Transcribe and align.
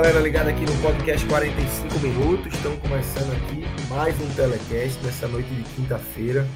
Galera 0.00 0.20
ligada 0.20 0.50
aqui 0.50 0.60
no 0.60 0.80
podcast 0.80 1.26
45 1.26 1.98
minutos. 1.98 2.54
Estamos 2.54 2.78
começando 2.78 3.32
aqui 3.32 3.64
mais 3.88 4.14
um 4.20 4.32
telecast 4.36 5.04
nessa 5.04 5.26
noite 5.26 5.52
de 5.52 5.64
quinta-feira. 5.74 6.46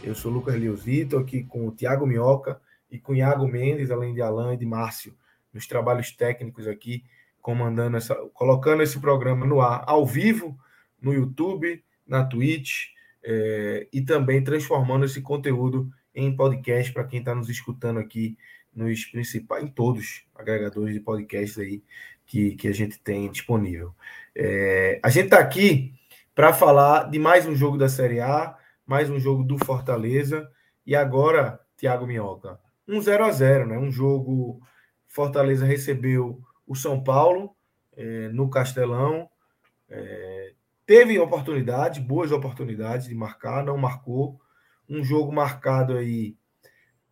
Eu 0.00 0.14
sou 0.14 0.30
Lucas 0.30 0.54
Leozito, 0.54 1.18
aqui 1.18 1.42
com 1.42 1.66
o 1.66 1.72
Thiago 1.72 2.06
Minhoca 2.06 2.60
e 2.88 3.00
com 3.00 3.10
o 3.10 3.16
Iago 3.16 3.48
Mendes, 3.48 3.90
além 3.90 4.14
de 4.14 4.22
Alain 4.22 4.54
e 4.54 4.56
de 4.56 4.64
Márcio, 4.64 5.12
nos 5.52 5.66
trabalhos 5.66 6.12
técnicos 6.12 6.68
aqui, 6.68 7.02
comandando 7.42 7.96
essa, 7.96 8.14
colocando 8.32 8.80
esse 8.80 9.00
programa 9.00 9.44
no 9.44 9.60
ar 9.60 9.82
ao 9.88 10.06
vivo 10.06 10.56
no 11.02 11.12
YouTube, 11.12 11.82
na 12.06 12.24
Twitch 12.24 12.90
é, 13.24 13.88
e 13.92 14.02
também 14.02 14.44
transformando 14.44 15.04
esse 15.04 15.20
conteúdo 15.20 15.90
em 16.14 16.36
podcast 16.36 16.92
para 16.92 17.02
quem 17.02 17.18
está 17.18 17.34
nos 17.34 17.48
escutando 17.48 17.98
aqui 17.98 18.38
nos 18.72 19.04
principais, 19.06 19.64
em 19.64 19.68
todos 19.68 20.24
agregadores 20.34 20.94
de 20.94 21.00
podcasts 21.00 21.58
aí 21.58 21.82
que, 22.26 22.56
que 22.56 22.68
a 22.68 22.72
gente 22.72 22.98
tem 22.98 23.30
disponível. 23.30 23.94
É, 24.34 25.00
a 25.02 25.08
gente 25.08 25.26
está 25.26 25.38
aqui 25.38 25.94
para 26.34 26.52
falar 26.52 27.10
de 27.10 27.18
mais 27.18 27.46
um 27.46 27.54
jogo 27.54 27.78
da 27.78 27.88
Série 27.88 28.20
A, 28.20 28.56
mais 28.86 29.08
um 29.08 29.18
jogo 29.18 29.44
do 29.44 29.56
Fortaleza, 29.64 30.50
e 30.86 30.94
agora, 30.94 31.60
Thiago 31.76 32.06
Minhoca, 32.06 32.58
um 32.86 33.00
0 33.00 33.24
a 33.24 33.30
0 33.30 33.66
né? 33.66 33.78
Um 33.78 33.90
jogo. 33.90 34.60
Fortaleza 35.08 35.64
recebeu 35.64 36.42
o 36.66 36.74
São 36.74 37.02
Paulo 37.02 37.54
é, 37.96 38.28
no 38.28 38.50
Castelão. 38.50 39.30
É, 39.88 40.52
teve 40.84 41.18
oportunidades, 41.18 42.04
boas 42.04 42.32
oportunidades 42.32 43.08
de 43.08 43.14
marcar, 43.14 43.64
não 43.64 43.78
marcou. 43.78 44.40
Um 44.88 45.02
jogo 45.02 45.32
marcado 45.32 45.96
aí 45.96 46.36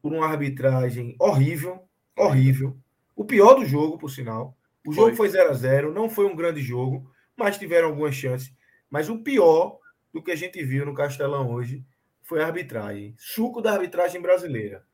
por 0.02 0.12
uma 0.12 0.26
arbitragem 0.26 1.16
horrível, 1.18 1.88
horrível. 2.18 2.76
O 3.14 3.24
pior 3.24 3.54
do 3.54 3.64
jogo, 3.64 3.96
por 3.96 4.10
sinal. 4.10 4.56
O 4.86 4.92
jogo 4.92 5.14
foi 5.14 5.28
0 5.28 5.50
a 5.50 5.54
0 5.54 5.92
não 5.92 6.10
foi 6.10 6.26
um 6.26 6.34
grande 6.34 6.60
jogo, 6.60 7.10
mas 7.36 7.58
tiveram 7.58 7.88
algumas 7.88 8.14
chances. 8.14 8.52
Mas 8.90 9.08
o 9.08 9.22
pior 9.22 9.78
do 10.12 10.22
que 10.22 10.30
a 10.30 10.36
gente 10.36 10.62
viu 10.62 10.84
no 10.84 10.94
Castelão 10.94 11.50
hoje 11.50 11.84
foi 12.22 12.42
a 12.42 12.46
arbitragem. 12.46 13.14
Suco 13.16 13.60
da 13.60 13.72
arbitragem 13.72 14.20
brasileira. 14.20 14.84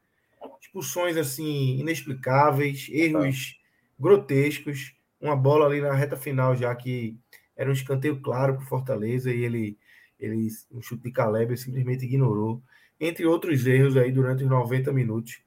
Expulsões 0.60 1.16
assim 1.16 1.78
inexplicáveis, 1.78 2.88
erros 2.90 3.58
grotescos, 3.98 4.94
uma 5.20 5.34
bola 5.34 5.66
ali 5.66 5.80
na 5.80 5.92
reta 5.92 6.16
final 6.16 6.54
já 6.54 6.74
que 6.74 7.18
era 7.56 7.68
um 7.68 7.72
escanteio 7.72 8.20
claro 8.20 8.54
para 8.54 8.62
o 8.62 8.68
Fortaleza 8.68 9.32
e 9.32 9.44
ele 9.44 9.78
ele 10.18 10.48
um 10.72 10.82
chute 10.82 11.04
de 11.04 11.12
Caleb 11.12 11.56
simplesmente 11.56 12.04
ignorou, 12.04 12.60
entre 12.98 13.24
outros 13.24 13.64
erros 13.66 13.96
aí 13.96 14.10
durante 14.10 14.42
os 14.42 14.50
90 14.50 14.92
minutos. 14.92 15.40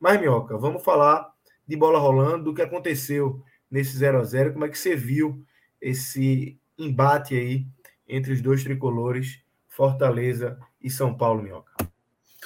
Mas 0.00 0.18
Minhoca, 0.18 0.56
vamos 0.56 0.82
falar 0.82 1.30
de 1.66 1.76
bola 1.76 1.98
rolando, 1.98 2.44
do 2.44 2.54
que 2.54 2.62
aconteceu 2.62 3.42
nesse 3.74 3.96
0 3.96 4.20
a 4.20 4.22
0 4.22 4.52
Como 4.52 4.64
é 4.64 4.68
que 4.68 4.78
você 4.78 4.94
viu 4.94 5.44
esse 5.80 6.56
embate 6.78 7.34
aí 7.34 7.66
entre 8.06 8.32
os 8.32 8.40
dois 8.40 8.62
tricolores, 8.62 9.40
Fortaleza 9.68 10.56
e 10.80 10.88
São 10.88 11.12
Paulo, 11.16 11.42
Minhoca? 11.42 11.72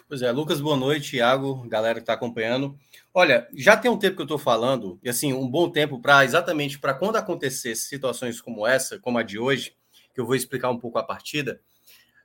Pois 0.08 0.22
é, 0.22 0.32
Lucas, 0.32 0.58
boa 0.58 0.76
noite, 0.76 1.10
Thiago, 1.10 1.68
galera 1.68 1.96
que 1.96 2.00
está 2.00 2.14
acompanhando. 2.14 2.78
Olha, 3.12 3.46
já 3.52 3.76
tem 3.76 3.90
um 3.90 3.98
tempo 3.98 4.16
que 4.16 4.22
eu 4.22 4.24
estou 4.24 4.38
falando, 4.38 4.98
e 5.02 5.08
assim, 5.10 5.34
um 5.34 5.46
bom 5.46 5.68
tempo 5.68 6.00
para 6.00 6.24
exatamente 6.24 6.78
para 6.78 6.94
quando 6.94 7.16
acontecer 7.16 7.74
situações 7.74 8.40
como 8.40 8.66
essa, 8.66 8.98
como 8.98 9.18
a 9.18 9.22
de 9.22 9.38
hoje, 9.38 9.76
que 10.14 10.20
eu 10.20 10.24
vou 10.24 10.34
explicar 10.34 10.70
um 10.70 10.78
pouco 10.78 10.98
a 10.98 11.02
partida, 11.02 11.60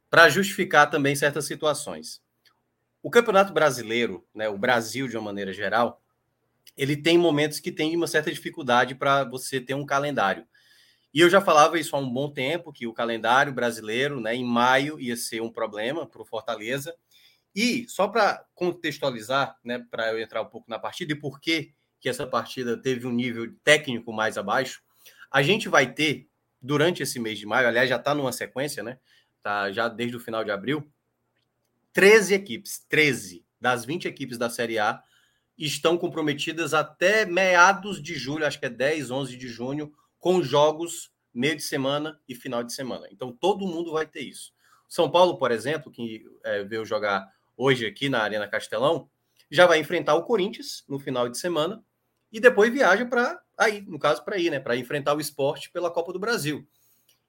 para 0.09 0.29
justificar 0.29 0.89
também 0.89 1.13
certas 1.13 1.45
situações. 1.45 2.21
O 3.01 3.09
Campeonato 3.09 3.51
Brasileiro, 3.51 4.25
né, 4.33 4.47
o 4.47 4.57
Brasil 4.57 5.09
de 5.09 5.17
uma 5.17 5.25
maneira 5.25 5.51
geral, 5.51 6.01
ele 6.75 6.97
tem 6.97 7.17
momentos 7.17 7.59
que 7.59 7.71
tem 7.71 7.95
uma 7.95 8.07
certa 8.07 8.31
dificuldade 8.31 8.95
para 8.95 9.23
você 9.23 9.61
ter 9.61 9.73
um 9.73 9.85
calendário. 9.85 10.45
E 11.13 11.19
eu 11.19 11.29
já 11.29 11.39
falava 11.39 11.77
isso 11.77 11.95
há 11.95 11.99
um 11.99 12.09
bom 12.09 12.31
tempo, 12.31 12.73
que 12.73 12.87
o 12.87 12.93
calendário 12.93 13.53
brasileiro, 13.53 14.19
né, 14.19 14.35
em 14.35 14.43
maio, 14.43 14.99
ia 14.99 15.15
ser 15.15 15.41
um 15.41 15.51
problema 15.51 16.07
para 16.07 16.21
o 16.21 16.25
Fortaleza. 16.25 16.95
E, 17.55 17.87
só 17.87 18.07
para 18.07 18.43
contextualizar, 18.55 19.55
né, 19.63 19.85
para 19.91 20.11
eu 20.11 20.19
entrar 20.19 20.41
um 20.41 20.47
pouco 20.47 20.67
na 20.67 20.79
partida 20.79 21.13
e 21.13 21.15
por 21.15 21.39
que, 21.39 21.71
que 21.99 22.09
essa 22.09 22.25
partida 22.25 22.75
teve 22.75 23.05
um 23.05 23.11
nível 23.11 23.53
técnico 23.63 24.11
mais 24.11 24.39
abaixo, 24.39 24.81
a 25.31 25.43
gente 25.43 25.69
vai 25.69 25.93
ter, 25.93 26.27
durante 26.59 27.03
esse 27.03 27.19
mês 27.19 27.37
de 27.37 27.45
maio, 27.45 27.67
aliás, 27.67 27.87
já 27.87 27.97
está 27.97 28.15
numa 28.15 28.31
sequência, 28.31 28.81
né? 28.81 28.97
Tá 29.43 29.71
já 29.71 29.87
desde 29.87 30.17
o 30.17 30.19
final 30.19 30.43
de 30.43 30.49
abril, 30.49 30.91
13 31.91 32.33
equipes, 32.33 32.83
13 32.89 33.45
das 33.61 33.85
20 33.85 34.07
equipes 34.07 34.37
da 34.37 34.49
Série 34.49 34.79
A 34.79 35.03
estão 35.57 35.97
comprometidas 35.97 36.73
até 36.73 37.25
meados 37.25 38.01
de 38.01 38.15
julho, 38.15 38.45
acho 38.45 38.59
que 38.59 38.65
é 38.65 38.69
10, 38.69 39.11
11 39.11 39.37
de 39.37 39.47
junho, 39.47 39.93
com 40.19 40.41
jogos 40.41 41.11
meio 41.33 41.55
de 41.55 41.63
semana 41.63 42.19
e 42.27 42.35
final 42.35 42.63
de 42.63 42.73
semana. 42.73 43.07
Então 43.11 43.31
todo 43.31 43.67
mundo 43.67 43.91
vai 43.91 44.05
ter 44.05 44.21
isso. 44.21 44.53
São 44.87 45.09
Paulo, 45.09 45.37
por 45.37 45.51
exemplo, 45.51 45.91
que 45.91 46.23
é, 46.43 46.63
veio 46.63 46.85
jogar 46.85 47.27
hoje 47.57 47.85
aqui 47.85 48.09
na 48.09 48.21
Arena 48.21 48.47
Castelão, 48.47 49.09
já 49.49 49.65
vai 49.65 49.79
enfrentar 49.79 50.15
o 50.15 50.23
Corinthians 50.23 50.83
no 50.87 50.99
final 50.99 51.29
de 51.29 51.37
semana 51.37 51.83
e 52.31 52.39
depois 52.39 52.71
viaja 52.71 53.05
para 53.05 53.41
aí, 53.57 53.81
no 53.81 53.99
caso 53.99 54.23
para 54.23 54.37
ir, 54.37 54.49
né, 54.49 54.59
para 54.59 54.75
enfrentar 54.75 55.15
o 55.15 55.19
esporte 55.19 55.71
pela 55.71 55.91
Copa 55.91 56.11
do 56.11 56.19
Brasil. 56.19 56.67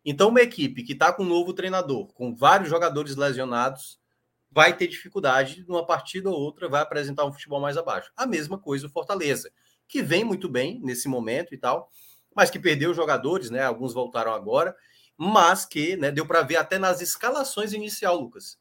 Então 0.04 0.28
uma 0.28 0.40
equipe 0.40 0.82
que 0.82 0.92
está 0.92 1.12
com 1.12 1.22
um 1.22 1.28
novo 1.28 1.52
treinador, 1.52 2.12
com 2.14 2.34
vários 2.34 2.68
jogadores 2.68 3.16
lesionados, 3.16 3.98
vai 4.54 4.76
ter 4.76 4.86
dificuldade 4.86 5.64
numa 5.66 5.84
partida 5.84 6.30
ou 6.30 6.36
outra, 6.36 6.68
vai 6.68 6.80
apresentar 6.80 7.24
um 7.24 7.32
futebol 7.32 7.60
mais 7.60 7.76
abaixo. 7.76 8.12
A 8.16 8.24
mesma 8.24 8.56
coisa 8.56 8.86
o 8.86 8.90
Fortaleza, 8.90 9.50
que 9.88 10.00
vem 10.00 10.22
muito 10.22 10.48
bem 10.48 10.80
nesse 10.80 11.08
momento 11.08 11.52
e 11.52 11.58
tal, 11.58 11.90
mas 12.34 12.50
que 12.50 12.58
perdeu 12.58 12.94
jogadores, 12.94 13.50
né? 13.50 13.64
Alguns 13.64 13.92
voltaram 13.92 14.32
agora, 14.32 14.76
mas 15.16 15.66
que 15.66 15.96
né, 15.96 16.12
deu 16.12 16.24
para 16.24 16.42
ver 16.42 16.56
até 16.56 16.78
nas 16.78 17.00
escalações 17.00 17.72
inicial, 17.72 18.16
Lucas. 18.20 18.56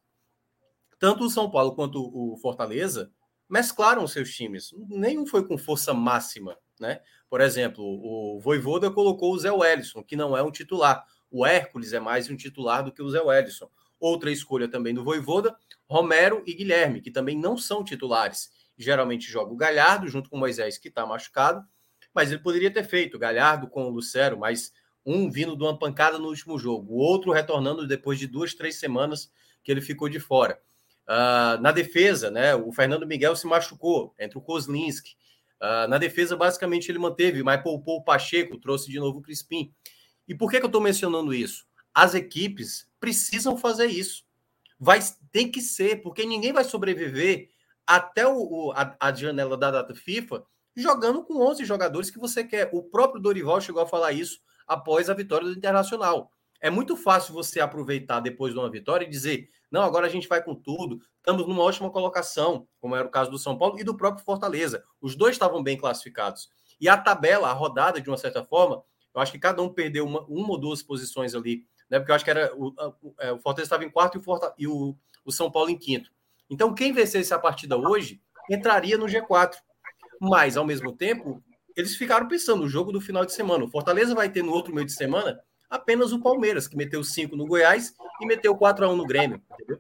Tanto 0.98 1.26
o 1.26 1.30
São 1.30 1.50
Paulo 1.50 1.76
quanto 1.76 2.00
o 2.02 2.38
Fortaleza 2.38 3.12
mesclaram 3.48 4.08
seus 4.08 4.34
times. 4.34 4.72
Nenhum 4.88 5.28
foi 5.28 5.48
com 5.48 5.60
força 5.60 5.94
máxima, 5.94 6.58
né? 6.80 7.02
Por 7.30 7.40
exemplo, 7.40 7.84
o 7.84 8.40
Voivoda 8.40 8.90
colocou 8.90 9.32
o 9.32 9.38
Zé 9.38 9.52
Wellison, 9.52 10.04
que 10.04 10.16
não 10.16 10.36
é 10.36 10.42
um 10.42 10.52
titular. 10.52 11.06
O 11.30 11.46
Hércules 11.46 11.94
é 11.94 12.00
mais 12.00 12.30
um 12.30 12.36
titular 12.36 12.84
do 12.84 12.92
que 12.92 13.02
o 13.02 13.10
Zé 13.10 13.22
Wellison. 13.22 13.70
Outra 14.00 14.32
escolha 14.32 14.68
também 14.68 14.94
do 14.94 15.04
Voivoda, 15.04 15.56
Romero 15.94 16.42
e 16.48 16.56
Guilherme, 16.56 17.02
que 17.02 17.12
também 17.12 17.38
não 17.38 17.56
são 17.56 17.84
titulares. 17.84 18.50
Geralmente 18.76 19.30
joga 19.30 19.54
o 19.54 19.56
Galhardo 19.56 20.08
junto 20.08 20.28
com 20.28 20.38
o 20.38 20.40
Moisés, 20.40 20.80
que 20.80 20.88
está 20.88 21.06
machucado, 21.06 21.64
mas 22.12 22.32
ele 22.32 22.42
poderia 22.42 22.72
ter 22.72 22.84
feito 22.84 23.20
Galhardo 23.20 23.68
com 23.68 23.86
o 23.86 23.90
Lucero, 23.90 24.36
mas 24.36 24.74
um 25.06 25.30
vindo 25.30 25.56
de 25.56 25.62
uma 25.62 25.78
pancada 25.78 26.18
no 26.18 26.30
último 26.30 26.58
jogo, 26.58 26.94
o 26.94 26.98
outro 26.98 27.32
retornando 27.32 27.88
depois 27.88 28.18
de 28.18 28.26
duas, 28.26 28.56
três 28.56 28.80
semanas 28.80 29.32
que 29.64 29.72
ele 29.72 29.82
ficou 29.82 30.10
de 30.10 30.20
fora. 30.20 30.60
Uh, 31.08 31.62
na 31.62 31.72
defesa, 31.72 32.32
né, 32.32 32.56
o 32.56 32.72
Fernando 32.72 33.06
Miguel 33.06 33.36
se 33.36 33.46
machucou 33.46 34.16
entre 34.18 34.38
o 34.38 34.42
Kozlinski. 34.42 35.12
Uh, 35.62 35.88
na 35.88 36.00
defesa, 36.00 36.36
basicamente, 36.36 36.90
ele 36.90 36.98
manteve, 36.98 37.44
mas 37.44 37.62
poupou 37.62 37.98
o 37.98 38.04
Pacheco, 38.04 38.58
trouxe 38.58 38.90
de 38.90 39.00
novo 39.00 39.20
o 39.20 39.22
Crispim. 39.22 39.72
E 40.28 40.34
por 40.34 40.50
que, 40.50 40.58
que 40.58 40.66
eu 40.66 40.68
estou 40.68 40.82
mencionando 40.82 41.34
isso? 41.34 41.66
As 41.94 42.16
equipes 42.16 42.90
precisam 43.00 43.56
fazer 43.56 43.86
isso. 43.86 44.24
Vai, 44.84 45.00
tem 45.32 45.50
que 45.50 45.62
ser, 45.62 46.02
porque 46.02 46.26
ninguém 46.26 46.52
vai 46.52 46.66
sobreviver 46.66 47.48
até 47.88 48.28
o, 48.28 48.36
o 48.36 48.72
a, 48.74 48.94
a, 49.00 49.14
janela 49.14 49.56
da 49.56 49.72
data 49.72 49.96
FIFA 49.96 50.44
jogando 50.76 51.24
com 51.24 51.42
11 51.42 51.64
jogadores 51.64 52.12
que 52.12 52.20
você 52.20 52.44
quer. 52.44 52.70
O 52.74 52.84
próprio 52.84 53.22
Dorival 53.22 53.62
chegou 53.62 53.82
a 53.82 53.88
falar 53.88 54.12
isso 54.12 54.42
após 54.68 55.10
a 55.10 55.14
vitória 55.14 55.48
do 55.48 55.58
Internacional. 55.58 56.30
É 56.60 56.70
muito 56.70 56.98
fácil 56.98 57.34
você 57.34 57.62
aproveitar 57.62 58.20
depois 58.20 58.54
de 58.54 58.60
uma 58.60 58.70
vitória 58.70 59.06
e 59.06 59.10
dizer: 59.10 59.48
não, 59.72 59.84
agora 59.84 60.06
a 60.06 60.10
gente 60.10 60.28
vai 60.28 60.44
com 60.44 60.54
tudo, 60.54 61.00
estamos 61.16 61.48
numa 61.48 61.64
ótima 61.64 61.90
colocação, 61.90 62.68
como 62.82 62.94
era 62.94 63.08
o 63.08 63.12
caso 63.12 63.32
do 63.32 63.40
São 63.40 63.58
Paulo 63.58 63.80
e 63.80 63.86
do 63.86 63.96
próprio 63.96 64.26
Fortaleza. 64.26 64.84
Os 65.00 65.16
dois 65.16 65.36
estavam 65.36 65.64
bem 65.64 65.78
classificados. 65.78 66.50
E 66.78 66.90
a 66.90 66.98
tabela, 66.98 67.48
a 67.48 67.54
rodada, 67.54 68.02
de 68.02 68.10
uma 68.10 68.18
certa 68.18 68.44
forma, 68.44 68.84
Eu 69.16 69.22
acho 69.22 69.32
que 69.32 69.40
cada 69.40 69.62
um 69.62 69.70
perdeu 69.70 70.06
uma, 70.06 70.26
uma 70.28 70.50
ou 70.50 70.58
duas 70.58 70.84
posições 70.84 71.34
ali, 71.34 71.64
né? 71.94 72.00
Porque 72.00 72.12
eu 72.12 72.16
acho 72.16 72.26
que 72.26 72.32
era 72.32 72.52
o, 72.56 72.74
o, 73.02 73.16
é, 73.20 73.32
o 73.32 73.38
Fortaleza 73.38 73.68
estava 73.68 73.86
em 73.86 73.90
quarto 73.90 74.18
e, 74.18 74.20
o, 74.20 74.24
Forta, 74.24 74.54
e 74.58 74.68
o, 74.68 74.98
o 75.24 75.32
São 75.32 75.52
Paulo 75.52 75.70
em 75.70 75.78
quinto. 75.78 76.12
Então, 76.50 76.74
quem 76.74 76.92
vencesse 76.92 77.32
a 77.32 77.38
partida 77.38 77.78
hoje 77.78 78.20
entraria 78.50 78.98
no 78.98 79.06
G4. 79.06 79.54
Mas, 80.20 80.58
ao 80.58 80.66
mesmo 80.66 80.92
tempo, 80.92 81.44
eles 81.76 81.96
ficaram 81.96 82.28
pensando 82.28 82.64
no 82.64 82.68
jogo 82.68 82.92
do 82.92 83.00
final 83.00 83.24
de 83.24 83.32
semana. 83.32 83.64
O 83.64 83.70
Fortaleza 83.70 84.16
vai 84.16 84.28
ter 84.28 84.42
no 84.44 84.52
outro 84.52 84.74
meio 84.74 84.88
de 84.88 84.94
semana 84.94 85.40
apenas 85.70 86.12
o 86.12 86.20
Palmeiras, 86.20 86.68
que 86.68 86.76
meteu 86.76 87.04
5 87.04 87.36
no 87.36 87.46
Goiás 87.46 87.94
e 88.20 88.26
meteu 88.26 88.58
4 88.58 88.86
a 88.86 88.90
1 88.90 88.96
no 88.96 89.06
Grêmio, 89.06 89.42
entendeu? 89.52 89.80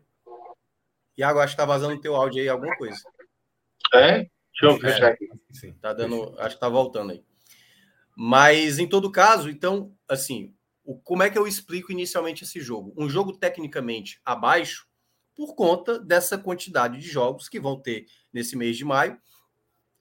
Iago, 1.17 1.39
acho 1.39 1.53
que 1.53 1.57
tá 1.57 1.65
vazando 1.65 1.95
o 1.95 2.01
teu 2.01 2.15
áudio 2.15 2.41
aí, 2.41 2.49
alguma 2.49 2.75
coisa. 2.77 2.97
É? 3.93 4.17
Deixa 4.17 4.29
eu 4.61 4.79
fechar 4.79 5.09
é, 5.09 5.11
aqui. 5.13 5.29
Tá 5.81 5.93
dando, 5.93 6.35
acho 6.39 6.55
que 6.55 6.61
tá 6.61 6.69
voltando 6.69 7.11
aí. 7.11 7.23
Mas, 8.15 8.77
em 8.77 8.87
todo 8.87 9.11
caso, 9.11 9.49
então, 9.49 9.95
assim, 10.07 10.53
o, 10.83 10.99
como 10.99 11.23
é 11.23 11.29
que 11.29 11.37
eu 11.37 11.47
explico 11.47 11.91
inicialmente 11.91 12.43
esse 12.43 12.59
jogo? 12.59 12.93
Um 12.97 13.09
jogo 13.09 13.37
tecnicamente 13.37 14.19
abaixo, 14.25 14.87
por 15.35 15.55
conta 15.55 15.99
dessa 15.99 16.37
quantidade 16.37 16.99
de 16.99 17.07
jogos 17.07 17.49
que 17.49 17.59
vão 17.59 17.79
ter 17.79 18.05
nesse 18.31 18.55
mês 18.55 18.77
de 18.77 18.85
maio. 18.85 19.17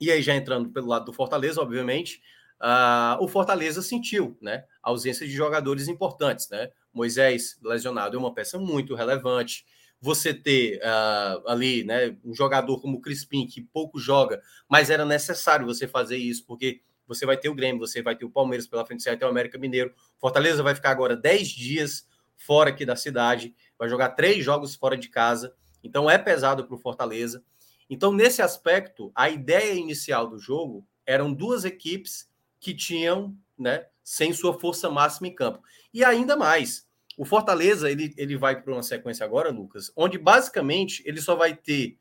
E 0.00 0.11
aí, 0.11 0.20
já 0.20 0.34
entrando 0.34 0.70
pelo 0.70 0.88
lado 0.88 1.06
do 1.06 1.12
Fortaleza, 1.12 1.61
obviamente, 1.61 2.20
uh, 2.61 3.23
o 3.23 3.29
Fortaleza 3.29 3.81
sentiu 3.81 4.37
né, 4.43 4.64
a 4.82 4.90
ausência 4.90 5.26
de 5.26 5.32
jogadores 5.32 5.88
importantes. 5.88 6.49
Né? 6.50 6.70
Moisés 6.93 7.58
lesionado 7.62 8.17
é 8.17 8.19
uma 8.19 8.34
peça 8.34 8.58
muito 8.58 8.94
relevante 8.94 9.64
você 10.00 10.34
ter 10.34 10.81
uh, 10.81 11.49
ali 11.49 11.84
né, 11.84 12.17
um 12.25 12.34
jogador 12.34 12.81
como 12.81 12.99
o 12.99 13.00
Crispim, 13.00 13.46
que 13.46 13.61
pouco 13.61 14.00
joga, 14.00 14.43
mas 14.69 14.90
era 14.90 15.05
necessário 15.05 15.64
você 15.64 15.87
fazer 15.87 16.17
isso, 16.17 16.44
porque 16.44 16.81
você 17.07 17.27
vai 17.27 17.37
ter 17.37 17.49
o 17.49 17.55
Grêmio, 17.55 17.81
você 17.81 18.03
vai 18.03 18.17
ter 18.17 18.25
o 18.25 18.31
Palmeiras 18.31 18.67
pela 18.67 18.85
frente, 18.85 19.03
você 19.03 19.11
vai 19.11 19.19
ter 19.19 19.25
o 19.25 19.29
América 19.29 19.59
Mineiro. 19.59 19.95
Fortaleza 20.19 20.63
vai 20.63 20.75
ficar 20.75 20.91
agora 20.91 21.17
10 21.17 21.49
dias 21.49 22.07
fora 22.37 22.71
aqui 22.71 22.85
da 22.85 22.97
cidade, 22.97 23.55
vai 23.79 23.89
jogar 23.89 24.11
três 24.11 24.45
jogos 24.45 24.75
fora 24.75 24.97
de 24.97 25.09
casa, 25.09 25.55
então 25.83 26.11
é 26.11 26.19
pesado 26.19 26.67
para 26.67 26.75
o 26.75 26.79
Fortaleza. 26.79 27.43
Então, 27.89 28.13
nesse 28.13 28.41
aspecto, 28.41 29.13
a 29.15 29.29
ideia 29.29 29.75
inicial 29.75 30.29
do 30.29 30.39
jogo 30.39 30.87
eram 31.05 31.33
duas 31.33 31.65
equipes 31.65 32.31
que 32.59 32.75
tinham, 32.75 33.37
né, 33.59 33.87
sem 34.03 34.33
sua 34.33 34.59
força 34.59 34.89
máxima 34.89 35.29
em 35.29 35.35
campo. 35.35 35.63
E 35.93 36.05
ainda 36.05 36.37
mais, 36.37 36.89
o 37.17 37.25
Fortaleza 37.25 37.91
ele, 37.91 38.15
ele 38.17 38.37
vai 38.37 38.61
para 38.61 38.73
uma 38.73 38.83
sequência 38.83 39.25
agora, 39.25 39.51
Lucas, 39.51 39.93
onde 39.97 40.19
basicamente 40.19 41.03
ele 41.07 41.21
só 41.21 41.35
vai 41.35 41.55
ter 41.55 41.99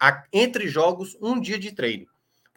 a, 0.00 0.24
entre 0.32 0.68
jogos 0.68 1.16
um 1.20 1.40
dia 1.40 1.58
de 1.58 1.72
treino. 1.72 2.06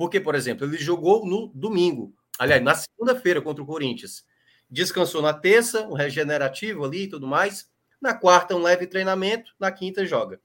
Porque, 0.02 0.20
por 0.20 0.34
exemplo, 0.34 0.66
ele 0.66 0.80
jogou 0.80 1.24
no 1.28 1.52
domingo, 1.54 2.12
aliás, 2.40 2.60
na 2.64 2.74
segunda-feira 2.74 3.40
contra 3.40 3.62
o 3.62 3.68
Corinthians. 3.68 4.26
Descansou 4.68 5.22
na 5.22 5.32
terça, 5.32 5.86
um 5.86 5.94
regenerativo 5.94 6.84
ali 6.84 7.04
e 7.04 7.08
tudo 7.08 7.28
mais. 7.28 7.70
Na 8.02 8.12
quarta, 8.16 8.56
um 8.56 8.64
leve 8.64 8.88
treinamento. 8.88 9.52
Na 9.60 9.72
quinta, 9.72 10.04
joga. 10.04 10.42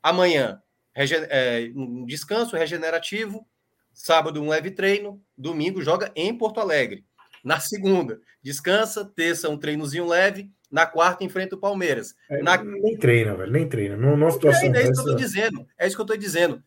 Amanhã, 0.00 0.62
é, 0.94 1.72
um 1.74 2.06
descanso 2.06 2.54
regenerativo. 2.54 3.44
Sábado, 3.92 4.40
um 4.40 4.48
leve 4.48 4.70
treino. 4.70 5.20
Domingo, 5.36 5.82
joga 5.82 6.12
em 6.14 6.32
Porto 6.32 6.60
Alegre. 6.60 7.04
Na 7.42 7.58
segunda, 7.58 8.20
descansa. 8.40 9.04
Terça, 9.04 9.50
um 9.50 9.58
treinozinho 9.58 10.06
leve 10.06 10.52
na 10.70 10.86
quarta, 10.86 11.24
enfrenta 11.24 11.56
o 11.56 11.58
Palmeiras. 11.58 12.14
É, 12.30 12.40
na... 12.44 12.62
Nem 12.62 12.96
treina, 12.96 13.34
velho. 13.34 13.50
Nem 13.50 13.68
treina. 13.68 13.96
Não, 13.96 14.16
não 14.16 14.30
situação 14.30 14.72
é, 14.72 14.78
é 14.78 14.82
isso 14.84 14.92
que 14.92 15.00
eu 15.00 15.04
tô 15.04 15.14
dizendo. 15.16 15.66
É 15.76 15.86
isso 15.88 15.96
que 15.96 16.02
eu 16.02 16.06
tô 16.06 16.16
dizendo. 16.16 16.62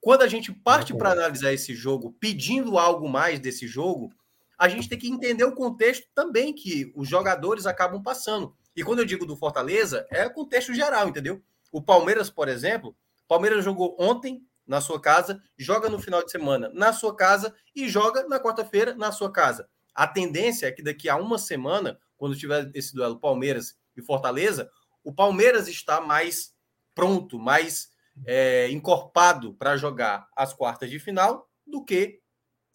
Quando 0.00 0.22
a 0.22 0.28
gente 0.28 0.52
parte 0.52 0.94
para 0.96 1.12
analisar 1.12 1.52
esse 1.52 1.74
jogo, 1.74 2.16
pedindo 2.18 2.78
algo 2.78 3.08
mais 3.08 3.38
desse 3.38 3.66
jogo, 3.66 4.10
a 4.58 4.68
gente 4.68 4.88
tem 4.88 4.98
que 4.98 5.10
entender 5.10 5.44
o 5.44 5.54
contexto 5.54 6.06
também 6.14 6.54
que 6.54 6.92
os 6.94 7.08
jogadores 7.08 7.66
acabam 7.66 8.02
passando. 8.02 8.54
E 8.74 8.82
quando 8.82 9.00
eu 9.00 9.04
digo 9.04 9.26
do 9.26 9.36
Fortaleza, 9.36 10.06
é 10.10 10.28
contexto 10.28 10.72
geral, 10.72 11.08
entendeu? 11.08 11.42
O 11.72 11.82
Palmeiras, 11.82 12.30
por 12.30 12.48
exemplo, 12.48 12.96
Palmeiras 13.28 13.64
jogou 13.64 13.96
ontem 13.98 14.42
na 14.66 14.80
sua 14.80 15.00
casa, 15.00 15.42
joga 15.58 15.88
no 15.88 15.98
final 15.98 16.24
de 16.24 16.30
semana 16.30 16.70
na 16.72 16.92
sua 16.92 17.14
casa 17.14 17.54
e 17.74 17.88
joga 17.88 18.26
na 18.28 18.40
quarta-feira 18.40 18.94
na 18.94 19.12
sua 19.12 19.30
casa. 19.30 19.68
A 19.94 20.06
tendência 20.06 20.66
é 20.66 20.72
que 20.72 20.82
daqui 20.82 21.08
a 21.08 21.16
uma 21.16 21.38
semana 21.38 21.98
quando 22.20 22.36
tiver 22.36 22.70
esse 22.74 22.94
duelo 22.94 23.18
Palmeiras 23.18 23.78
e 23.96 24.02
Fortaleza, 24.02 24.70
o 25.02 25.10
Palmeiras 25.10 25.68
está 25.68 26.02
mais 26.02 26.54
pronto, 26.94 27.38
mais 27.38 27.89
é, 28.26 28.70
encorpado 28.70 29.54
para 29.54 29.76
jogar 29.76 30.28
as 30.36 30.52
quartas 30.52 30.90
de 30.90 30.98
final 30.98 31.48
do 31.66 31.84
que 31.84 32.20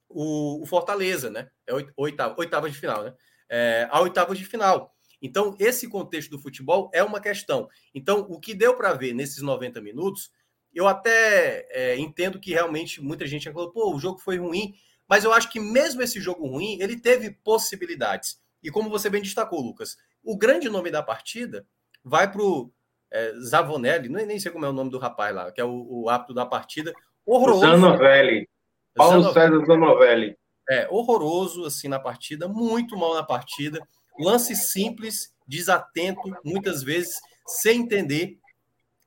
o, 0.10 0.62
o 0.62 0.66
Fortaleza, 0.66 1.30
né? 1.30 1.50
É 1.68 1.74
oitava, 1.98 2.36
oitava 2.38 2.70
de 2.70 2.78
final, 2.78 3.04
né? 3.04 3.14
É, 3.50 3.88
a 3.92 4.02
oitava 4.02 4.36
de 4.36 4.46
final. 4.46 4.94
Então, 5.22 5.56
esse 5.60 5.88
contexto 5.90 6.32
do 6.32 6.42
futebol 6.42 6.90
é 6.94 7.04
uma 7.04 7.20
questão. 7.20 7.68
Então, 7.94 8.20
o 8.30 8.40
que 8.40 8.54
deu 8.54 8.76
para 8.76 8.94
ver 8.94 9.14
nesses 9.14 9.42
90 9.42 9.82
minutos, 9.82 10.32
eu 10.74 10.88
até 10.88 11.68
é, 11.72 11.98
entendo 11.98 12.40
que 12.40 12.52
realmente 12.52 13.02
muita 13.02 13.26
gente 13.26 13.52
falou, 13.52 13.72
pô, 13.72 13.96
o 13.96 14.00
jogo 14.00 14.20
foi 14.20 14.38
ruim, 14.38 14.76
mas 15.08 15.24
eu 15.24 15.32
acho 15.32 15.50
que 15.52 15.60
mesmo 15.60 16.02
esse 16.02 16.20
jogo 16.20 16.48
ruim, 16.48 16.78
ele 16.82 17.00
teve 17.00 17.32
possibilidades. 17.32 18.40
E 18.62 18.70
como 18.70 18.90
você 18.90 19.10
bem 19.10 19.22
destacou, 19.22 19.62
Lucas, 19.62 19.96
o 20.24 20.38
grande 20.38 20.70
nome 20.70 20.92
da 20.92 21.04
partida 21.04 21.66
vai 22.04 22.32
para 22.32 22.42
o 22.42 22.72
é, 23.16 23.34
Zavonelli, 23.40 24.10
nem, 24.10 24.26
nem 24.26 24.38
sei 24.38 24.52
como 24.52 24.66
é 24.66 24.70
o 24.70 24.74
nome 24.74 24.92
do 24.92 25.00
rapaz 25.00 25.34
lá, 25.34 25.50
que 25.50 25.62
é 25.62 25.64
o, 25.64 25.88
o 25.90 26.10
apto 26.10 26.34
da 26.34 26.46
partida. 26.46 26.94
Horroroso. 27.26 27.62
Zanovelli. 27.62 28.50
Paulo 28.94 29.22
Zanovelli. 29.22 29.54
César 29.54 29.66
Zanovelli. 29.66 30.38
É, 30.70 30.88
horroroso 30.90 31.64
assim 31.64 31.88
na 31.88 31.98
partida, 31.98 32.50
muito 32.50 32.98
mal 32.98 33.14
na 33.14 33.24
partida. 33.24 33.80
Lance 34.20 34.54
simples, 34.54 35.34
desatento, 35.48 36.22
muitas 36.44 36.84
vezes, 36.84 37.20
sem 37.48 37.82
entender. 37.82 38.38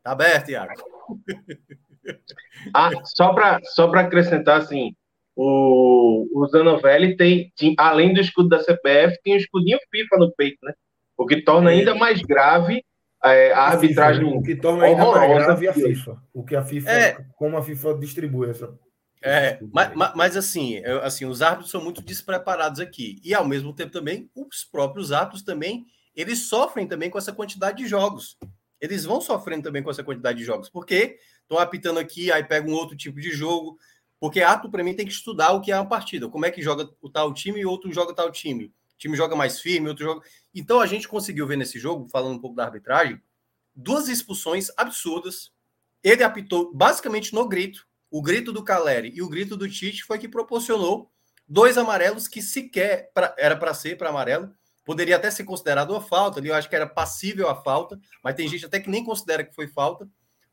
Tá 0.02 0.12
aberto, 0.12 0.50
Iago. 0.50 0.72
Ah, 2.74 2.90
só 3.04 3.34
para 3.34 3.60
só 3.64 3.90
acrescentar, 3.92 4.62
assim, 4.62 4.94
o, 5.36 6.26
o 6.32 6.46
Zanovelli 6.48 7.16
tem, 7.16 7.52
tem, 7.54 7.74
além 7.76 8.14
do 8.14 8.20
escudo 8.20 8.48
da 8.48 8.60
CPF, 8.60 9.20
tem 9.22 9.34
o 9.34 9.36
um 9.36 9.38
escudinho 9.38 9.78
FIFA 9.90 10.16
no 10.16 10.32
peito, 10.32 10.58
né? 10.62 10.72
O 11.18 11.26
que 11.26 11.42
torna 11.42 11.70
ainda 11.70 11.94
mais 11.94 12.22
grave 12.22 12.82
é, 13.24 13.52
a, 13.52 13.58
a 13.58 13.68
arbitragem. 13.70 14.24
FIFA, 14.24 14.36
o 14.36 14.42
que 14.42 14.56
torna 14.56 14.84
ainda 14.84 15.06
mais 15.06 15.44
grave 15.44 15.68
a 15.68 15.72
FIFA. 15.72 16.22
O 16.32 16.44
que 16.44 16.56
a 16.56 16.64
FIFA, 16.64 16.90
é, 16.90 17.24
como 17.36 17.56
a 17.56 17.62
FIFA 17.62 17.94
distribui 17.94 18.50
essa. 18.50 18.72
É, 19.22 19.58
mas, 19.72 20.14
mas 20.14 20.36
assim, 20.36 20.74
eu, 20.76 21.02
assim, 21.02 21.24
os 21.24 21.42
árbitros 21.42 21.70
são 21.70 21.82
muito 21.82 22.00
despreparados 22.00 22.80
aqui. 22.80 23.20
E 23.24 23.34
ao 23.34 23.46
mesmo 23.46 23.72
tempo 23.72 23.92
também, 23.92 24.30
os 24.34 24.64
próprios 24.64 25.10
árbitros 25.10 25.42
também, 25.42 25.86
eles 26.14 26.48
sofrem 26.48 26.86
também 26.86 27.10
com 27.10 27.18
essa 27.18 27.32
quantidade 27.32 27.78
de 27.78 27.88
jogos. 27.88 28.36
Eles 28.80 29.04
vão 29.04 29.20
sofrendo 29.20 29.64
também 29.64 29.82
com 29.82 29.90
essa 29.90 30.04
quantidade 30.04 30.38
de 30.38 30.44
jogos, 30.44 30.68
porque 30.68 31.18
estão 31.42 31.58
apitando 31.58 31.98
aqui, 31.98 32.30
aí 32.30 32.44
pega 32.44 32.68
um 32.68 32.74
outro 32.74 32.96
tipo 32.96 33.20
de 33.20 33.30
jogo, 33.30 33.76
porque 34.20 34.40
ato, 34.40 34.70
para 34.70 34.84
mim, 34.84 34.94
tem 34.94 35.06
que 35.06 35.12
estudar 35.12 35.52
o 35.52 35.60
que 35.60 35.72
é 35.72 35.76
uma 35.76 35.88
partida. 35.88 36.28
Como 36.28 36.46
é 36.46 36.50
que 36.50 36.62
joga 36.62 36.88
o 37.00 37.10
tal 37.10 37.32
time 37.32 37.60
e 37.60 37.66
outro 37.66 37.92
joga 37.92 38.14
tal 38.14 38.30
time. 38.30 38.72
Time 38.98 39.16
joga 39.16 39.36
mais 39.36 39.60
firme, 39.60 39.88
outro 39.88 40.04
joga. 40.04 40.26
Então 40.54 40.80
a 40.80 40.86
gente 40.86 41.08
conseguiu 41.08 41.46
ver 41.46 41.56
nesse 41.56 41.78
jogo, 41.78 42.08
falando 42.10 42.36
um 42.36 42.40
pouco 42.40 42.56
da 42.56 42.64
arbitragem, 42.64 43.20
duas 43.74 44.08
expulsões 44.08 44.68
absurdas. 44.76 45.52
Ele 46.02 46.22
apitou 46.22 46.74
basicamente 46.74 47.34
no 47.34 47.48
grito. 47.48 47.86
O 48.10 48.22
grito 48.22 48.52
do 48.52 48.64
Caleri 48.64 49.12
e 49.14 49.22
o 49.22 49.28
grito 49.28 49.56
do 49.56 49.68
Tite 49.68 50.02
foi 50.02 50.18
que 50.18 50.28
proporcionou 50.28 51.10
dois 51.46 51.76
amarelos 51.78 52.26
que 52.26 52.42
sequer 52.42 53.10
pra, 53.14 53.34
era 53.38 53.56
para 53.56 53.72
ser 53.74 53.96
para 53.96 54.08
amarelo. 54.08 54.50
Poderia 54.84 55.16
até 55.16 55.30
ser 55.30 55.44
considerado 55.44 55.90
uma 55.90 56.00
falta 56.00 56.40
ali, 56.40 56.48
eu 56.48 56.54
acho 56.54 56.68
que 56.68 56.74
era 56.74 56.86
passível 56.86 57.48
a 57.48 57.54
falta, 57.54 58.00
mas 58.24 58.34
tem 58.34 58.48
gente 58.48 58.64
até 58.64 58.80
que 58.80 58.88
nem 58.88 59.04
considera 59.04 59.44
que 59.44 59.54
foi 59.54 59.68
falta 59.68 60.08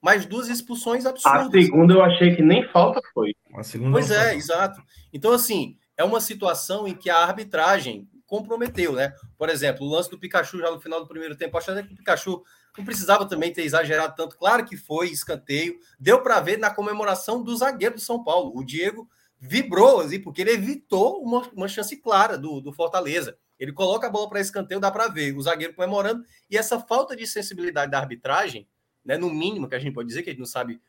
mais 0.06 0.24
duas 0.24 0.50
expulsões 0.50 1.04
absurdas. 1.04 1.48
A 1.48 1.50
segunda 1.50 1.96
eu 1.96 2.04
achei 2.04 2.36
que 2.36 2.44
nem 2.44 2.64
falta 2.70 3.02
foi. 3.12 3.34
A 3.56 3.64
segunda 3.64 3.94
pois 3.94 4.12
é, 4.12 4.30
foi. 4.30 4.36
exato. 4.36 4.80
Então, 5.12 5.32
assim, 5.32 5.80
é 5.98 6.04
uma 6.04 6.22
situação 6.22 6.88
em 6.88 6.94
que 6.94 7.10
a 7.10 7.18
arbitragem 7.18 8.08
comprometeu, 8.38 8.94
né? 8.94 9.14
Por 9.38 9.50
exemplo, 9.50 9.86
o 9.86 9.90
lance 9.90 10.10
do 10.10 10.20
Pikachu 10.20 10.60
já 10.60 10.72
no 10.72 10.80
final 10.80 11.00
do 11.02 11.08
primeiro 11.08 11.36
tempo, 11.36 11.58
achando 11.58 11.86
que 11.86 11.94
o 11.94 11.98
Pikachu 11.98 12.44
não 12.78 12.86
precisava 12.86 13.26
também 13.26 13.54
ter 13.54 13.64
exagerado 13.64 14.16
tanto. 14.16 14.38
Claro 14.38 14.66
que 14.66 14.78
foi 14.78 15.10
escanteio. 15.10 15.78
Deu 16.00 16.22
para 16.22 16.40
ver 16.40 16.58
na 16.58 16.70
comemoração 16.70 17.42
do 17.42 17.56
zagueiro 17.56 17.96
do 17.96 18.02
São 18.02 18.24
Paulo. 18.24 18.52
O 18.56 18.64
Diego 18.64 19.10
vibrou, 19.40 20.02
assim, 20.02 20.20
porque 20.20 20.42
ele 20.42 20.52
evitou 20.52 21.22
uma, 21.22 21.42
uma 21.54 21.68
chance 21.68 21.96
clara 21.98 22.38
do, 22.38 22.62
do 22.62 22.74
Fortaleza. 22.74 23.38
Ele 23.60 23.72
coloca 23.72 24.08
a 24.08 24.10
bola 24.10 24.28
para 24.30 24.42
escanteio, 24.42 24.80
dá 24.80 24.92
para 24.92 25.08
ver 25.08 25.36
o 25.36 25.42
zagueiro 25.42 25.74
comemorando. 25.74 26.26
E 26.50 26.58
essa 26.58 26.80
falta 26.80 27.16
de 27.16 27.26
sensibilidade 27.26 27.92
da 27.92 28.00
arbitragem 28.00 28.68
né? 29.06 29.18
No 29.18 29.30
mínimo 29.30 29.70
que 29.70 29.76
a 29.76 29.80
gente 29.80 29.94
pode 29.94 30.08
dizer 30.08 30.24
que 30.24 30.30
a 30.30 30.34
gente 30.34 30.40
não 30.40 30.48
sabe 30.48 30.82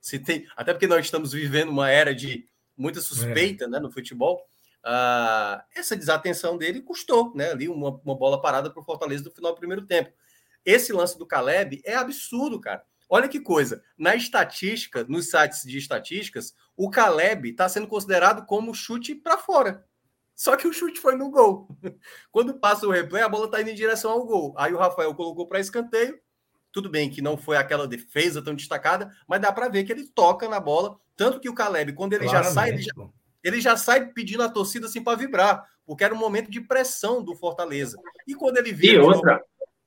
se 0.00 0.18
tem, 0.18 0.46
até 0.54 0.74
porque 0.74 0.86
nós 0.86 1.02
estamos 1.02 1.32
vivendo 1.32 1.70
uma 1.70 1.88
era 1.88 2.14
de 2.14 2.46
muita 2.76 3.00
suspeita, 3.00 3.64
é. 3.64 3.68
né, 3.68 3.78
no 3.78 3.90
futebol. 3.90 4.46
Uh, 4.84 5.62
essa 5.74 5.96
desatenção 5.96 6.58
dele 6.58 6.82
custou, 6.82 7.32
né, 7.34 7.52
ali 7.52 7.68
uma, 7.68 7.98
uma 8.04 8.14
bola 8.14 8.40
parada 8.40 8.70
para 8.70 8.82
o 8.82 8.84
Fortaleza 8.84 9.24
no 9.24 9.30
final 9.30 9.52
do 9.52 9.58
primeiro 9.58 9.86
tempo. 9.86 10.12
Esse 10.64 10.92
lance 10.92 11.18
do 11.18 11.26
Caleb 11.26 11.80
é 11.84 11.94
absurdo, 11.94 12.60
cara. 12.60 12.84
Olha 13.08 13.28
que 13.28 13.40
coisa. 13.40 13.82
Na 13.96 14.14
estatística, 14.14 15.04
nos 15.04 15.30
sites 15.30 15.62
de 15.62 15.78
estatísticas, 15.78 16.54
o 16.76 16.90
Caleb 16.90 17.50
está 17.50 17.68
sendo 17.68 17.86
considerado 17.86 18.44
como 18.46 18.74
chute 18.74 19.14
para 19.14 19.38
fora. 19.38 19.86
Só 20.34 20.56
que 20.56 20.66
o 20.66 20.72
chute 20.72 21.00
foi 21.00 21.14
no 21.14 21.30
gol. 21.30 21.68
Quando 22.32 22.58
passa 22.58 22.86
o 22.86 22.90
replay, 22.90 23.22
a 23.22 23.28
bola 23.28 23.46
está 23.46 23.60
indo 23.60 23.70
em 23.70 23.74
direção 23.74 24.10
ao 24.10 24.26
gol. 24.26 24.54
Aí 24.56 24.72
o 24.72 24.78
Rafael 24.78 25.14
colocou 25.14 25.46
para 25.46 25.60
escanteio. 25.60 26.18
Tudo 26.72 26.90
bem 26.90 27.08
que 27.08 27.22
não 27.22 27.36
foi 27.36 27.56
aquela 27.56 27.86
defesa 27.86 28.42
tão 28.42 28.54
destacada, 28.54 29.12
mas 29.28 29.40
dá 29.40 29.52
para 29.52 29.68
ver 29.68 29.84
que 29.84 29.92
ele 29.92 30.08
toca 30.08 30.48
na 30.48 30.58
bola. 30.58 30.98
Tanto 31.16 31.38
que 31.38 31.48
o 31.48 31.54
Caleb, 31.54 31.92
quando 31.92 32.14
ele 32.14 32.24
Claramente, 32.24 32.48
já 32.48 32.52
sai, 32.52 32.70
ele 32.70 32.82
já, 32.82 32.92
ele 33.44 33.60
já, 33.60 33.76
sai 33.76 34.06
pedindo 34.06 34.42
a 34.42 34.48
torcida 34.48 34.86
assim 34.86 35.04
para 35.04 35.18
vibrar, 35.18 35.68
porque 35.84 36.02
era 36.02 36.14
um 36.14 36.18
momento 36.18 36.50
de 36.50 36.60
pressão 36.60 37.22
do 37.22 37.36
Fortaleza. 37.36 37.96
E 38.26 38.34
quando 38.34 38.56
ele 38.56 38.72
vira. 38.72 38.94
E 38.94 38.98
outra, 38.98 39.44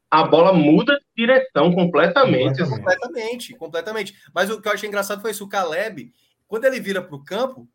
a 0.10 0.24
bola 0.24 0.54
muda 0.54 0.94
de 0.94 1.26
direção 1.26 1.74
completamente. 1.74 2.64
Completamente, 2.64 3.56
completamente. 3.56 4.16
Mas 4.34 4.50
o 4.50 4.62
que 4.62 4.68
eu 4.68 4.72
achei 4.72 4.88
engraçado 4.88 5.22
foi 5.22 5.32
isso: 5.32 5.44
o 5.44 5.50
Caleb, 5.50 6.14
quando 6.48 6.66
ele 6.66 6.80
vira 6.80 7.02
para 7.02 7.16
o 7.16 7.24
campo, 7.24 7.68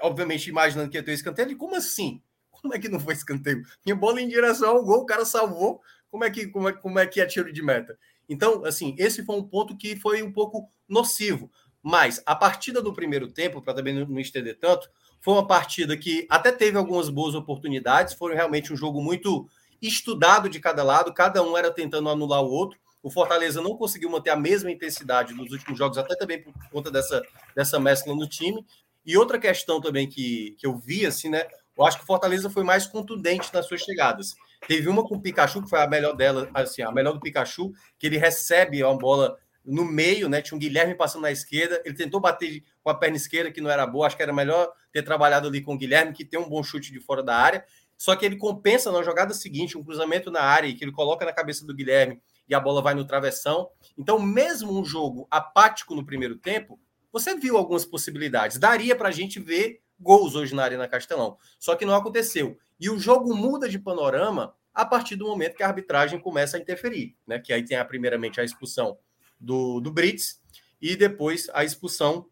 obviamente 0.00 0.48
imaginando 0.48 0.88
que 0.88 0.96
ia 0.96 1.02
ter 1.02 1.12
escanteio, 1.12 1.48
ele, 1.48 1.56
como 1.56 1.76
assim? 1.76 2.22
Como 2.50 2.72
é 2.72 2.78
que 2.78 2.88
não 2.88 3.00
foi 3.00 3.12
escanteio? 3.12 3.62
Minha 3.84 3.96
bola 3.96 4.22
em 4.22 4.28
direção 4.28 4.70
ao 4.70 4.84
gol, 4.84 5.02
o 5.02 5.06
cara 5.06 5.24
salvou. 5.24 5.82
Como 6.10 6.24
é 6.24 6.30
que, 6.30 6.46
como 6.46 6.68
é, 6.68 6.72
como 6.72 6.98
é, 6.98 7.06
que 7.06 7.20
é 7.20 7.26
tiro 7.26 7.52
de 7.52 7.60
meta? 7.60 7.98
Então, 8.28 8.64
assim, 8.64 8.94
esse 8.96 9.24
foi 9.24 9.36
um 9.36 9.42
ponto 9.42 9.76
que 9.76 9.96
foi 9.96 10.22
um 10.22 10.32
pouco 10.32 10.70
nocivo. 10.88 11.50
Mas 11.82 12.22
a 12.24 12.34
partida 12.34 12.80
do 12.80 12.94
primeiro 12.94 13.28
tempo, 13.28 13.60
para 13.60 13.74
também 13.74 13.92
não 13.92 14.18
estender 14.18 14.58
tanto, 14.58 14.88
foi 15.24 15.32
uma 15.32 15.46
partida 15.46 15.96
que 15.96 16.26
até 16.28 16.52
teve 16.52 16.76
algumas 16.76 17.08
boas 17.08 17.34
oportunidades. 17.34 18.12
Foi 18.12 18.34
realmente 18.34 18.74
um 18.74 18.76
jogo 18.76 19.00
muito 19.00 19.48
estudado 19.80 20.50
de 20.50 20.60
cada 20.60 20.84
lado, 20.84 21.14
cada 21.14 21.42
um 21.42 21.56
era 21.56 21.70
tentando 21.70 22.10
anular 22.10 22.42
o 22.42 22.50
outro. 22.50 22.78
O 23.02 23.10
Fortaleza 23.10 23.62
não 23.62 23.74
conseguiu 23.74 24.10
manter 24.10 24.28
a 24.28 24.36
mesma 24.36 24.70
intensidade 24.70 25.32
nos 25.32 25.50
últimos 25.50 25.78
jogos, 25.78 25.96
até 25.96 26.14
também 26.14 26.42
por 26.42 26.52
conta 26.70 26.90
dessa, 26.90 27.22
dessa 27.56 27.80
mescla 27.80 28.14
no 28.14 28.28
time. 28.28 28.62
E 29.06 29.16
outra 29.16 29.38
questão 29.38 29.80
também 29.80 30.06
que, 30.06 30.56
que 30.58 30.66
eu 30.66 30.76
vi, 30.76 31.06
assim, 31.06 31.30
né? 31.30 31.46
Eu 31.74 31.86
acho 31.86 31.96
que 31.96 32.04
o 32.04 32.06
Fortaleza 32.06 32.50
foi 32.50 32.62
mais 32.62 32.86
contundente 32.86 33.48
nas 33.50 33.64
suas 33.64 33.80
chegadas. 33.80 34.34
Teve 34.68 34.90
uma 34.90 35.08
com 35.08 35.14
o 35.14 35.20
Pikachu, 35.22 35.62
que 35.62 35.70
foi 35.70 35.80
a 35.80 35.88
melhor 35.88 36.14
dela, 36.14 36.50
assim, 36.52 36.82
a 36.82 36.92
melhor 36.92 37.14
do 37.14 37.20
Pikachu, 37.20 37.72
que 37.98 38.08
ele 38.08 38.18
recebe 38.18 38.84
uma 38.84 38.98
bola 38.98 39.38
no 39.64 39.84
meio, 39.84 40.28
né? 40.28 40.42
Tinha 40.42 40.56
um 40.56 40.58
Guilherme 40.58 40.94
passando 40.94 41.22
na 41.22 41.32
esquerda, 41.32 41.80
ele 41.84 41.94
tentou 41.94 42.20
bater 42.20 42.62
com 42.82 42.90
a 42.90 42.94
perna 42.94 43.16
esquerda, 43.16 43.50
que 43.50 43.60
não 43.60 43.70
era 43.70 43.86
boa, 43.86 44.06
acho 44.06 44.16
que 44.16 44.22
era 44.22 44.32
melhor 44.32 44.70
ter 44.92 45.02
trabalhado 45.02 45.48
ali 45.48 45.60
com 45.60 45.74
o 45.74 45.78
Guilherme, 45.78 46.12
que 46.12 46.24
tem 46.24 46.38
um 46.38 46.48
bom 46.48 46.62
chute 46.62 46.92
de 46.92 47.00
fora 47.00 47.22
da 47.22 47.36
área. 47.36 47.64
Só 47.96 48.14
que 48.14 48.26
ele 48.26 48.36
compensa 48.36 48.92
na 48.92 49.02
jogada 49.02 49.32
seguinte, 49.32 49.78
um 49.78 49.84
cruzamento 49.84 50.30
na 50.30 50.42
área, 50.42 50.74
que 50.74 50.84
ele 50.84 50.92
coloca 50.92 51.24
na 51.24 51.32
cabeça 51.32 51.64
do 51.64 51.74
Guilherme 51.74 52.20
e 52.48 52.54
a 52.54 52.60
bola 52.60 52.82
vai 52.82 52.94
no 52.94 53.06
travessão. 53.06 53.70
Então, 53.96 54.18
mesmo 54.18 54.78
um 54.78 54.84
jogo 54.84 55.26
apático 55.30 55.94
no 55.94 56.04
primeiro 56.04 56.36
tempo, 56.36 56.78
você 57.12 57.34
viu 57.34 57.56
algumas 57.56 57.84
possibilidades. 57.84 58.58
Daria 58.58 58.96
para 58.96 59.08
a 59.08 59.12
gente 59.12 59.38
ver 59.38 59.80
gols 59.98 60.34
hoje 60.34 60.54
na 60.54 60.64
Arena 60.64 60.88
Castelão. 60.88 61.38
Só 61.58 61.76
que 61.76 61.86
não 61.86 61.94
aconteceu. 61.94 62.58
E 62.78 62.90
o 62.90 62.98
jogo 62.98 63.34
muda 63.34 63.68
de 63.68 63.78
panorama 63.78 64.54
a 64.74 64.84
partir 64.84 65.14
do 65.14 65.26
momento 65.26 65.56
que 65.56 65.62
a 65.62 65.68
arbitragem 65.68 66.18
começa 66.18 66.56
a 66.56 66.60
interferir, 66.60 67.16
né? 67.26 67.38
Que 67.38 67.52
aí 67.52 67.64
tem 67.64 67.76
a, 67.78 67.84
primeiramente 67.84 68.40
a 68.40 68.44
expulsão 68.44 68.98
do, 69.44 69.80
do 69.80 69.90
Brits 69.90 70.40
e 70.80 70.96
depois 70.96 71.48
a 71.52 71.64
expulsão 71.64 72.26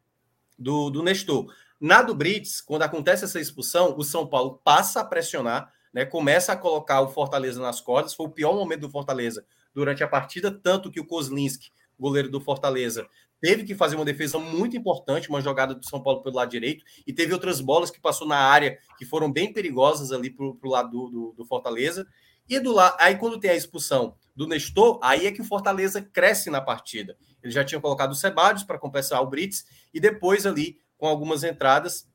do, 0.58 0.90
do 0.90 1.02
Nestor. 1.02 1.46
Na 1.80 2.00
do 2.02 2.14
Brits, 2.14 2.60
quando 2.60 2.82
acontece 2.82 3.24
essa 3.24 3.40
expulsão, 3.40 3.94
o 3.96 4.04
São 4.04 4.26
Paulo 4.26 4.60
passa 4.64 5.00
a 5.00 5.04
pressionar, 5.04 5.72
né? 5.92 6.04
Começa 6.04 6.52
a 6.52 6.56
colocar 6.56 7.00
o 7.00 7.08
Fortaleza 7.08 7.60
nas 7.60 7.80
cordas. 7.80 8.14
Foi 8.14 8.26
o 8.26 8.30
pior 8.30 8.54
momento 8.54 8.82
do 8.82 8.90
Fortaleza 8.90 9.44
durante 9.74 10.04
a 10.04 10.08
partida, 10.08 10.50
tanto 10.50 10.90
que 10.90 11.00
o 11.00 11.06
Kozlinski, 11.06 11.70
goleiro 11.98 12.30
do 12.30 12.40
Fortaleza, 12.40 13.06
teve 13.40 13.64
que 13.64 13.74
fazer 13.74 13.96
uma 13.96 14.04
defesa 14.04 14.38
muito 14.38 14.76
importante, 14.76 15.28
uma 15.28 15.40
jogada 15.40 15.74
do 15.74 15.84
São 15.84 16.00
Paulo 16.00 16.22
pelo 16.22 16.36
lado 16.36 16.50
direito, 16.50 16.84
e 17.04 17.12
teve 17.12 17.32
outras 17.32 17.60
bolas 17.60 17.90
que 17.90 18.00
passou 18.00 18.26
na 18.26 18.38
área 18.38 18.78
que 18.96 19.04
foram 19.04 19.30
bem 19.30 19.52
perigosas 19.52 20.12
ali 20.12 20.30
para 20.30 20.44
o 20.44 20.58
lado 20.70 20.90
do, 20.90 21.10
do, 21.10 21.34
do, 21.38 21.44
Fortaleza. 21.44 22.06
E 22.48 22.58
do 22.60 22.72
lado, 22.72 22.96
aí 22.98 23.16
quando 23.16 23.38
tem 23.38 23.50
a 23.50 23.54
expulsão 23.54 24.16
do 24.34 24.46
Nestor, 24.46 24.98
aí 25.02 25.26
é 25.26 25.32
que 25.32 25.40
o 25.40 25.44
Fortaleza 25.44 26.00
cresce 26.00 26.50
na 26.50 26.60
partida. 26.60 27.16
Ele 27.42 27.52
já 27.52 27.64
tinha 27.64 27.80
colocado 27.80 28.12
o 28.12 28.14
Sebadios 28.14 28.64
para 28.64 28.78
compensar 28.78 29.20
o 29.22 29.26
Brits, 29.26 29.64
e 29.92 30.00
depois 30.00 30.46
ali, 30.46 30.78
com 30.96 31.06
algumas 31.06 31.44
entradas, 31.44 32.08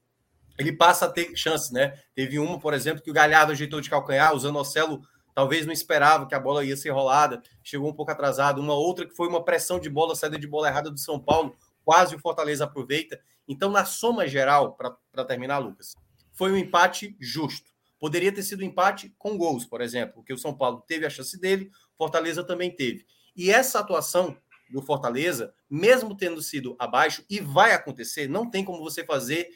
ele 0.58 0.72
passa 0.72 1.06
a 1.06 1.10
ter 1.10 1.36
chances, 1.36 1.72
né? 1.72 1.94
Teve 2.16 2.40
uma, 2.40 2.60
por 2.60 2.74
exemplo, 2.74 3.04
que 3.04 3.12
o 3.12 3.14
Galhardo 3.14 3.52
ajeitou 3.52 3.80
de 3.80 3.90
calcanhar, 3.90 4.34
o 4.34 4.40
Zanocelo 4.40 5.02
talvez 5.36 5.68
não 5.68 5.74
esperava 5.74 6.26
que 6.26 6.34
a 6.34 6.40
bola 6.40 6.66
ia 6.66 6.76
ser 6.76 6.90
rolada, 6.90 7.44
chegou 7.64 7.88
um 7.88 7.94
pouco 7.94 8.12
atrasado. 8.12 8.60
Uma 8.60 8.74
outra 8.74 9.06
que 9.06 9.16
foi 9.16 9.28
uma 9.28 9.46
pressão 9.46 9.80
de 9.80 9.88
bola, 9.88 10.16
saída 10.16 10.40
de 10.40 10.48
bola 10.48 10.68
errada 10.68 10.90
do 10.90 11.00
São 11.00 11.20
Paulo, 11.20 11.56
quase 11.86 12.16
o 12.16 12.20
Fortaleza 12.20 12.64
aproveita. 12.64 13.20
Então, 13.48 13.70
na 13.70 13.86
soma 13.86 14.28
geral, 14.28 14.76
para 14.76 15.24
terminar, 15.26 15.60
Lucas, 15.60 15.94
foi 16.34 16.52
um 16.52 16.58
empate 16.58 17.16
justo. 17.20 17.70
Poderia 18.00 18.32
ter 18.32 18.44
sido 18.44 18.64
empate 18.64 19.14
com 19.18 19.38
gols, 19.38 19.66
por 19.66 19.82
exemplo, 19.82 20.16
porque 20.16 20.34
o 20.34 20.38
São 20.38 20.56
Paulo 20.56 20.84
teve 20.88 21.06
a 21.06 21.10
chance 21.10 21.40
dele, 21.40 21.72
Fortaleza 21.98 22.44
também 22.44 22.70
teve. 22.70 23.06
E 23.36 23.50
essa 23.52 23.80
atuação 23.80 24.38
do 24.70 24.82
Fortaleza, 24.82 25.54
mesmo 25.70 26.16
tendo 26.16 26.42
sido 26.42 26.76
abaixo, 26.78 27.24
e 27.30 27.40
vai 27.40 27.74
acontecer, 27.74 28.28
não 28.28 28.50
tem 28.50 28.64
como 28.64 28.84
você 28.84 29.04
fazer, 29.04 29.50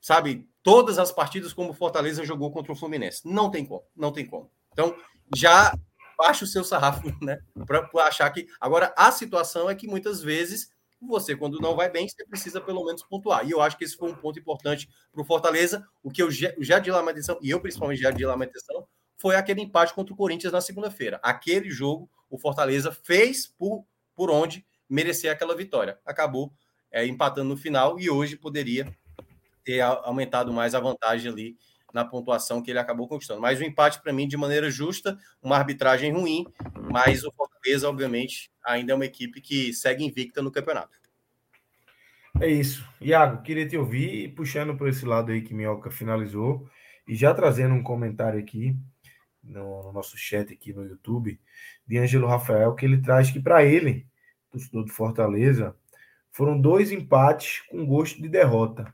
sabe, 0.00 0.48
todas 0.62 0.98
as 0.98 1.12
partidas 1.12 1.52
como 1.52 1.70
o 1.70 1.74
Fortaleza 1.74 2.24
jogou 2.24 2.50
contra 2.50 2.72
o 2.72 2.76
Fluminense. 2.76 3.22
Não 3.24 3.50
tem 3.50 3.64
como, 3.64 3.84
não 3.96 4.12
tem 4.12 4.26
como. 4.26 4.50
Então, 4.72 4.96
já 5.34 5.74
baixa 6.16 6.44
o 6.44 6.48
seu 6.48 6.62
sarrafo, 6.62 7.02
né? 7.22 7.40
Para 7.66 7.88
achar 8.06 8.30
que. 8.30 8.46
Agora, 8.60 8.94
a 8.96 9.10
situação 9.10 9.68
é 9.68 9.74
que 9.74 9.88
muitas 9.88 10.22
vezes 10.22 10.70
você, 11.06 11.34
quando 11.36 11.60
não 11.60 11.74
vai 11.74 11.90
bem, 11.90 12.08
você 12.08 12.24
precisa 12.26 12.60
pelo 12.60 12.84
menos 12.84 13.02
pontuar. 13.02 13.46
E 13.46 13.50
eu 13.50 13.60
acho 13.60 13.76
que 13.76 13.84
esse 13.84 13.96
foi 13.96 14.10
um 14.10 14.14
ponto 14.14 14.38
importante 14.38 14.88
para 15.12 15.22
o 15.22 15.24
Fortaleza. 15.24 15.86
O 16.02 16.10
que 16.10 16.22
eu 16.22 16.30
já, 16.30 16.78
de 16.78 16.90
lamentação, 16.90 17.38
e 17.40 17.50
eu 17.50 17.60
principalmente 17.60 18.00
já 18.00 18.10
de 18.10 18.24
lamentação, 18.24 18.86
foi 19.16 19.36
aquele 19.36 19.60
empate 19.60 19.94
contra 19.94 20.12
o 20.12 20.16
Corinthians 20.16 20.52
na 20.52 20.60
segunda-feira. 20.60 21.20
Aquele 21.22 21.70
jogo, 21.70 22.10
o 22.28 22.38
Fortaleza 22.38 22.92
fez 22.92 23.46
por, 23.46 23.84
por 24.14 24.30
onde 24.30 24.64
merecer 24.88 25.30
aquela 25.30 25.54
vitória. 25.54 25.98
Acabou 26.04 26.52
é, 26.90 27.06
empatando 27.06 27.48
no 27.48 27.56
final 27.56 27.98
e 27.98 28.10
hoje 28.10 28.36
poderia 28.36 28.92
ter 29.64 29.80
aumentado 29.80 30.52
mais 30.52 30.74
a 30.74 30.80
vantagem 30.80 31.30
ali 31.30 31.56
na 31.92 32.04
pontuação 32.04 32.62
que 32.62 32.70
ele 32.70 32.78
acabou 32.78 33.08
conquistando. 33.08 33.40
Mas 33.40 33.60
o 33.60 33.64
empate, 33.64 34.00
para 34.00 34.12
mim, 34.12 34.26
de 34.26 34.36
maneira 34.36 34.70
justa, 34.70 35.18
uma 35.42 35.56
arbitragem 35.56 36.12
ruim, 36.12 36.46
mas 36.90 37.24
o 37.24 37.32
Fortaleza, 37.32 37.49
obviamente, 37.84 38.50
ainda 38.64 38.92
é 38.92 38.94
uma 38.94 39.04
equipe 39.04 39.40
que 39.40 39.72
segue 39.72 40.04
invicta 40.04 40.42
no 40.42 40.50
campeonato. 40.50 40.98
É 42.40 42.48
isso. 42.48 42.88
Iago, 43.00 43.42
queria 43.42 43.68
te 43.68 43.76
ouvir, 43.76 44.34
puxando 44.34 44.76
por 44.76 44.88
esse 44.88 45.04
lado 45.04 45.32
aí 45.32 45.42
que 45.42 45.52
Minhoca 45.52 45.90
finalizou, 45.90 46.68
e 47.06 47.14
já 47.14 47.34
trazendo 47.34 47.74
um 47.74 47.82
comentário 47.82 48.38
aqui 48.38 48.76
no 49.42 49.92
nosso 49.92 50.16
chat 50.16 50.52
aqui 50.52 50.72
no 50.72 50.86
YouTube, 50.86 51.40
de 51.86 51.98
Ângelo 51.98 52.26
Rafael, 52.26 52.74
que 52.74 52.84
ele 52.84 53.00
traz 53.00 53.30
que 53.30 53.40
para 53.40 53.64
ele, 53.64 54.06
torcedor 54.50 54.84
do 54.84 54.92
Fortaleza, 54.92 55.76
foram 56.30 56.60
dois 56.60 56.92
empates 56.92 57.62
com 57.68 57.84
gosto 57.84 58.22
de 58.22 58.28
derrota. 58.28 58.92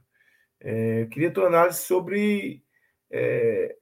É, 0.61 1.03
eu 1.03 1.09
queria 1.09 1.31
tua 1.31 1.47
análise 1.47 1.81
sobre 1.81 2.63
é, 3.11 3.77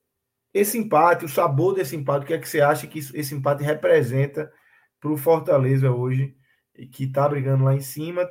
esse 0.52 0.76
empate, 0.76 1.24
o 1.24 1.28
sabor 1.28 1.74
desse 1.74 1.96
empate, 1.96 2.24
o 2.24 2.26
que 2.26 2.34
é 2.34 2.38
que 2.38 2.48
você 2.48 2.60
acha 2.60 2.86
que 2.86 2.98
esse 2.98 3.34
empate 3.34 3.62
representa 3.62 4.52
para 5.04 5.12
o 5.12 5.18
Fortaleza 5.18 5.92
hoje, 5.92 6.34
que 6.90 7.04
está 7.04 7.28
brigando 7.28 7.64
lá 7.64 7.74
em 7.74 7.80
cima? 7.80 8.26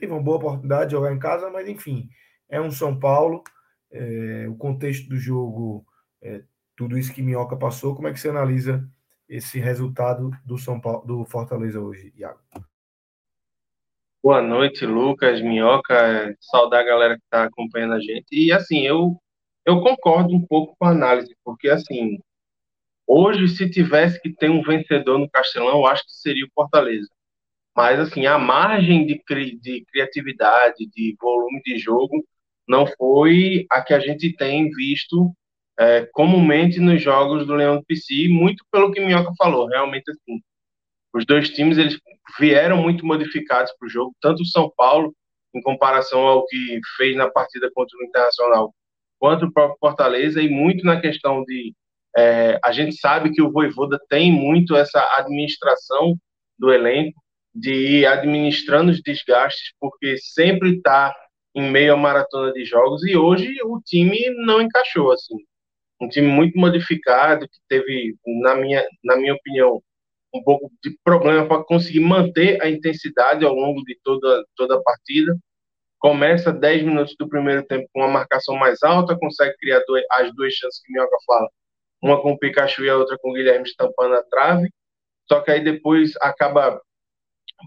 Teve 0.00 0.12
uma 0.12 0.20
boa 0.20 0.38
oportunidade 0.38 0.86
de 0.86 0.96
jogar 0.96 1.14
em 1.14 1.18
casa, 1.18 1.48
mas 1.48 1.68
enfim, 1.68 2.10
é 2.48 2.60
um 2.60 2.72
São 2.72 2.98
Paulo. 2.98 3.44
É, 3.88 4.46
o 4.48 4.56
contexto 4.56 5.08
do 5.08 5.16
jogo, 5.16 5.86
é, 6.20 6.42
tudo 6.76 6.98
isso 6.98 7.14
que 7.14 7.22
Minhoca 7.22 7.56
passou, 7.56 7.94
como 7.94 8.08
é 8.08 8.12
que 8.12 8.18
você 8.18 8.30
analisa 8.30 8.84
esse 9.28 9.60
resultado 9.60 10.32
do 10.44 10.58
São 10.58 10.80
Paulo, 10.80 11.06
do 11.06 11.24
Fortaleza 11.24 11.80
hoje, 11.80 12.12
Iago? 12.16 12.40
Boa 14.20 14.42
noite, 14.42 14.84
Lucas, 14.84 15.40
Minhoca, 15.40 16.36
saudar 16.40 16.80
a 16.80 16.86
galera 16.86 17.16
que 17.16 17.22
está 17.22 17.44
acompanhando 17.44 17.94
a 17.94 18.00
gente. 18.00 18.26
E 18.32 18.50
assim, 18.50 18.80
eu 18.80 19.16
eu 19.64 19.80
concordo 19.80 20.34
um 20.34 20.44
pouco 20.44 20.74
com 20.76 20.84
a 20.84 20.90
análise, 20.90 21.36
porque 21.44 21.68
assim, 21.68 22.18
hoje 23.08 23.48
se 23.48 23.70
tivesse 23.70 24.20
que 24.20 24.32
ter 24.32 24.50
um 24.50 24.62
vencedor 24.62 25.18
no 25.18 25.30
Castelão, 25.30 25.78
eu 25.78 25.86
acho 25.86 26.04
que 26.04 26.12
seria 26.12 26.44
o 26.44 26.50
Fortaleza. 26.54 27.08
Mas 27.76 27.98
assim, 28.00 28.26
a 28.26 28.38
margem 28.38 29.06
de, 29.06 29.18
cri 29.24 29.58
de 29.58 29.84
criatividade, 29.86 30.86
de 30.86 31.16
volume 31.20 31.62
de 31.64 31.78
jogo, 31.78 32.24
não 32.68 32.86
foi 32.86 33.66
a 33.70 33.80
que 33.82 33.94
a 33.94 34.00
gente 34.00 34.36
tem 34.36 34.68
visto 34.70 35.32
é, 35.78 36.06
comumente 36.12 36.80
nos 36.80 37.00
jogos 37.02 37.46
do 37.46 37.54
Leão 37.54 37.76
do 37.76 37.84
PC, 37.84 38.28
muito 38.28 38.64
pelo 38.70 38.92
que 38.92 39.00
Minhoca 39.00 39.32
falou, 39.38 39.66
realmente 39.66 40.10
assim. 40.10 40.40
Os 41.14 41.24
dois 41.24 41.48
times 41.50 41.78
eles 41.78 41.98
vieram 42.38 42.76
muito 42.82 43.06
modificados 43.06 43.72
para 43.78 43.86
o 43.86 43.88
jogo, 43.88 44.14
tanto 44.20 44.42
o 44.42 44.46
São 44.46 44.70
Paulo, 44.76 45.14
em 45.54 45.62
comparação 45.62 46.20
ao 46.20 46.46
que 46.46 46.80
fez 46.96 47.16
na 47.16 47.30
partida 47.30 47.70
contra 47.74 47.96
o 47.98 48.04
Internacional, 48.04 48.74
quanto 49.18 49.46
o 49.46 49.52
próprio 49.52 49.78
Fortaleza, 49.80 50.42
e 50.42 50.48
muito 50.48 50.84
na 50.84 51.00
questão 51.00 51.42
de. 51.44 51.74
É, 52.16 52.58
a 52.64 52.72
gente 52.72 52.96
sabe 52.96 53.30
que 53.30 53.42
o 53.42 53.50
Voivoda 53.50 53.98
tem 54.08 54.32
muito 54.32 54.74
essa 54.76 55.00
administração 55.18 56.16
do 56.58 56.72
elenco, 56.72 57.20
de 57.54 57.72
ir 57.72 58.06
administrando 58.06 58.90
os 58.90 59.02
desgastes, 59.02 59.72
porque 59.80 60.16
sempre 60.18 60.76
está 60.76 61.14
em 61.54 61.70
meio 61.70 61.94
à 61.94 61.96
maratona 61.96 62.52
de 62.52 62.64
jogos, 62.64 63.04
e 63.04 63.16
hoje 63.16 63.54
o 63.64 63.80
time 63.80 64.18
não 64.44 64.60
encaixou. 64.60 65.12
assim. 65.12 65.36
um 66.00 66.08
time 66.08 66.28
muito 66.28 66.58
modificado, 66.58 67.48
que 67.48 67.58
teve, 67.68 68.16
na 68.42 68.54
minha, 68.56 68.84
na 69.04 69.16
minha 69.16 69.34
opinião, 69.34 69.82
um 70.34 70.42
pouco 70.42 70.70
de 70.82 70.96
problema 71.04 71.46
para 71.48 71.64
conseguir 71.64 72.00
manter 72.00 72.62
a 72.62 72.70
intensidade 72.70 73.44
ao 73.44 73.54
longo 73.54 73.82
de 73.84 73.98
toda, 74.04 74.44
toda 74.56 74.76
a 74.76 74.82
partida. 74.82 75.36
Começa 75.98 76.52
10 76.52 76.84
minutos 76.84 77.16
do 77.18 77.28
primeiro 77.28 77.64
tempo 77.66 77.88
com 77.92 78.00
uma 78.00 78.08
marcação 78.08 78.54
mais 78.56 78.82
alta, 78.82 79.18
consegue 79.18 79.56
criar 79.58 79.82
dois, 79.86 80.04
as 80.12 80.32
duas 80.34 80.52
chances 80.54 80.80
que 80.82 80.92
Minhoca 80.92 81.16
fala, 81.26 81.48
uma 82.02 82.20
com 82.20 82.32
o 82.32 82.38
Pikachu 82.38 82.84
e 82.84 82.90
a 82.90 82.96
outra 82.96 83.18
com 83.18 83.30
o 83.30 83.32
Guilherme 83.32 83.66
estampando 83.66 84.14
a 84.14 84.22
trave. 84.22 84.70
Só 85.28 85.40
que 85.40 85.50
aí 85.50 85.62
depois 85.62 86.12
acaba 86.20 86.80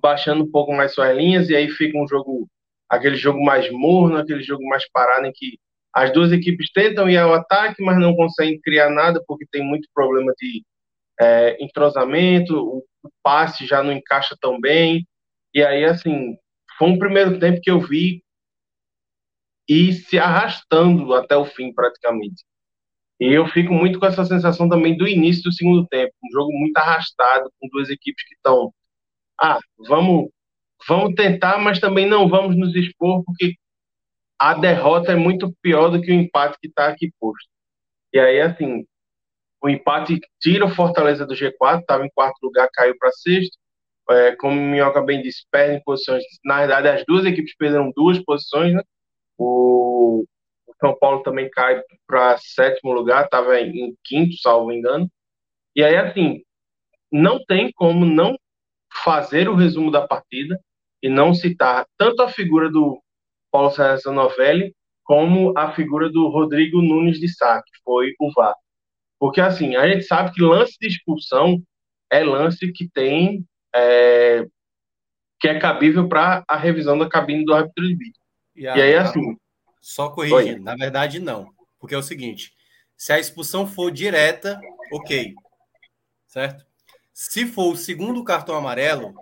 baixando 0.01 0.43
um 0.43 0.51
pouco 0.51 0.73
mais 0.73 0.93
suas 0.93 1.15
linhas 1.15 1.49
e 1.49 1.55
aí 1.55 1.69
fica 1.69 1.97
um 1.97 2.07
jogo, 2.07 2.47
aquele 2.89 3.15
jogo 3.15 3.43
mais 3.43 3.69
morno, 3.71 4.17
aquele 4.17 4.41
jogo 4.41 4.65
mais 4.67 4.89
parado 4.91 5.25
em 5.25 5.31
que 5.33 5.59
as 5.93 6.11
duas 6.13 6.31
equipes 6.31 6.71
tentam 6.71 7.09
ir 7.09 7.17
ao 7.17 7.33
ataque, 7.33 7.83
mas 7.83 7.99
não 7.99 8.15
conseguem 8.15 8.59
criar 8.61 8.89
nada 8.89 9.21
porque 9.27 9.45
tem 9.51 9.61
muito 9.63 9.89
problema 9.93 10.33
de 10.37 10.63
é, 11.19 11.63
entrosamento, 11.63 12.55
o, 12.55 12.85
o 13.03 13.09
passe 13.21 13.65
já 13.65 13.83
não 13.83 13.91
encaixa 13.91 14.35
tão 14.39 14.59
bem. 14.59 15.05
E 15.53 15.63
aí, 15.63 15.83
assim, 15.83 16.37
foi 16.77 16.89
um 16.89 16.97
primeiro 16.97 17.37
tempo 17.39 17.59
que 17.61 17.69
eu 17.69 17.79
vi 17.79 18.23
e 19.67 19.93
se 19.93 20.17
arrastando 20.17 21.13
até 21.13 21.35
o 21.35 21.45
fim, 21.45 21.73
praticamente. 21.73 22.43
E 23.21 23.31
eu 23.33 23.45
fico 23.47 23.71
muito 23.71 23.99
com 23.99 24.07
essa 24.07 24.25
sensação 24.25 24.67
também 24.67 24.97
do 24.97 25.07
início 25.07 25.43
do 25.43 25.53
segundo 25.53 25.85
tempo, 25.87 26.11
um 26.23 26.31
jogo 26.33 26.51
muito 26.51 26.75
arrastado, 26.77 27.51
com 27.59 27.67
duas 27.69 27.89
equipes 27.91 28.27
que 28.27 28.33
estão, 28.33 28.73
ah, 29.39 29.59
vamos, 29.87 30.31
vamos 30.87 31.13
tentar, 31.13 31.59
mas 31.59 31.79
também 31.79 32.07
não 32.07 32.27
vamos 32.27 32.57
nos 32.57 32.75
expor, 32.75 33.23
porque 33.23 33.55
a 34.39 34.55
derrota 34.55 35.11
é 35.11 35.15
muito 35.15 35.53
pior 35.61 35.89
do 35.89 36.01
que 36.01 36.11
o 36.11 36.15
empate 36.15 36.57
que 36.59 36.67
está 36.67 36.87
aqui 36.87 37.11
posto. 37.19 37.47
E 38.11 38.19
aí, 38.19 38.41
assim, 38.41 38.85
o 39.61 39.69
empate 39.69 40.19
tira 40.39 40.65
o 40.65 40.73
Fortaleza 40.73 41.25
do 41.25 41.35
G4, 41.35 41.81
estava 41.81 42.05
em 42.05 42.09
quarto 42.09 42.37
lugar, 42.41 42.67
caiu 42.73 42.97
para 42.97 43.11
sexto. 43.11 43.55
É, 44.09 44.35
como 44.35 44.59
o 44.59 44.63
Minhoca 44.63 45.01
bem 45.01 45.21
disse, 45.21 45.45
perdem 45.51 45.81
posições. 45.83 46.23
Na 46.43 46.59
verdade, 46.59 46.87
as 46.87 47.05
duas 47.05 47.25
equipes 47.25 47.55
perderam 47.55 47.91
duas 47.95 48.19
posições. 48.23 48.73
Né? 48.73 48.81
O, 49.37 50.25
São 50.81 50.97
Paulo 50.97 51.21
também 51.21 51.49
cai 51.49 51.81
para 52.07 52.37
sétimo 52.39 52.91
lugar, 52.91 53.25
estava 53.25 53.59
em, 53.61 53.95
quinto, 54.03 54.35
salvo 54.37 54.71
engano. 54.71 55.09
E 55.75 55.83
aí, 55.83 55.95
assim, 55.95 56.41
não 57.11 57.43
tem 57.45 57.71
como 57.71 58.03
não 58.05 58.35
fazer 59.03 59.47
o 59.47 59.55
resumo 59.55 59.91
da 59.91 60.05
partida 60.05 60.59
e 61.01 61.07
não 61.07 61.33
citar 61.33 61.85
tanto 61.97 62.21
a 62.21 62.29
figura 62.29 62.69
do 62.69 63.01
Paulo 63.51 63.71
César 63.71 64.11
Novelli, 64.11 64.73
como 65.03 65.57
a 65.57 65.71
figura 65.73 66.09
do 66.09 66.27
Rodrigo 66.29 66.81
Nunes 66.81 67.19
de 67.19 67.29
Sá, 67.29 67.61
que 67.61 67.71
foi 67.83 68.13
o 68.19 68.31
VAR. 68.33 68.55
Porque, 69.19 69.39
assim, 69.39 69.75
a 69.75 69.87
gente 69.87 70.03
sabe 70.03 70.33
que 70.33 70.41
lance 70.41 70.75
de 70.79 70.87
expulsão 70.87 71.61
é 72.11 72.23
lance 72.23 72.71
que 72.71 72.89
tem. 72.89 73.45
É, 73.73 74.45
que 75.39 75.47
é 75.47 75.59
cabível 75.59 76.07
para 76.07 76.43
a 76.47 76.55
revisão 76.55 76.97
da 76.97 77.09
cabine 77.09 77.43
do 77.43 77.53
árbitro 77.53 77.87
de 77.87 77.95
vídeo. 77.95 78.21
E 78.55 78.67
aí, 78.67 78.95
assim. 78.95 79.35
Só 79.81 80.09
corrigindo, 80.09 80.63
na 80.63 80.75
verdade, 80.75 81.19
não. 81.19 81.51
Porque 81.79 81.95
é 81.95 81.97
o 81.97 82.03
seguinte: 82.03 82.53
se 82.95 83.11
a 83.11 83.19
expulsão 83.19 83.67
for 83.67 83.91
direta, 83.91 84.61
ok. 84.93 85.33
Certo? 86.27 86.65
Se 87.13 87.45
for 87.45 87.73
o 87.73 87.75
segundo 87.75 88.23
cartão 88.23 88.55
amarelo, 88.55 89.13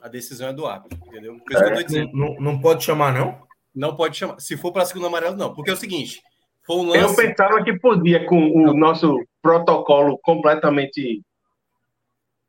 a 0.00 0.08
decisão 0.08 0.48
é 0.48 0.52
do 0.52 0.66
árbitro, 0.66 0.98
entendeu? 1.06 1.36
É, 1.50 2.04
não, 2.12 2.34
não 2.40 2.60
pode 2.60 2.84
chamar, 2.84 3.12
não? 3.12 3.42
Não 3.74 3.96
pode 3.96 4.16
chamar. 4.16 4.40
Se 4.40 4.56
for 4.56 4.72
para 4.72 4.86
segundo 4.86 5.06
amarelo, 5.06 5.36
não. 5.36 5.52
Porque 5.54 5.70
é 5.70 5.74
o 5.74 5.76
seguinte: 5.76 6.22
foi 6.62 6.76
um 6.76 6.84
lance... 6.84 7.00
Eu 7.00 7.14
pensava 7.14 7.62
que 7.62 7.78
podia, 7.78 8.24
com 8.26 8.50
o 8.50 8.66
não. 8.66 8.74
nosso 8.74 9.18
protocolo 9.42 10.18
completamente 10.22 11.22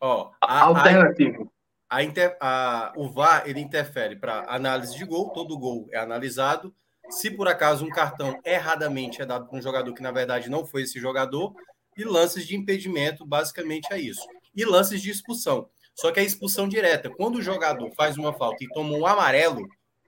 Ó, 0.06 0.32
a, 0.42 0.64
alternativo. 0.64 1.50
A, 1.90 1.96
a, 1.96 2.04
inter, 2.04 2.38
a, 2.42 2.94
o 2.98 3.10
VAR 3.10 3.44
ele 3.48 3.62
interfere 3.62 4.18
para 4.18 4.46
análise 4.54 4.98
de 4.98 5.06
gol, 5.06 5.30
todo 5.30 5.58
gol 5.58 5.88
é 5.94 5.98
analisado. 5.98 6.76
Se 7.10 7.30
por 7.30 7.48
acaso 7.48 7.86
um 7.86 7.90
cartão 7.90 8.40
erradamente 8.46 9.22
é 9.22 9.26
dado 9.26 9.48
para 9.48 9.58
um 9.58 9.62
jogador 9.62 9.94
que 9.94 10.02
na 10.02 10.12
verdade 10.12 10.50
não 10.50 10.66
foi 10.66 10.84
esse 10.84 11.00
jogador, 11.00 11.54
e 11.98 12.04
lances 12.04 12.48
de 12.48 12.56
impedimento, 12.56 13.26
basicamente 13.26 13.92
é 13.92 14.00
isso. 14.00 14.26
E 14.56 14.66
lances 14.66 15.02
de 15.02 15.12
expulsão. 15.12 15.70
Só 15.96 16.12
que 16.12 16.20
a 16.20 16.24
expulsão 16.24 16.68
direta, 16.68 17.10
quando 17.10 17.36
o 17.36 17.42
jogador 17.42 17.92
faz 17.96 18.18
uma 18.18 18.34
falta 18.34 18.64
e 18.64 18.68
toma 18.70 18.98
um 18.98 19.06
amarelo, 19.06 19.68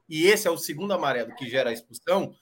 e 0.09 0.27
esse 0.27 0.47
é 0.47 0.51
o 0.51 0.57
segundo 0.57 0.93
amarelo 0.93 1.35
que 1.35 1.47
gera 1.47 1.69
a 1.69 1.73
expulsão, 1.73 2.33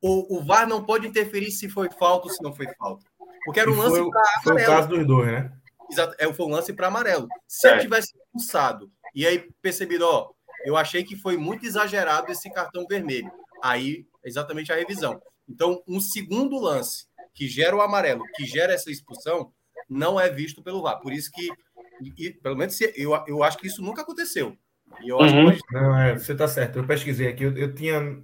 o, 0.00 0.38
o 0.38 0.44
VAR 0.44 0.66
não 0.66 0.84
pode 0.84 1.06
interferir 1.06 1.50
se 1.50 1.68
foi 1.68 1.90
falta 1.90 2.28
ou 2.28 2.32
se 2.32 2.42
não 2.42 2.54
foi 2.54 2.66
falta. 2.78 3.04
Porque 3.44 3.60
era 3.60 3.70
um 3.70 3.76
lance 3.76 4.10
para 4.10 4.20
amarelo. 4.20 4.42
Foi 4.42 4.54
o 4.54 4.66
caso 4.66 4.88
dos 4.88 5.06
dois, 5.06 5.26
né? 5.26 5.52
Exato, 5.90 6.14
é, 6.18 6.32
foi 6.32 6.46
um 6.46 6.50
lance 6.50 6.72
para 6.72 6.88
amarelo. 6.88 7.28
Se 7.46 7.68
é. 7.68 7.72
ele 7.72 7.80
tivesse 7.82 8.14
expulsado 8.16 8.90
e 9.14 9.26
aí 9.26 9.48
percebido, 9.62 10.04
ó, 10.04 10.30
eu 10.64 10.76
achei 10.76 11.04
que 11.04 11.16
foi 11.16 11.36
muito 11.36 11.64
exagerado 11.64 12.30
esse 12.32 12.50
cartão 12.50 12.86
vermelho. 12.88 13.30
Aí, 13.62 14.06
exatamente 14.24 14.72
a 14.72 14.76
revisão. 14.76 15.20
Então, 15.48 15.82
um 15.86 16.00
segundo 16.00 16.60
lance 16.60 17.06
que 17.34 17.46
gera 17.46 17.76
o 17.76 17.80
amarelo, 17.80 18.24
que 18.34 18.44
gera 18.46 18.72
essa 18.72 18.90
expulsão, 18.90 19.52
não 19.88 20.18
é 20.18 20.28
visto 20.28 20.62
pelo 20.62 20.82
VAR. 20.82 21.00
Por 21.00 21.12
isso 21.12 21.30
que 21.30 21.48
e, 22.18 22.30
pelo 22.30 22.56
menos 22.56 22.78
eu, 22.80 23.12
eu 23.26 23.42
acho 23.42 23.58
que 23.58 23.66
isso 23.66 23.82
nunca 23.82 24.02
aconteceu. 24.02 24.56
E 25.02 25.08
eu 25.08 25.18
uhum. 25.18 25.50
que... 25.50 25.60
Não, 25.72 25.98
é, 25.98 26.14
você 26.14 26.32
está 26.32 26.46
certo. 26.46 26.78
Eu 26.78 26.86
pesquisei 26.86 27.28
aqui, 27.28 27.44
eu, 27.44 27.56
eu, 27.56 27.74
tinha 27.74 28.18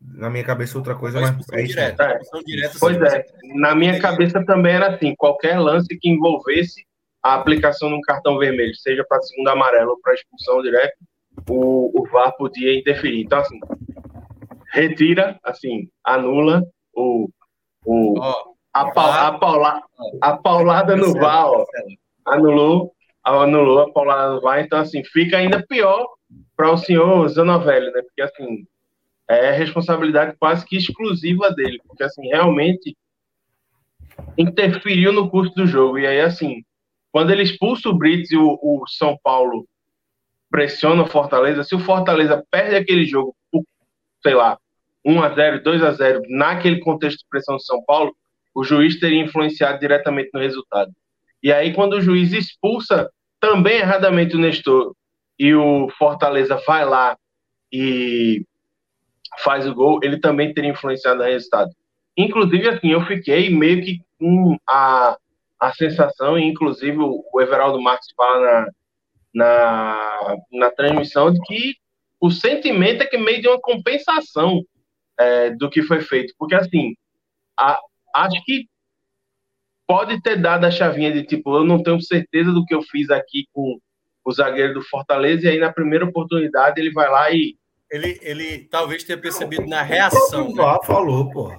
na 0.00 0.30
minha 0.30 0.44
cabeça 0.44 0.78
outra 0.78 0.94
coisa, 0.94 1.20
mas 1.20 1.48
é 1.52 1.62
direta, 1.62 2.04
é. 2.04 2.42
direta, 2.44 2.76
pois 2.78 2.96
é, 3.02 3.24
na 3.56 3.74
minha 3.74 3.98
cabeça 4.00 4.44
também 4.44 4.74
era 4.74 4.94
assim, 4.94 5.14
qualquer 5.16 5.58
lance 5.58 5.88
que 5.98 6.08
envolvesse 6.08 6.86
a 7.22 7.34
aplicação 7.34 7.88
de 7.88 7.96
um 7.96 8.00
cartão 8.00 8.38
vermelho, 8.38 8.74
seja 8.76 9.04
para 9.08 9.20
segundo 9.22 9.48
amarelo 9.48 9.90
ou 9.90 10.00
para 10.00 10.14
expulsão 10.14 10.62
direta, 10.62 10.94
o, 11.48 12.00
o 12.00 12.08
VAR 12.08 12.32
podia 12.36 12.78
interferir. 12.78 13.22
Então, 13.22 13.40
assim, 13.40 13.58
retira, 14.78 15.38
assim, 15.42 15.88
anula 16.04 16.62
o, 16.94 17.28
o, 17.84 18.18
oh, 18.18 18.54
a, 18.72 19.28
a, 19.28 19.38
paula, 19.38 19.82
a 20.20 20.36
paulada 20.36 20.96
no 20.96 21.12
VAR, 21.14 21.50
anulou, 22.24 22.92
anulou 23.24 23.80
a 23.80 23.92
paulada 23.92 24.34
no 24.34 24.40
VAR, 24.40 24.60
então 24.60 24.78
assim, 24.78 25.02
fica 25.04 25.36
ainda 25.36 25.64
pior 25.66 26.06
para 26.56 26.70
o 26.70 26.76
senhor 26.76 27.28
Zanovelli, 27.28 27.90
né? 27.90 28.02
Porque 28.02 28.22
assim, 28.22 28.66
é 29.28 29.50
responsabilidade 29.52 30.36
quase 30.38 30.64
que 30.64 30.76
exclusiva 30.76 31.50
dele, 31.50 31.80
porque 31.86 32.04
assim, 32.04 32.26
realmente 32.28 32.96
interferiu 34.36 35.12
no 35.12 35.30
curso 35.30 35.54
do 35.54 35.66
jogo. 35.66 35.98
E 35.98 36.06
aí, 36.06 36.20
assim, 36.20 36.62
quando 37.12 37.30
ele 37.30 37.42
expulsa 37.42 37.88
o 37.88 37.96
Brits 37.96 38.30
e 38.30 38.36
o, 38.36 38.58
o 38.62 38.84
São 38.88 39.16
Paulo 39.22 39.66
pressiona 40.50 41.02
o 41.02 41.06
Fortaleza, 41.06 41.62
se 41.62 41.74
o 41.74 41.80
Fortaleza 41.80 42.44
perde 42.50 42.76
aquele 42.76 43.04
jogo 43.04 43.34
sei 44.22 44.34
lá, 44.34 44.58
1 45.08 45.22
a 45.22 45.34
0 45.34 45.62
2 45.62 45.82
a 45.82 45.90
0 45.92 46.22
naquele 46.28 46.80
contexto 46.80 47.20
de 47.20 47.26
pressão 47.30 47.56
do 47.56 47.62
São 47.62 47.82
Paulo, 47.84 48.14
o 48.54 48.62
juiz 48.62 49.00
teria 49.00 49.22
influenciado 49.22 49.80
diretamente 49.80 50.28
no 50.34 50.40
resultado. 50.40 50.92
E 51.42 51.50
aí, 51.50 51.72
quando 51.72 51.94
o 51.94 52.00
juiz 52.00 52.32
expulsa 52.32 53.10
também 53.40 53.78
erradamente 53.78 54.36
o 54.36 54.38
Nestor 54.38 54.94
e 55.38 55.54
o 55.54 55.88
Fortaleza 55.96 56.60
vai 56.66 56.84
lá 56.84 57.16
e 57.72 58.44
faz 59.38 59.66
o 59.66 59.74
gol, 59.74 60.00
ele 60.02 60.18
também 60.18 60.52
teria 60.52 60.70
influenciado 60.70 61.20
no 61.20 61.24
resultado. 61.24 61.70
Inclusive, 62.14 62.68
assim, 62.68 62.90
eu 62.90 63.00
fiquei 63.06 63.48
meio 63.48 63.82
que 63.82 64.02
com 64.18 64.58
a, 64.68 65.16
a 65.58 65.72
sensação, 65.72 66.38
e 66.38 66.44
inclusive 66.44 66.98
o 66.98 67.40
Everaldo 67.40 67.80
Marques 67.80 68.12
fala 68.14 68.40
na, 68.40 68.66
na, 69.32 70.36
na 70.52 70.70
transmissão, 70.70 71.32
de 71.32 71.40
que 71.46 71.76
o 72.20 72.30
sentimento 72.30 73.02
é 73.02 73.06
que 73.06 73.16
meio 73.16 73.40
de 73.40 73.48
uma 73.48 73.60
compensação 73.60 74.64
é, 75.18 75.50
do 75.50 75.68
que 75.68 75.82
foi 75.82 76.00
feito. 76.00 76.34
Porque, 76.38 76.54
assim, 76.54 76.94
a, 77.58 77.78
acho 78.14 78.42
que 78.44 78.66
pode 79.86 80.20
ter 80.20 80.36
dado 80.36 80.64
a 80.64 80.70
chavinha 80.70 81.12
de 81.12 81.24
tipo, 81.24 81.56
eu 81.56 81.64
não 81.64 81.82
tenho 81.82 82.00
certeza 82.00 82.52
do 82.52 82.64
que 82.64 82.74
eu 82.74 82.82
fiz 82.82 83.10
aqui 83.10 83.46
com 83.52 83.78
o 84.24 84.32
zagueiro 84.32 84.74
do 84.74 84.82
Fortaleza, 84.82 85.46
e 85.46 85.48
aí 85.48 85.58
na 85.58 85.72
primeira 85.72 86.04
oportunidade 86.04 86.80
ele 86.80 86.92
vai 86.92 87.10
lá 87.10 87.30
e. 87.30 87.56
Ele, 87.90 88.18
ele 88.20 88.58
talvez 88.70 89.02
tenha 89.02 89.16
percebido 89.16 89.66
na 89.66 89.80
reação. 89.80 90.48
O 90.48 90.54
né? 90.54 90.78
falou, 90.84 91.30
pô. 91.30 91.50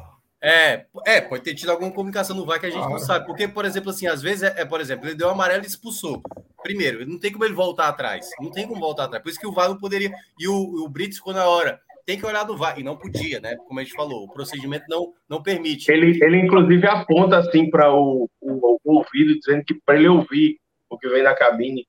É, 0.42 0.86
é, 1.06 1.20
pode 1.20 1.44
ter 1.44 1.56
tido 1.56 1.70
alguma 1.70 1.92
comunicação 1.92 2.36
no 2.36 2.46
VAR 2.46 2.60
que 2.60 2.68
a 2.68 2.70
gente 2.70 2.86
ah, 2.86 2.90
não 2.90 3.00
sabe. 3.00 3.26
Porque, 3.26 3.48
por 3.48 3.66
exemplo, 3.66 3.90
assim, 3.90 4.08
às 4.08 4.22
vezes, 4.22 4.44
é, 4.44 4.62
é, 4.62 4.66
por 4.66 4.80
exemplo, 4.80 5.08
ele 5.08 5.16
deu 5.16 5.30
amarelo 5.30 5.64
e 5.64 5.68
expulsou. 5.68 6.22
Primeiro, 6.62 7.06
não 7.06 7.20
tem 7.20 7.32
como 7.32 7.44
ele 7.44 7.56
voltar 7.56 7.88
atrás. 7.88 8.30
Não 8.40 8.52
tem 8.52 8.68
como 8.68 8.80
voltar 8.80 9.06
atrás. 9.06 9.24
Por 9.24 9.30
isso 9.30 9.40
que 9.40 9.48
o 9.48 9.52
VAR 9.52 9.68
não 9.68 9.78
poderia. 9.78 10.12
E 10.38 10.48
o, 10.48 10.86
o 10.86 10.88
Brits 10.88 11.18
ficou 11.18 11.34
na 11.34 11.48
hora 11.48 11.82
tem 12.10 12.18
que 12.18 12.26
olhar 12.26 12.44
do 12.44 12.58
VAR, 12.58 12.80
e 12.80 12.84
não 12.84 12.98
podia, 12.98 13.40
né? 13.40 13.56
Como 13.68 13.80
a 13.80 13.84
gente 13.84 13.94
falou, 13.94 14.24
o 14.24 14.34
procedimento 14.34 14.86
não, 14.90 15.14
não 15.30 15.44
permite. 15.44 15.92
Ele, 15.92 16.18
ele 16.24 16.40
inclusive 16.40 16.88
aponta 16.88 17.38
assim 17.38 17.70
para 17.70 17.94
o, 17.94 18.28
o, 18.42 18.80
o, 18.84 18.98
ouvido, 18.98 19.38
dizendo 19.38 19.64
que 19.64 19.76
para 19.76 19.96
ele 19.96 20.08
ouvir 20.08 20.60
o 20.90 20.98
que 20.98 21.08
vem 21.08 21.22
da 21.22 21.36
cabine. 21.36 21.86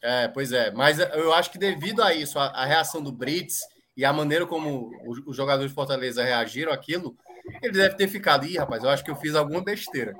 É, 0.00 0.28
pois 0.28 0.52
é, 0.52 0.70
mas 0.70 1.00
eu 1.00 1.34
acho 1.34 1.50
que 1.50 1.58
devido 1.58 2.00
a 2.00 2.14
isso, 2.14 2.38
a, 2.38 2.44
a 2.44 2.64
reação 2.64 3.02
do 3.02 3.10
Brits 3.10 3.58
e 3.96 4.04
a 4.04 4.12
maneira 4.12 4.46
como 4.46 4.88
os 5.26 5.36
jogadores 5.36 5.72
de 5.72 5.74
Fortaleza 5.74 6.22
reagiram 6.22 6.70
àquilo, 6.70 7.16
ele 7.60 7.72
deve 7.72 7.96
ter 7.96 8.06
ficado, 8.06 8.46
ih, 8.46 8.58
rapaz, 8.58 8.84
eu 8.84 8.90
acho 8.90 9.02
que 9.02 9.10
eu 9.10 9.16
fiz 9.16 9.34
alguma 9.34 9.64
besteira. 9.64 10.14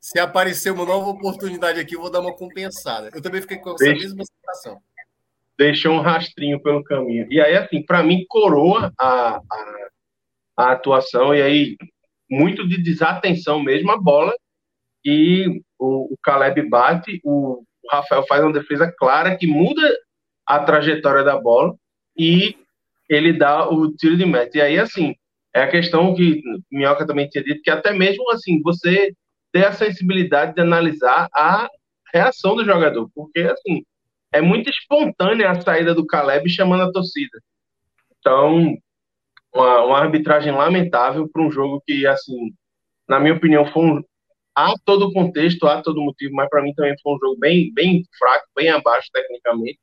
Se 0.00 0.18
aparecer 0.18 0.70
uma 0.70 0.86
nova 0.86 1.10
oportunidade 1.10 1.78
aqui, 1.78 1.96
eu 1.96 2.00
vou 2.00 2.10
dar 2.10 2.20
uma 2.20 2.34
compensada. 2.34 3.10
Eu 3.12 3.20
também 3.20 3.42
fiquei 3.42 3.58
com 3.58 3.74
essa 3.74 3.84
Deixa... 3.84 4.04
mesma 4.04 4.24
sensação. 4.24 4.80
Deixou 5.58 5.94
um 5.94 6.00
rastrinho 6.00 6.60
pelo 6.62 6.84
caminho. 6.84 7.26
E 7.30 7.40
aí, 7.40 7.56
assim, 7.56 7.82
para 7.82 8.02
mim, 8.02 8.24
coroa 8.28 8.92
a, 8.98 9.36
a, 9.36 9.88
a 10.56 10.72
atuação, 10.72 11.34
e 11.34 11.40
aí, 11.40 11.76
muito 12.30 12.66
de 12.68 12.82
desatenção 12.82 13.62
mesmo, 13.62 13.90
a 13.90 13.96
bola, 13.96 14.34
e 15.04 15.62
o, 15.78 16.12
o 16.12 16.16
Caleb 16.22 16.68
bate, 16.68 17.20
o, 17.24 17.62
Rafael 17.90 18.26
faz 18.26 18.42
uma 18.42 18.52
defesa 18.52 18.92
clara 18.98 19.36
que 19.36 19.46
muda 19.46 19.82
a 20.46 20.60
trajetória 20.60 21.24
da 21.24 21.40
bola 21.40 21.74
e 22.18 22.56
ele 23.08 23.32
dá 23.32 23.68
o 23.68 23.94
tiro 23.94 24.16
de 24.16 24.26
meta. 24.26 24.58
E 24.58 24.60
aí, 24.60 24.78
assim, 24.78 25.14
é 25.54 25.62
a 25.62 25.70
questão 25.70 26.14
que 26.14 26.42
Minhoca 26.70 27.06
também 27.06 27.28
tinha 27.28 27.42
dito, 27.42 27.62
que 27.62 27.70
até 27.70 27.92
mesmo 27.92 28.30
assim, 28.30 28.60
você 28.62 29.12
ter 29.52 29.66
a 29.66 29.72
sensibilidade 29.72 30.54
de 30.54 30.60
analisar 30.60 31.28
a 31.32 31.68
reação 32.12 32.56
do 32.56 32.64
jogador, 32.64 33.08
porque 33.14 33.40
assim, 33.40 33.84
é 34.32 34.40
muito 34.40 34.68
espontânea 34.70 35.50
a 35.50 35.60
saída 35.60 35.94
do 35.94 36.06
Caleb 36.06 36.48
chamando 36.48 36.82
a 36.82 36.92
torcida. 36.92 37.38
Então, 38.18 38.76
uma, 39.54 39.84
uma 39.84 39.98
arbitragem 39.98 40.52
lamentável 40.52 41.28
para 41.28 41.42
um 41.42 41.50
jogo 41.50 41.82
que, 41.86 42.06
assim, 42.06 42.52
na 43.08 43.20
minha 43.20 43.34
opinião, 43.34 43.64
foi 43.66 43.84
um, 43.84 44.02
há 44.54 44.74
todo 44.84 45.06
o 45.06 45.12
contexto, 45.12 45.66
há 45.66 45.82
todo 45.82 45.98
o 45.98 46.04
motivo, 46.04 46.34
mas 46.34 46.48
para 46.48 46.62
mim 46.62 46.74
também 46.74 46.94
foi 47.02 47.14
um 47.14 47.18
jogo 47.18 47.38
bem, 47.38 47.72
bem 47.72 48.02
fraco, 48.18 48.46
bem 48.54 48.68
abaixo 48.70 49.08
tecnicamente. 49.12 49.78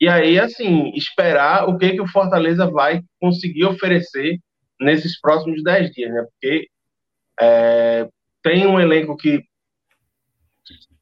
E 0.00 0.08
aí, 0.08 0.38
assim, 0.38 0.90
esperar 0.94 1.68
o 1.68 1.76
que, 1.76 1.92
que 1.92 2.00
o 2.00 2.08
Fortaleza 2.08 2.70
vai 2.70 3.02
conseguir 3.20 3.66
oferecer 3.66 4.38
nesses 4.80 5.20
próximos 5.20 5.62
10 5.62 5.90
dias, 5.90 6.12
né? 6.12 6.22
Porque 6.22 6.68
é, 7.38 8.08
tem 8.42 8.66
um 8.66 8.80
elenco 8.80 9.16
que 9.16 9.44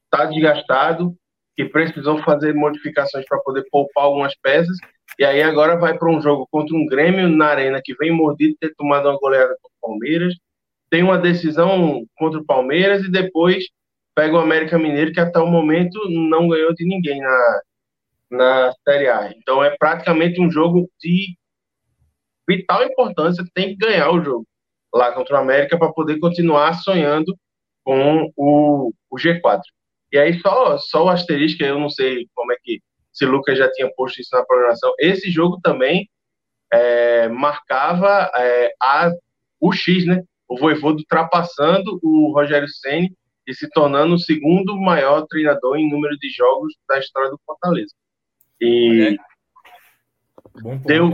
está 0.03 0.25
desgastado, 0.25 1.15
que 1.59 1.65
precisou 1.65 2.17
fazer 2.23 2.55
modificações 2.55 3.25
para 3.27 3.37
poder 3.39 3.65
poupar 3.69 4.05
algumas 4.05 4.33
peças, 4.41 4.77
e 5.19 5.25
aí 5.25 5.43
agora 5.43 5.75
vai 5.75 5.97
para 5.97 6.09
um 6.09 6.21
jogo 6.21 6.47
contra 6.49 6.73
um 6.73 6.85
Grêmio 6.85 7.27
na 7.27 7.47
Arena 7.47 7.81
que 7.83 7.93
vem 7.95 8.11
mordido 8.11 8.55
ter 8.61 8.73
tomado 8.75 9.09
uma 9.09 9.19
goleada 9.19 9.53
contra 9.61 9.77
o 9.77 9.89
Palmeiras, 9.89 10.33
tem 10.89 11.03
uma 11.03 11.17
decisão 11.17 12.05
contra 12.15 12.39
o 12.39 12.45
Palmeiras 12.45 13.03
e 13.03 13.11
depois 13.11 13.65
pega 14.15 14.35
o 14.35 14.39
América 14.39 14.79
Mineiro, 14.79 15.11
que 15.11 15.19
até 15.19 15.37
o 15.37 15.47
momento 15.47 15.99
não 16.09 16.47
ganhou 16.47 16.73
de 16.73 16.85
ninguém 16.85 17.19
na, 17.19 17.61
na 18.31 18.73
Série 18.87 19.09
A. 19.09 19.29
Então 19.35 19.61
é 19.61 19.75
praticamente 19.77 20.39
um 20.39 20.49
jogo 20.49 20.89
de 20.97 21.35
vital 22.47 22.85
importância, 22.85 23.43
tem 23.53 23.75
que 23.75 23.85
ganhar 23.85 24.09
o 24.11 24.23
jogo 24.23 24.47
lá 24.93 25.11
contra 25.11 25.35
o 25.35 25.39
América 25.39 25.77
para 25.77 25.91
poder 25.91 26.19
continuar 26.19 26.75
sonhando 26.75 27.37
com 27.83 28.31
o, 28.37 28.93
o 29.09 29.17
G4. 29.17 29.59
E 30.11 30.17
aí 30.17 30.39
só, 30.39 30.77
só 30.77 31.05
o 31.05 31.09
asterisco, 31.09 31.63
eu 31.63 31.79
não 31.79 31.89
sei 31.89 32.27
como 32.33 32.51
é 32.51 32.55
que 32.63 32.81
se 33.11 33.25
o 33.25 33.31
Lucas 33.31 33.57
já 33.57 33.71
tinha 33.71 33.91
posto 33.95 34.21
isso 34.21 34.35
na 34.35 34.45
programação. 34.45 34.93
Esse 34.99 35.29
jogo 35.29 35.59
também 35.61 36.09
é, 36.71 37.27
marcava 37.27 38.31
é, 38.35 38.71
a, 38.81 39.11
o 39.59 39.71
X, 39.71 40.05
né? 40.05 40.23
O 40.47 40.57
Voivodo 40.57 40.99
ultrapassando 40.99 41.99
o 42.01 42.33
Rogério 42.33 42.67
Ceni 42.67 43.15
e 43.45 43.53
se 43.53 43.69
tornando 43.69 44.15
o 44.15 44.19
segundo 44.19 44.75
maior 44.79 45.25
treinador 45.27 45.77
em 45.77 45.89
número 45.89 46.17
de 46.17 46.29
jogos 46.29 46.73
da 46.87 46.99
história 46.99 47.29
do 47.29 47.39
Fortaleza. 47.45 47.93
E 48.61 49.17
deu, 50.85 51.09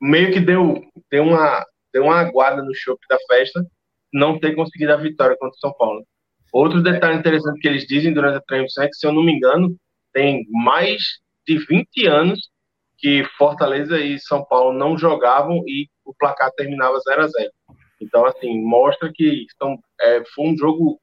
meio 0.00 0.32
que 0.32 0.40
deu, 0.40 0.82
deu, 1.10 1.24
uma, 1.24 1.64
deu 1.92 2.04
uma 2.04 2.20
aguada 2.20 2.62
no 2.62 2.74
chope 2.74 3.06
da 3.08 3.18
festa 3.28 3.64
não 4.12 4.38
ter 4.38 4.54
conseguido 4.54 4.92
a 4.92 4.96
vitória 4.96 5.36
contra 5.38 5.54
o 5.56 5.60
São 5.60 5.72
Paulo. 5.74 6.04
Outro 6.52 6.82
detalhe 6.82 7.18
interessante 7.18 7.60
que 7.60 7.68
eles 7.68 7.86
dizem 7.86 8.12
durante 8.12 8.38
a 8.38 8.40
transmissão 8.40 8.84
é 8.84 8.88
que, 8.88 8.94
se 8.94 9.06
eu 9.06 9.12
não 9.12 9.22
me 9.22 9.32
engano, 9.32 9.76
tem 10.12 10.46
mais 10.50 11.02
de 11.46 11.58
20 11.58 12.06
anos 12.06 12.40
que 12.98 13.24
Fortaleza 13.36 14.00
e 14.00 14.18
São 14.18 14.44
Paulo 14.44 14.72
não 14.72 14.96
jogavam 14.96 15.62
e 15.66 15.88
o 16.04 16.14
placar 16.14 16.50
terminava 16.56 16.98
0 17.00 17.22
a 17.22 17.28
0 17.28 17.50
Então, 18.00 18.24
assim, 18.24 18.60
mostra 18.62 19.10
que 19.12 19.46
então, 19.54 19.78
é, 20.00 20.22
foi 20.34 20.46
um 20.46 20.56
jogo 20.56 20.98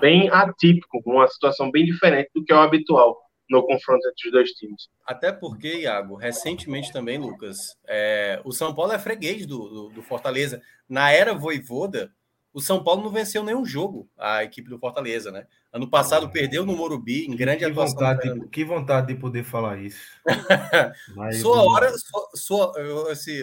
bem 0.00 0.28
atípico, 0.30 1.02
uma 1.04 1.28
situação 1.28 1.70
bem 1.70 1.84
diferente 1.84 2.30
do 2.34 2.44
que 2.44 2.52
é 2.52 2.56
o 2.56 2.60
habitual 2.60 3.18
no 3.48 3.62
confronto 3.66 4.08
entre 4.08 4.28
os 4.28 4.32
dois 4.32 4.50
times. 4.52 4.88
Até 5.06 5.30
porque, 5.30 5.82
Iago, 5.82 6.14
recentemente 6.14 6.92
também, 6.92 7.18
Lucas, 7.18 7.76
é, 7.86 8.40
o 8.44 8.52
São 8.52 8.74
Paulo 8.74 8.92
é 8.92 8.98
freguês 8.98 9.46
do, 9.46 9.68
do, 9.68 9.88
do, 9.90 10.02
Fortaleza. 10.02 10.62
Na 10.88 11.12
era 11.12 11.34
Voivoda, 11.34 12.10
o 12.52 12.60
São 12.60 12.82
Paulo 12.84 13.02
não 13.02 13.10
venceu 13.10 13.42
nenhum 13.42 13.64
jogo, 13.64 14.08
a 14.18 14.44
equipe 14.44 14.68
do 14.68 14.78
Fortaleza, 14.78 15.30
né? 15.30 15.46
Ano 15.72 15.88
passado 15.88 16.30
perdeu 16.30 16.66
no 16.66 16.76
Morumbi, 16.76 17.26
em 17.26 17.34
grande 17.34 17.60
que 17.60 17.64
atuação. 17.64 17.94
Vontade, 17.94 18.40
de, 18.40 18.48
que 18.48 18.64
vontade 18.64 19.06
de 19.08 19.14
poder 19.14 19.44
falar 19.44 19.78
isso. 19.78 20.00
Mas, 21.16 21.40
sua 21.40 21.62
hora, 21.62 21.90
sua, 21.96 22.30
sua, 22.34 23.12
assim, 23.12 23.42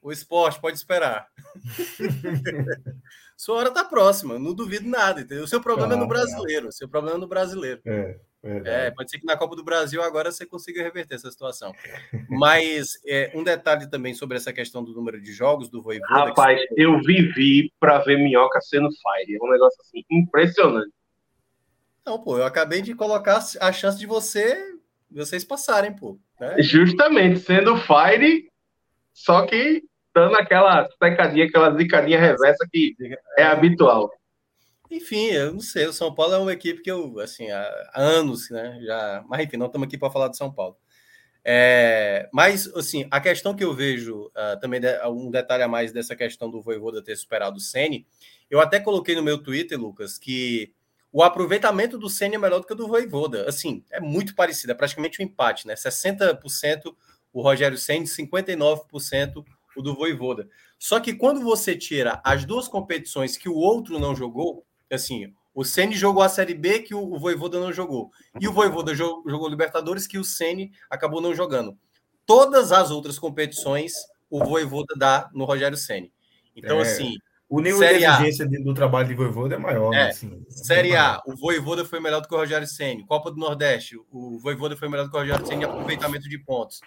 o 0.00 0.10
esporte 0.10 0.60
pode 0.60 0.76
esperar. 0.76 1.26
sua 3.40 3.56
hora 3.56 3.68
está 3.68 3.82
próxima, 3.82 4.38
não 4.38 4.52
duvido 4.52 4.86
nada, 4.86 5.22
entendeu? 5.22 5.44
O 5.44 5.48
seu 5.48 5.62
problema 5.62 5.94
é 5.94 5.96
no 5.96 6.06
brasileiro, 6.06 6.68
o 6.68 6.72
seu 6.72 6.86
problema 6.86 7.16
é 7.16 7.20
no 7.20 7.26
brasileiro. 7.26 7.80
É. 7.86 8.20
É, 8.42 8.90
pode 8.90 9.10
ser 9.10 9.18
que 9.18 9.24
na 9.24 9.34
Copa 9.34 9.56
do 9.56 9.64
Brasil 9.64 10.02
agora 10.02 10.30
você 10.30 10.44
consiga 10.44 10.82
reverter 10.82 11.14
essa 11.14 11.30
situação. 11.30 11.72
Mas 12.28 13.00
é, 13.06 13.32
um 13.34 13.42
detalhe 13.42 13.88
também 13.88 14.12
sobre 14.12 14.36
essa 14.36 14.52
questão 14.52 14.84
do 14.84 14.92
número 14.92 15.18
de 15.18 15.32
jogos 15.32 15.70
do 15.70 15.80
Voivoda. 15.80 16.26
Rapaz, 16.26 16.60
que... 16.60 16.82
eu 16.82 17.00
vivi 17.00 17.72
para 17.80 18.00
ver 18.00 18.18
Minhoca 18.18 18.60
sendo 18.60 18.90
Fire. 18.90 19.34
É 19.34 19.42
um 19.42 19.50
negócio 19.50 19.80
assim 19.80 20.04
impressionante. 20.10 20.92
Não, 22.04 22.22
pô, 22.22 22.36
eu 22.36 22.44
acabei 22.44 22.82
de 22.82 22.94
colocar 22.94 23.42
a 23.58 23.72
chance 23.72 23.98
de 23.98 24.06
você 24.06 24.74
vocês 25.10 25.44
passarem, 25.44 25.96
pô. 25.96 26.18
Né? 26.38 26.60
Justamente, 26.60 27.40
sendo 27.40 27.74
Fire, 27.78 28.50
só 29.14 29.46
que 29.46 29.82
dando 30.14 30.34
aquela 30.36 30.88
secadinha, 31.02 31.46
aquela 31.46 31.76
zicadinha 31.76 32.20
reversa 32.20 32.66
que 32.70 32.94
é 33.36 33.44
habitual. 33.44 34.10
Enfim, 34.90 35.26
eu 35.26 35.52
não 35.52 35.60
sei. 35.60 35.86
O 35.86 35.92
São 35.92 36.12
Paulo 36.12 36.34
é 36.34 36.38
uma 36.38 36.52
equipe 36.52 36.82
que 36.82 36.90
eu, 36.90 37.20
assim, 37.20 37.48
há 37.50 37.90
anos, 37.94 38.50
né? 38.50 38.80
Já, 38.82 39.24
mas 39.28 39.40
enfim, 39.42 39.56
não 39.56 39.66
estamos 39.66 39.86
aqui 39.86 39.96
para 39.96 40.10
falar 40.10 40.28
de 40.28 40.36
São 40.36 40.52
Paulo. 40.52 40.76
É, 41.44 42.28
mas, 42.32 42.66
assim, 42.74 43.06
a 43.10 43.20
questão 43.20 43.54
que 43.54 43.64
eu 43.64 43.72
vejo 43.72 44.26
uh, 44.26 44.60
também, 44.60 44.80
de, 44.80 44.88
um 45.08 45.30
detalhe 45.30 45.62
a 45.62 45.68
mais 45.68 45.92
dessa 45.92 46.14
questão 46.16 46.50
do 46.50 46.60
Voivoda 46.60 47.02
ter 47.02 47.16
superado 47.16 47.56
o 47.56 47.60
Sene, 47.60 48.06
eu 48.50 48.60
até 48.60 48.80
coloquei 48.80 49.14
no 49.14 49.22
meu 49.22 49.38
Twitter, 49.38 49.78
Lucas, 49.80 50.18
que 50.18 50.74
o 51.12 51.22
aproveitamento 51.22 51.96
do 51.96 52.10
Sene 52.10 52.34
é 52.34 52.38
melhor 52.38 52.60
do 52.60 52.66
que 52.66 52.72
o 52.72 52.76
do 52.76 52.88
Voivoda. 52.88 53.48
Assim, 53.48 53.84
é 53.90 54.00
muito 54.00 54.34
parecido, 54.34 54.72
é 54.72 54.74
praticamente 54.74 55.22
um 55.22 55.24
empate, 55.24 55.66
né? 55.66 55.74
60% 55.74 56.94
o 57.32 57.42
Rogério 57.42 57.78
Ceni, 57.78 58.06
59% 58.06 59.44
o 59.80 59.82
do 59.82 59.94
Voivoda. 59.94 60.48
Só 60.78 61.00
que 61.00 61.14
quando 61.14 61.40
você 61.40 61.76
tira 61.76 62.20
as 62.24 62.44
duas 62.44 62.68
competições 62.68 63.36
que 63.36 63.48
o 63.48 63.54
outro 63.54 63.98
não 63.98 64.14
jogou, 64.14 64.64
assim, 64.90 65.32
o 65.54 65.64
Ceni 65.64 65.96
jogou 65.96 66.22
a 66.22 66.28
Série 66.28 66.54
B 66.54 66.80
que 66.80 66.94
o 66.94 67.18
Voivoda 67.18 67.58
não 67.58 67.72
jogou. 67.72 68.10
E 68.40 68.46
o 68.46 68.52
Voivoda 68.52 68.94
jogou, 68.94 69.48
Libertadores 69.48 70.06
que 70.06 70.18
o 70.18 70.24
Ceni 70.24 70.70
acabou 70.88 71.20
não 71.20 71.34
jogando. 71.34 71.76
Todas 72.24 72.70
as 72.70 72.90
outras 72.90 73.18
competições 73.18 73.94
o 74.30 74.44
Voivoda 74.44 74.94
dá 74.96 75.28
no 75.34 75.44
Rogério 75.44 75.76
Ceni. 75.76 76.12
Então, 76.54 76.78
é, 76.78 76.82
assim. 76.82 77.16
O 77.48 77.60
nível 77.60 77.80
de 77.80 78.04
exigência 78.04 78.46
a, 78.46 78.48
do 78.48 78.72
trabalho 78.72 79.08
de 79.08 79.14
Voivoda 79.14 79.56
é 79.56 79.58
maior. 79.58 79.92
É, 79.92 80.10
assim, 80.10 80.40
é 80.48 80.52
série 80.52 80.94
A, 80.94 81.20
o 81.26 81.34
Voivoda 81.34 81.84
foi 81.84 81.98
melhor 81.98 82.20
do 82.20 82.28
que 82.28 82.34
o 82.34 82.38
Rogério 82.38 82.66
Ceni. 82.66 83.04
Copa 83.04 83.28
do 83.28 83.38
Nordeste, 83.38 83.96
o 84.08 84.38
Voivoda 84.38 84.76
foi 84.76 84.88
melhor 84.88 85.04
do 85.04 85.10
que 85.10 85.16
o 85.16 85.20
Rogério 85.20 85.44
Ceni 85.44 85.62
em 85.62 85.64
aproveitamento 85.64 86.28
de 86.28 86.38
pontos. 86.38 86.80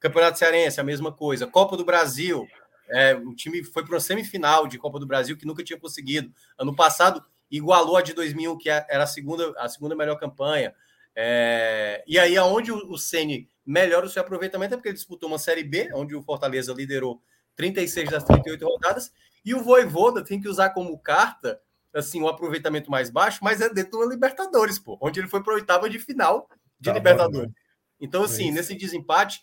Campeonato 0.00 0.38
Cearense, 0.38 0.80
a 0.80 0.84
mesma 0.84 1.12
coisa. 1.12 1.46
Copa 1.46 1.76
do 1.76 1.84
Brasil, 1.84 2.48
é, 2.88 3.14
o 3.14 3.34
time 3.34 3.62
foi 3.62 3.84
para 3.84 3.94
uma 3.94 4.00
semifinal 4.00 4.66
de 4.66 4.78
Copa 4.78 4.98
do 4.98 5.06
Brasil 5.06 5.36
que 5.36 5.46
nunca 5.46 5.62
tinha 5.62 5.78
conseguido. 5.78 6.32
Ano 6.58 6.74
passado, 6.74 7.22
igualou 7.50 7.96
a 7.96 8.02
de 8.02 8.14
2001, 8.14 8.58
que 8.58 8.70
era 8.70 9.04
a 9.04 9.06
segunda, 9.06 9.52
a 9.58 9.68
segunda 9.68 9.94
melhor 9.94 10.18
campanha. 10.18 10.74
É, 11.14 12.02
e 12.06 12.18
aí, 12.18 12.36
aonde 12.36 12.72
o, 12.72 12.96
Ceni 12.96 13.48
melhora 13.66 14.06
o 14.06 14.08
seu 14.08 14.22
aproveitamento 14.22 14.74
é 14.74 14.76
porque 14.76 14.88
ele 14.88 14.96
disputou 14.96 15.28
uma 15.28 15.38
Série 15.38 15.62
B, 15.62 15.90
onde 15.94 16.16
o 16.16 16.22
Fortaleza 16.22 16.72
liderou 16.72 17.20
36 17.56 18.10
das 18.10 18.24
38 18.24 18.64
rodadas, 18.64 19.12
e 19.44 19.54
o 19.54 19.62
Voivoda 19.62 20.24
tem 20.24 20.40
que 20.40 20.48
usar 20.48 20.70
como 20.70 20.98
carta 20.98 21.60
assim, 21.92 22.22
um 22.22 22.28
aproveitamento 22.28 22.90
mais 22.90 23.10
baixo, 23.10 23.40
mas 23.42 23.60
é 23.60 23.68
dentro 23.68 23.98
da 24.00 24.06
Libertadores, 24.06 24.78
pô, 24.78 24.96
onde 25.00 25.18
ele 25.18 25.28
foi 25.28 25.42
para 25.42 25.52
a 25.52 25.56
oitava 25.56 25.90
de 25.90 25.98
final 25.98 26.48
de 26.78 26.88
tá 26.88 26.94
Libertadores. 26.94 27.48
Bom, 27.48 27.52
né? 27.52 27.60
Então, 28.00 28.22
assim, 28.22 28.48
é 28.48 28.52
nesse 28.52 28.74
desempate 28.74 29.40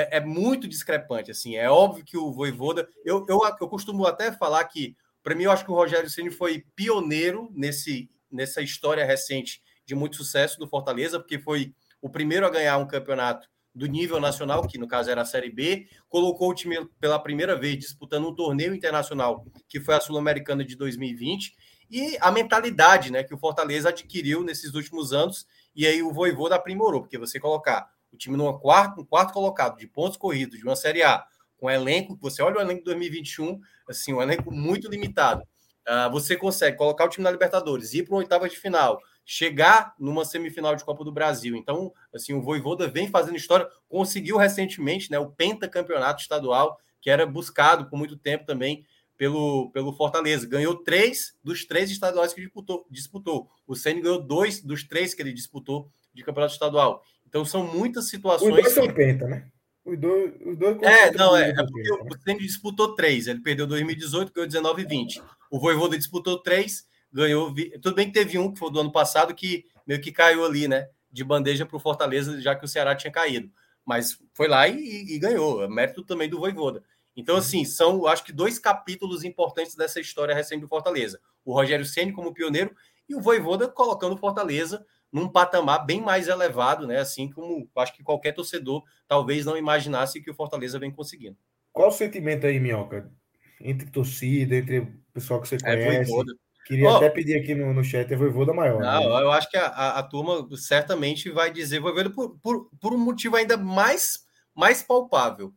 é, 0.00 0.18
é, 0.18 0.20
muito 0.20 0.68
discrepante. 0.68 1.30
Assim, 1.30 1.56
é 1.56 1.70
óbvio 1.70 2.04
que 2.04 2.16
o 2.16 2.32
Voivoda. 2.32 2.88
Eu, 3.04 3.24
eu, 3.28 3.40
eu 3.60 3.68
costumo 3.68 4.06
até 4.06 4.30
falar 4.32 4.64
que 4.64 4.96
para 5.26 5.34
mim, 5.34 5.42
eu 5.42 5.50
acho 5.50 5.64
que 5.64 5.72
o 5.72 5.74
Rogério 5.74 6.08
Ceni 6.08 6.30
foi 6.30 6.64
pioneiro 6.76 7.50
nesse, 7.52 8.08
nessa 8.30 8.62
história 8.62 9.04
recente 9.04 9.60
de 9.84 9.92
muito 9.92 10.14
sucesso 10.14 10.56
do 10.56 10.68
Fortaleza, 10.68 11.18
porque 11.18 11.36
foi 11.36 11.74
o 12.00 12.08
primeiro 12.08 12.46
a 12.46 12.50
ganhar 12.50 12.78
um 12.78 12.86
campeonato 12.86 13.48
do 13.74 13.86
nível 13.86 14.20
nacional, 14.20 14.68
que 14.68 14.78
no 14.78 14.86
caso 14.86 15.10
era 15.10 15.22
a 15.22 15.24
Série 15.24 15.50
B, 15.50 15.88
colocou 16.08 16.50
o 16.50 16.54
time 16.54 16.76
pela 17.00 17.18
primeira 17.18 17.58
vez 17.58 17.76
disputando 17.76 18.28
um 18.28 18.34
torneio 18.36 18.72
internacional, 18.72 19.44
que 19.68 19.80
foi 19.80 19.96
a 19.96 20.00
Sul-Americana 20.00 20.64
de 20.64 20.76
2020, 20.76 21.56
e 21.90 22.16
a 22.20 22.30
mentalidade 22.30 23.10
né, 23.10 23.24
que 23.24 23.34
o 23.34 23.38
Fortaleza 23.38 23.88
adquiriu 23.88 24.44
nesses 24.44 24.74
últimos 24.74 25.12
anos, 25.12 25.44
e 25.74 25.88
aí 25.88 26.04
o 26.04 26.12
Voivoda 26.12 26.54
aprimorou, 26.54 27.00
porque 27.00 27.18
você 27.18 27.40
colocar 27.40 27.90
o 28.16 28.18
time 28.18 28.36
numa 28.36 28.58
quarto, 28.58 29.02
um 29.02 29.04
quarto 29.04 29.32
colocado 29.32 29.76
de 29.76 29.86
pontos 29.86 30.16
corridos 30.16 30.58
de 30.58 30.64
uma 30.64 30.74
Série 30.74 31.02
A, 31.02 31.24
com 31.58 31.70
elenco, 31.70 32.18
você 32.20 32.42
olha 32.42 32.56
o 32.56 32.60
elenco 32.60 32.80
de 32.80 32.84
2021, 32.84 33.60
assim, 33.88 34.12
um 34.12 34.20
elenco 34.20 34.50
muito 34.50 34.88
limitado. 34.88 35.42
Uh, 35.86 36.10
você 36.10 36.36
consegue 36.36 36.76
colocar 36.76 37.04
o 37.04 37.08
time 37.08 37.22
na 37.22 37.30
Libertadores, 37.30 37.94
ir 37.94 38.02
para 38.02 38.14
uma 38.14 38.18
oitava 38.20 38.48
de 38.48 38.56
final, 38.56 39.00
chegar 39.24 39.94
numa 39.98 40.24
semifinal 40.24 40.74
de 40.74 40.84
Copa 40.84 41.04
do 41.04 41.12
Brasil. 41.12 41.54
Então, 41.54 41.92
assim, 42.12 42.34
o 42.34 42.42
Voivoda 42.42 42.88
vem 42.88 43.08
fazendo 43.08 43.36
história, 43.36 43.68
conseguiu 43.88 44.36
recentemente, 44.36 45.10
né, 45.10 45.18
o 45.18 45.30
pentacampeonato 45.30 46.20
estadual, 46.20 46.78
que 47.00 47.08
era 47.08 47.24
buscado 47.24 47.88
por 47.88 47.96
muito 47.96 48.16
tempo 48.16 48.44
também 48.44 48.84
pelo, 49.16 49.70
pelo 49.70 49.92
Fortaleza. 49.92 50.46
Ganhou 50.46 50.76
três 50.82 51.36
dos 51.42 51.64
três 51.64 51.90
estaduais 51.90 52.32
que 52.32 52.40
disputou. 52.40 52.86
disputou. 52.90 53.48
O 53.66 53.74
Ceni 53.74 54.00
ganhou 54.00 54.20
dois 54.20 54.60
dos 54.60 54.84
três 54.84 55.14
que 55.14 55.22
ele 55.22 55.32
disputou 55.32 55.90
de 56.12 56.24
campeonato 56.24 56.54
estadual. 56.54 57.02
Então, 57.28 57.44
são 57.44 57.66
muitas 57.66 58.08
situações. 58.08 58.54
Os 58.54 58.62
dois 58.62 58.72
são 58.72 58.92
penta, 58.92 59.26
né? 59.26 59.46
Os 59.84 59.98
dois, 59.98 60.32
os 60.44 60.56
dois 60.56 60.82
é, 60.82 61.12
não, 61.12 61.36
é, 61.36 61.50
é 61.50 61.54
porque 61.54 61.92
o 61.92 62.20
Ceni 62.24 62.40
disputou 62.40 62.94
três. 62.94 63.26
Ele 63.26 63.40
perdeu 63.40 63.66
2018, 63.66 64.32
ganhou 64.32 64.46
19 64.46 64.82
e 64.82 64.86
20. 64.86 65.22
O 65.50 65.60
Voivoda 65.60 65.96
disputou 65.96 66.38
três 66.38 66.86
ganhou. 67.16 67.52
Tudo 67.80 67.94
bem 67.94 68.06
que 68.06 68.12
teve 68.12 68.38
um 68.38 68.52
que 68.52 68.58
foi 68.58 68.70
do 68.70 68.80
ano 68.80 68.92
passado 68.92 69.34
que 69.34 69.64
meio 69.86 70.00
que 70.00 70.12
caiu 70.12 70.44
ali, 70.44 70.68
né? 70.68 70.88
De 71.10 71.24
bandeja 71.24 71.64
para 71.64 71.76
o 71.76 71.80
Fortaleza, 71.80 72.40
já 72.40 72.54
que 72.54 72.64
o 72.64 72.68
Ceará 72.68 72.94
tinha 72.94 73.10
caído. 73.10 73.50
Mas 73.84 74.18
foi 74.34 74.48
lá 74.48 74.68
e, 74.68 75.14
e 75.14 75.18
ganhou. 75.18 75.62
É 75.62 75.68
mérito 75.68 76.04
também 76.04 76.28
do 76.28 76.38
Voivoda. 76.38 76.82
Então, 77.16 77.36
assim, 77.36 77.64
são, 77.64 78.06
acho 78.06 78.22
que, 78.24 78.32
dois 78.32 78.58
capítulos 78.58 79.24
importantes 79.24 79.74
dessa 79.74 79.98
história 79.98 80.34
recente 80.34 80.60
do 80.60 80.68
Fortaleza. 80.68 81.18
O 81.44 81.54
Rogério 81.54 81.86
Ceni 81.86 82.12
como 82.12 82.34
pioneiro 82.34 82.74
e 83.08 83.14
o 83.14 83.20
Voivoda 83.20 83.66
colocando 83.66 84.14
o 84.14 84.18
Fortaleza 84.18 84.84
num 85.16 85.30
patamar 85.30 85.86
bem 85.86 86.02
mais 86.02 86.28
elevado, 86.28 86.86
né? 86.86 86.98
Assim 86.98 87.30
como 87.30 87.66
acho 87.76 87.94
que 87.94 88.02
qualquer 88.02 88.32
torcedor 88.32 88.84
talvez 89.08 89.46
não 89.46 89.56
imaginasse 89.56 90.20
que 90.20 90.30
o 90.30 90.34
Fortaleza 90.34 90.78
vem 90.78 90.90
conseguindo. 90.90 91.38
Qual 91.72 91.88
o 91.88 91.90
sentimento 91.92 92.46
aí, 92.46 92.60
Minhoca? 92.60 93.10
Entre 93.58 93.90
torcida, 93.90 94.56
entre 94.56 94.80
o 94.80 94.94
pessoal 95.14 95.40
que 95.40 95.48
você 95.48 95.54
é, 95.54 95.58
conhece? 95.58 96.12
É, 96.12 96.24
Queria 96.66 96.90
oh, 96.90 96.96
até 96.96 97.08
pedir 97.08 97.38
aqui 97.38 97.54
no, 97.54 97.72
no 97.72 97.82
chat, 97.82 98.12
é 98.12 98.16
Voivoda 98.16 98.52
maior. 98.52 98.78
Não, 98.78 99.16
né? 99.16 99.22
eu 99.22 99.32
acho 99.32 99.48
que 99.48 99.56
a, 99.56 99.66
a, 99.68 99.98
a, 100.00 100.02
turma 100.02 100.46
certamente 100.58 101.30
vai 101.30 101.50
dizer 101.50 101.80
Voivoda 101.80 102.10
por, 102.10 102.38
por, 102.40 102.68
por 102.78 102.92
um 102.92 102.98
motivo 102.98 103.36
ainda 103.36 103.56
mais, 103.56 104.18
mais 104.54 104.82
palpável. 104.82 105.50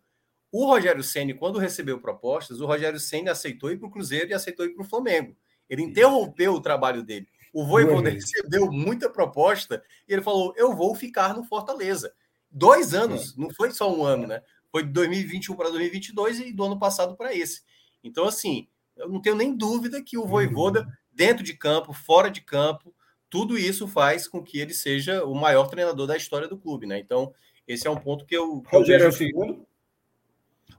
O 0.54 0.68
Rogério 0.68 1.04
Ceni, 1.04 1.34
quando 1.34 1.60
recebeu 1.60 2.00
propostas, 2.00 2.62
o 2.62 2.66
Rogério 2.66 3.00
Ceni 3.00 3.28
aceitou 3.28 3.70
ir 3.72 3.78
para 3.78 3.90
o 3.90 3.92
Cruzeiro 3.92 4.30
e 4.30 4.34
aceitou 4.34 4.66
ir 4.66 4.70
para 4.70 4.86
o 4.86 4.88
Flamengo. 4.88 5.36
Ele 5.70 5.82
interrompeu 5.82 6.54
o 6.54 6.62
trabalho 6.62 7.04
dele. 7.04 7.28
O 7.54 7.66
Voivoda 7.66 8.10
recebeu 8.10 8.72
muita 8.72 9.10
proposta 9.10 9.84
e 10.08 10.14
ele 10.14 10.22
falou: 10.22 10.54
Eu 10.56 10.76
vou 10.76 10.96
ficar 10.96 11.34
no 11.34 11.44
Fortaleza. 11.44 12.14
Dois 12.52 12.94
anos, 12.94 13.36
é. 13.38 13.42
não 13.42 13.50
foi 13.52 13.72
só 13.72 13.94
um 13.94 14.04
ano, 14.04 14.28
né? 14.28 14.42
Foi 14.72 14.84
de 14.84 14.92
2021 14.92 15.56
para 15.56 15.70
2022 15.70 16.40
e 16.40 16.54
do 16.54 16.64
ano 16.64 16.80
passado 16.80 17.16
para 17.16 17.36
esse. 17.36 17.62
Então, 18.04 18.26
assim, 18.26 18.68
eu 18.96 19.10
não 19.10 19.22
tenho 19.22 19.36
nem 19.36 19.56
dúvida 19.56 20.02
que 20.02 20.18
o 20.18 20.26
Voivoda, 20.26 20.86
dentro 21.12 21.44
de 21.44 21.54
campo, 21.54 21.94
fora 21.94 22.30
de 22.30 22.42
campo, 22.42 22.94
tudo 23.30 23.58
isso 23.58 23.88
faz 23.88 24.28
com 24.28 24.44
que 24.44 24.60
ele 24.60 24.74
seja 24.74 25.24
o 25.24 25.36
maior 25.36 25.68
treinador 25.68 26.08
da 26.08 26.18
história 26.18 26.48
do 26.48 26.58
clube, 26.58 26.86
né? 26.86 27.00
Então, 27.00 27.34
esse 27.68 27.88
é 27.88 27.90
um 27.90 27.98
ponto 27.98 28.26
que 28.26 28.36
eu. 28.36 28.62
Que 28.62 28.76
Rogério 28.76 29.06
eu 29.06 29.12
vejo... 29.12 29.24
é 29.24 29.28
o 29.28 29.28
segundo? 29.28 29.68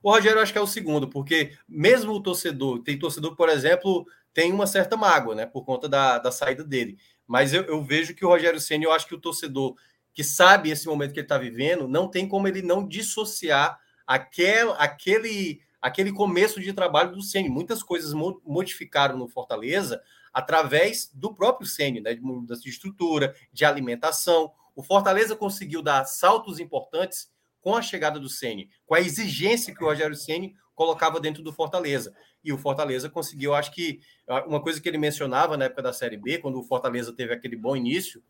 O 0.02 0.10
Rogério 0.10 0.38
eu 0.38 0.42
acho 0.42 0.52
que 0.52 0.58
é 0.58 0.62
o 0.62 0.66
segundo, 0.66 1.08
porque 1.08 1.56
mesmo 1.68 2.12
o 2.12 2.22
torcedor, 2.22 2.82
tem 2.82 2.98
torcedor, 2.98 3.36
por 3.36 3.48
exemplo, 3.48 4.06
tem 4.32 4.52
uma 4.52 4.66
certa 4.66 4.96
mágoa, 4.96 5.34
né? 5.34 5.46
Por 5.46 5.64
conta 5.64 5.88
da, 5.88 6.18
da 6.18 6.30
saída 6.30 6.64
dele. 6.64 6.98
Mas 7.26 7.52
eu, 7.52 7.62
eu 7.64 7.82
vejo 7.82 8.14
que 8.14 8.24
o 8.24 8.28
Rogério 8.28 8.60
Senna, 8.60 8.84
eu 8.84 8.92
acho 8.92 9.06
que 9.06 9.14
o 9.14 9.20
torcedor 9.20 9.76
que 10.12 10.24
sabe 10.24 10.70
esse 10.70 10.86
momento 10.86 11.12
que 11.12 11.20
ele 11.20 11.24
está 11.24 11.38
vivendo, 11.38 11.86
não 11.86 12.08
tem 12.08 12.28
como 12.28 12.48
ele 12.48 12.62
não 12.62 12.86
dissociar 12.86 13.78
aquel, 14.06 14.72
aquele 14.72 15.60
aquele 15.80 16.12
começo 16.12 16.60
de 16.60 16.72
trabalho 16.72 17.12
do 17.12 17.22
Ceni. 17.22 17.48
Muitas 17.48 17.82
coisas 17.82 18.12
modificaram 18.44 19.16
no 19.16 19.28
Fortaleza 19.28 20.02
através 20.32 21.10
do 21.14 21.34
próprio 21.34 21.66
Ceni, 21.66 22.00
né? 22.00 22.14
De 22.14 22.20
mudança 22.20 22.62
de 22.62 22.68
estrutura, 22.68 23.34
de 23.52 23.64
alimentação. 23.64 24.52
O 24.76 24.82
Fortaleza 24.82 25.34
conseguiu 25.34 25.82
dar 25.82 26.04
saltos 26.04 26.60
importantes 26.60 27.30
com 27.60 27.74
a 27.74 27.82
chegada 27.82 28.18
do 28.18 28.28
Ceni, 28.28 28.70
com 28.86 28.94
a 28.94 29.00
exigência 29.00 29.74
que 29.74 29.82
o 29.82 29.86
Rogério 29.86 30.16
Ceni 30.16 30.54
colocava 30.80 31.20
dentro 31.20 31.42
do 31.42 31.52
Fortaleza. 31.52 32.14
E 32.42 32.54
o 32.54 32.56
Fortaleza 32.56 33.10
conseguiu, 33.10 33.54
acho 33.54 33.70
que 33.70 34.00
uma 34.46 34.62
coisa 34.62 34.80
que 34.80 34.88
ele 34.88 34.96
mencionava 34.96 35.54
na 35.54 35.66
época 35.66 35.82
da 35.82 35.92
Série 35.92 36.16
B, 36.16 36.38
quando 36.38 36.58
o 36.58 36.62
Fortaleza 36.62 37.12
teve 37.12 37.34
aquele 37.34 37.54
bom 37.54 37.76
início, 37.76 38.22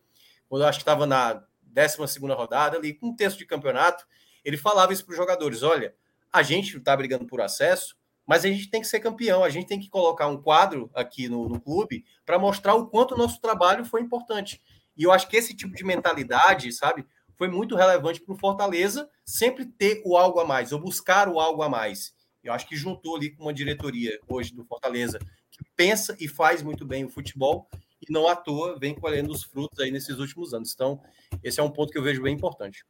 quando 0.48 0.62
eu 0.62 0.68
acho 0.68 0.80
que 0.80 0.82
estava 0.82 1.06
na 1.06 1.44
12 1.62 2.18
rodada, 2.34 2.76
ali, 2.76 2.92
com 2.92 3.10
um 3.10 3.14
texto 3.14 3.38
de 3.38 3.46
campeonato, 3.46 4.04
ele 4.44 4.56
falava 4.56 4.92
isso 4.92 5.06
para 5.06 5.12
os 5.12 5.16
jogadores: 5.16 5.62
olha, 5.62 5.94
a 6.32 6.42
gente 6.42 6.76
está 6.76 6.96
brigando 6.96 7.24
por 7.24 7.40
acesso, 7.40 7.96
mas 8.26 8.44
a 8.44 8.48
gente 8.48 8.68
tem 8.68 8.80
que 8.80 8.88
ser 8.88 8.98
campeão, 8.98 9.44
a 9.44 9.48
gente 9.48 9.68
tem 9.68 9.78
que 9.78 9.88
colocar 9.88 10.26
um 10.26 10.42
quadro 10.42 10.90
aqui 10.92 11.28
no, 11.28 11.48
no 11.48 11.60
clube 11.60 12.04
para 12.26 12.36
mostrar 12.36 12.74
o 12.74 12.88
quanto 12.88 13.14
o 13.14 13.16
nosso 13.16 13.40
trabalho 13.40 13.84
foi 13.84 14.00
importante. 14.00 14.60
E 14.96 15.04
eu 15.04 15.12
acho 15.12 15.28
que 15.28 15.36
esse 15.36 15.54
tipo 15.54 15.76
de 15.76 15.84
mentalidade, 15.84 16.72
sabe, 16.72 17.06
foi 17.36 17.46
muito 17.46 17.76
relevante 17.76 18.20
para 18.20 18.34
o 18.34 18.38
Fortaleza 18.38 19.08
sempre 19.24 19.64
ter 19.64 20.02
o 20.04 20.16
algo 20.16 20.40
a 20.40 20.44
mais, 20.44 20.72
ou 20.72 20.80
buscar 20.80 21.28
o 21.28 21.38
algo 21.38 21.62
a 21.62 21.68
mais. 21.68 22.12
Eu 22.42 22.52
acho 22.52 22.66
que 22.66 22.76
juntou 22.76 23.16
ali 23.16 23.30
com 23.30 23.44
uma 23.44 23.52
diretoria 23.52 24.18
hoje 24.26 24.54
do 24.54 24.64
Fortaleza 24.64 25.18
que 25.50 25.62
pensa 25.76 26.16
e 26.18 26.26
faz 26.26 26.62
muito 26.62 26.86
bem 26.86 27.04
o 27.04 27.10
futebol 27.10 27.68
e 28.00 28.10
não 28.10 28.26
à 28.28 28.34
toa 28.34 28.78
vem 28.78 28.94
colhendo 28.94 29.30
os 29.30 29.44
frutos 29.44 29.78
aí 29.78 29.90
nesses 29.90 30.18
últimos 30.18 30.54
anos. 30.54 30.72
Então, 30.72 31.02
esse 31.42 31.60
é 31.60 31.62
um 31.62 31.70
ponto 31.70 31.92
que 31.92 31.98
eu 31.98 32.02
vejo 32.02 32.22
bem 32.22 32.34
importante. 32.34 32.84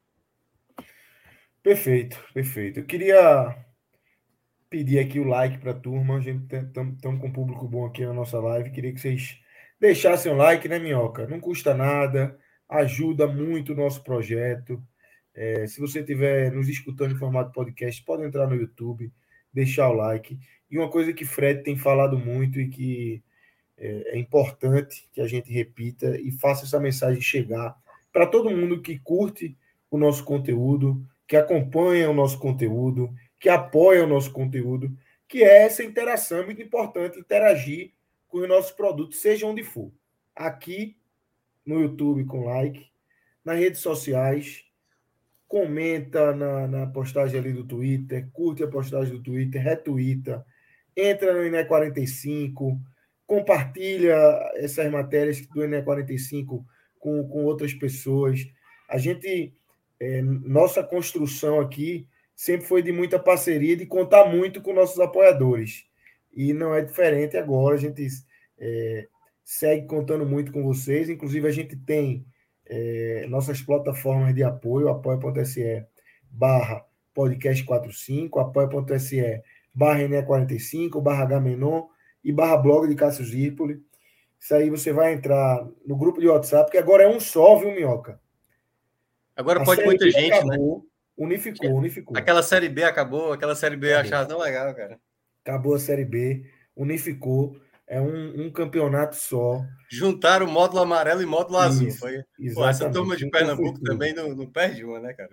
Perfeito, 1.63 2.19
perfeito. 2.33 2.81
Eu 2.81 2.87
queria 2.87 3.57
pedir 4.71 5.01
aqui 5.01 5.19
o 5.19 5.25
like 5.25 5.59
para 5.59 5.73
a 5.73 5.79
turma. 5.79 6.17
A 6.17 6.21
gente 6.21 6.55
estamos 6.55 7.21
com 7.21 7.27
um 7.27 7.33
público 7.33 7.69
bom 7.69 7.85
aqui 7.85 8.07
na 8.07 8.15
nossa 8.15 8.39
live. 8.39 8.71
Queria 8.71 8.93
que 8.93 9.01
vocês 9.01 9.39
deixassem 9.79 10.33
o 10.33 10.37
like, 10.37 10.69
né, 10.69 10.79
Minhoca? 10.79 11.27
Não 11.27 11.41
custa 11.41 11.75
nada, 11.75 12.39
ajuda 12.69 13.27
muito 13.27 13.73
o 13.73 13.77
nosso 13.77 14.03
projeto. 14.03 14.83
É, 15.35 15.67
se 15.67 15.81
você 15.81 16.01
estiver 16.01 16.53
nos 16.53 16.69
escutando 16.69 17.13
em 17.13 17.19
formato 17.19 17.53
podcast, 17.53 18.03
pode 18.05 18.25
entrar 18.25 18.47
no 18.47 18.55
YouTube, 18.55 19.13
deixar 19.53 19.89
o 19.89 19.95
like. 19.95 20.39
E 20.71 20.79
uma 20.79 20.89
coisa 20.89 21.13
que 21.13 21.25
Fred 21.25 21.63
tem 21.63 21.77
falado 21.77 22.19
muito 22.19 22.61
e 22.61 22.69
que 22.69 23.23
é, 23.77 24.15
é 24.15 24.19
importante 24.19 25.09
que 25.13 25.21
a 25.21 25.27
gente 25.27 25.51
repita 25.53 26.19
e 26.21 26.31
faça 26.31 26.65
essa 26.65 26.79
mensagem 26.79 27.21
chegar 27.21 27.77
para 28.13 28.27
todo 28.27 28.51
mundo 28.51 28.83
que 28.83 28.99
curte 28.99 29.57
o 29.91 29.99
nosso 29.99 30.25
conteúdo, 30.25 31.05
que 31.27 31.37
acompanha 31.37 32.11
o 32.11 32.15
nosso 32.15 32.39
conteúdo, 32.39 33.13
que 33.39 33.49
apoia 33.49 34.05
o 34.05 34.09
nosso 34.09 34.31
conteúdo, 34.33 34.97
que 35.27 35.43
é 35.43 35.65
essa 35.65 35.83
interação. 35.83 36.39
É 36.39 36.45
muito 36.45 36.63
importante 36.63 37.19
interagir 37.19 37.93
com 38.29 38.39
os 38.39 38.49
nossos 38.49 38.73
produtos, 38.73 39.21
seja 39.21 39.47
onde 39.47 39.63
for. 39.65 39.91
Aqui 40.35 40.97
no 41.65 41.81
YouTube 41.81 42.25
com 42.25 42.45
like, 42.45 42.87
nas 43.45 43.59
redes 43.59 43.81
sociais, 43.81 44.65
comenta 45.51 46.33
na, 46.33 46.69
na 46.69 46.87
postagem 46.87 47.41
ali 47.41 47.53
do 47.53 47.65
Twitter, 47.65 48.31
curte 48.33 48.63
a 48.63 48.69
postagem 48.69 49.13
do 49.13 49.21
Twitter, 49.21 49.61
retuita, 49.61 50.47
entra 50.97 51.35
no 51.35 51.41
INE45, 51.41 52.79
compartilha 53.27 54.15
essas 54.55 54.89
matérias 54.93 55.41
do 55.41 55.63
INE45 55.63 56.65
com, 57.01 57.29
com 57.29 57.45
outras 57.45 57.75
pessoas. 57.75 58.47
A 58.89 58.97
gente 58.97 59.53
é, 59.99 60.23
nossa 60.23 60.85
construção 60.85 61.59
aqui 61.59 62.07
sempre 62.37 62.65
foi 62.65 62.81
de 62.81 62.93
muita 62.93 63.19
parceria, 63.19 63.77
de 63.77 63.87
contar 63.87 64.27
muito 64.27 64.63
com 64.63 64.73
nossos 64.73 65.01
apoiadores. 65.01 65.85
E 66.33 66.53
não 66.53 66.73
é 66.73 66.81
diferente 66.81 67.37
agora, 67.37 67.75
a 67.75 67.79
gente 67.79 68.07
é, 68.57 69.09
segue 69.43 69.89
contando 69.89 70.25
muito 70.25 70.53
com 70.53 70.63
vocês. 70.63 71.11
Inclusive, 71.11 71.49
a 71.49 71.51
gente 71.51 71.75
tem 71.75 72.25
é, 72.71 73.27
nossas 73.29 73.61
plataformas 73.61 74.33
de 74.33 74.45
apoio, 74.45 74.89
apoia.se 74.89 75.85
barra 76.31 76.87
podcast 77.13 77.65
45, 77.65 78.39
apoia.se 78.39 79.43
barra 79.75 80.01
NE45, 80.01 81.03
barra 81.03 81.25
Gamenon 81.25 81.89
e 82.23 82.33
barra 82.33 82.57
blog 82.57 82.87
de 82.87 82.95
Cássio 82.95 83.25
Zirpoli. 83.25 83.83
Isso 84.39 84.55
aí 84.55 84.71
você 84.71 84.93
vai 84.93 85.13
entrar 85.13 85.69
no 85.85 85.97
grupo 85.97 86.21
de 86.21 86.29
WhatsApp, 86.29 86.71
que 86.71 86.79
agora 86.79 87.03
é 87.03 87.09
um 87.09 87.19
só, 87.19 87.57
viu, 87.57 87.73
Minhoca? 87.73 88.21
Agora 89.37 89.61
a 89.61 89.65
pode 89.65 89.85
muita 89.85 90.05
B 90.05 90.11
gente, 90.13 90.31
né? 90.31 90.37
acabou, 90.37 90.79
né? 90.79 90.85
Unificou, 91.17 91.75
unificou. 91.75 92.17
Aquela 92.17 92.43
série 92.43 92.69
B 92.69 92.85
acabou, 92.85 93.33
aquela 93.33 93.57
série 93.57 93.77
B 93.77 93.93
acabou. 93.93 94.07
achava 94.07 94.29
tão 94.29 94.39
legal, 94.39 94.75
cara. 94.75 94.99
Acabou 95.45 95.75
a 95.75 95.79
série 95.79 96.05
B, 96.05 96.45
unificou. 96.77 97.57
É 97.91 98.01
um, 98.01 98.47
um 98.47 98.53
campeonato 98.53 99.17
só. 99.17 99.65
Juntaram 99.91 100.47
o 100.47 100.51
módulo 100.51 100.81
amarelo 100.81 101.23
e 101.23 101.27
módulo 101.27 101.59
Isso, 101.59 101.67
azul. 101.67 101.91
Foi, 101.91 102.23
pô, 102.55 102.69
essa 102.69 102.89
turma 102.89 103.17
de 103.17 103.29
Pernambuco 103.29 103.81
também 103.81 104.15
não, 104.15 104.33
não 104.33 104.47
perde 104.47 104.85
uma, 104.85 105.01
né, 105.01 105.13
cara? 105.13 105.31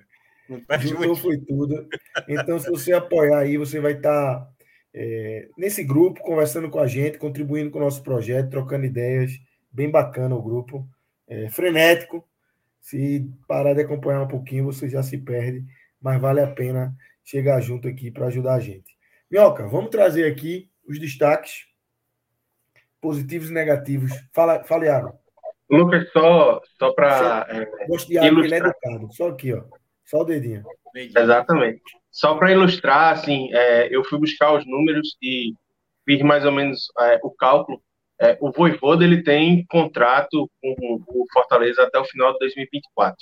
Juntou 0.82 1.16
foi 1.16 1.38
tudo. 1.38 1.88
Então, 2.28 2.58
se 2.58 2.68
você 2.68 2.94
apoiar 2.94 3.42
aí, 3.42 3.58
você 3.58 3.80
vai 3.80 3.92
estar 3.92 4.40
tá, 4.40 4.50
é, 4.92 5.48
nesse 5.56 5.84
grupo, 5.84 6.20
conversando 6.22 6.68
com 6.68 6.80
a 6.80 6.88
gente, 6.88 7.20
contribuindo 7.20 7.70
com 7.70 7.78
o 7.78 7.84
nosso 7.84 8.02
projeto, 8.02 8.50
trocando 8.50 8.88
ideias. 8.88 9.34
Bem 9.72 9.92
bacana 9.92 10.34
o 10.34 10.42
grupo. 10.42 10.90
É, 11.28 11.52
frenético. 11.52 12.28
Se 12.82 13.30
parar 13.48 13.76
de 13.76 13.82
acompanhar 13.82 14.24
um 14.24 14.28
pouquinho, 14.28 14.66
você 14.66 14.90
já 14.90 15.04
se 15.04 15.20
perde, 15.20 15.64
mas 16.02 16.20
vale 16.20 16.42
a 16.42 16.48
pena 16.48 16.96
chegar 17.24 17.62
junto 17.62 17.88
aqui 17.88 18.10
para 18.10 18.26
ajudar 18.28 18.56
a 18.56 18.60
gente. 18.60 18.98
Minhoca, 19.30 19.68
vamos 19.68 19.92
trazer 19.92 20.26
aqui 20.26 20.72
os 20.88 21.00
destaques 21.00 21.68
positivos 23.02 23.50
e 23.50 23.54
negativos. 23.54 24.12
Fala, 24.34 24.64
fala 24.64 24.86
Iago. 24.86 25.20
Lucas, 25.70 26.10
só, 26.12 26.62
só 26.80 26.94
para. 26.94 27.46
É, 27.50 27.88
Gosto 27.88 28.08
de 28.08 28.16
Iago, 28.16 28.40
ele 28.40 28.56
é 28.56 28.58
educado. 28.58 29.08
Só 29.12 29.30
aqui, 29.30 29.54
ó. 29.54 29.64
Só 30.06 30.20
o 30.20 30.24
dedinho. 30.24 30.64
Exatamente. 30.96 31.82
Só 32.10 32.36
para 32.36 32.52
ilustrar, 32.52 33.14
assim, 33.14 33.54
é, 33.54 33.94
eu 33.94 34.04
fui 34.04 34.18
buscar 34.18 34.54
os 34.54 34.66
números 34.66 35.18
e 35.22 35.54
fiz 36.06 36.22
mais 36.22 36.46
ou 36.46 36.52
menos 36.52 36.88
é, 37.00 37.20
o 37.22 37.30
cálculo. 37.30 37.82
É, 38.20 38.38
o 38.42 38.52
Voivoda 38.52 39.04
ele 39.04 39.22
tem 39.22 39.66
contrato 39.68 40.50
com 40.62 40.76
o 41.08 41.26
Fortaleza 41.32 41.84
até 41.84 42.00
o 42.00 42.06
final 42.06 42.34
de 42.34 42.40
2024. 42.40 43.16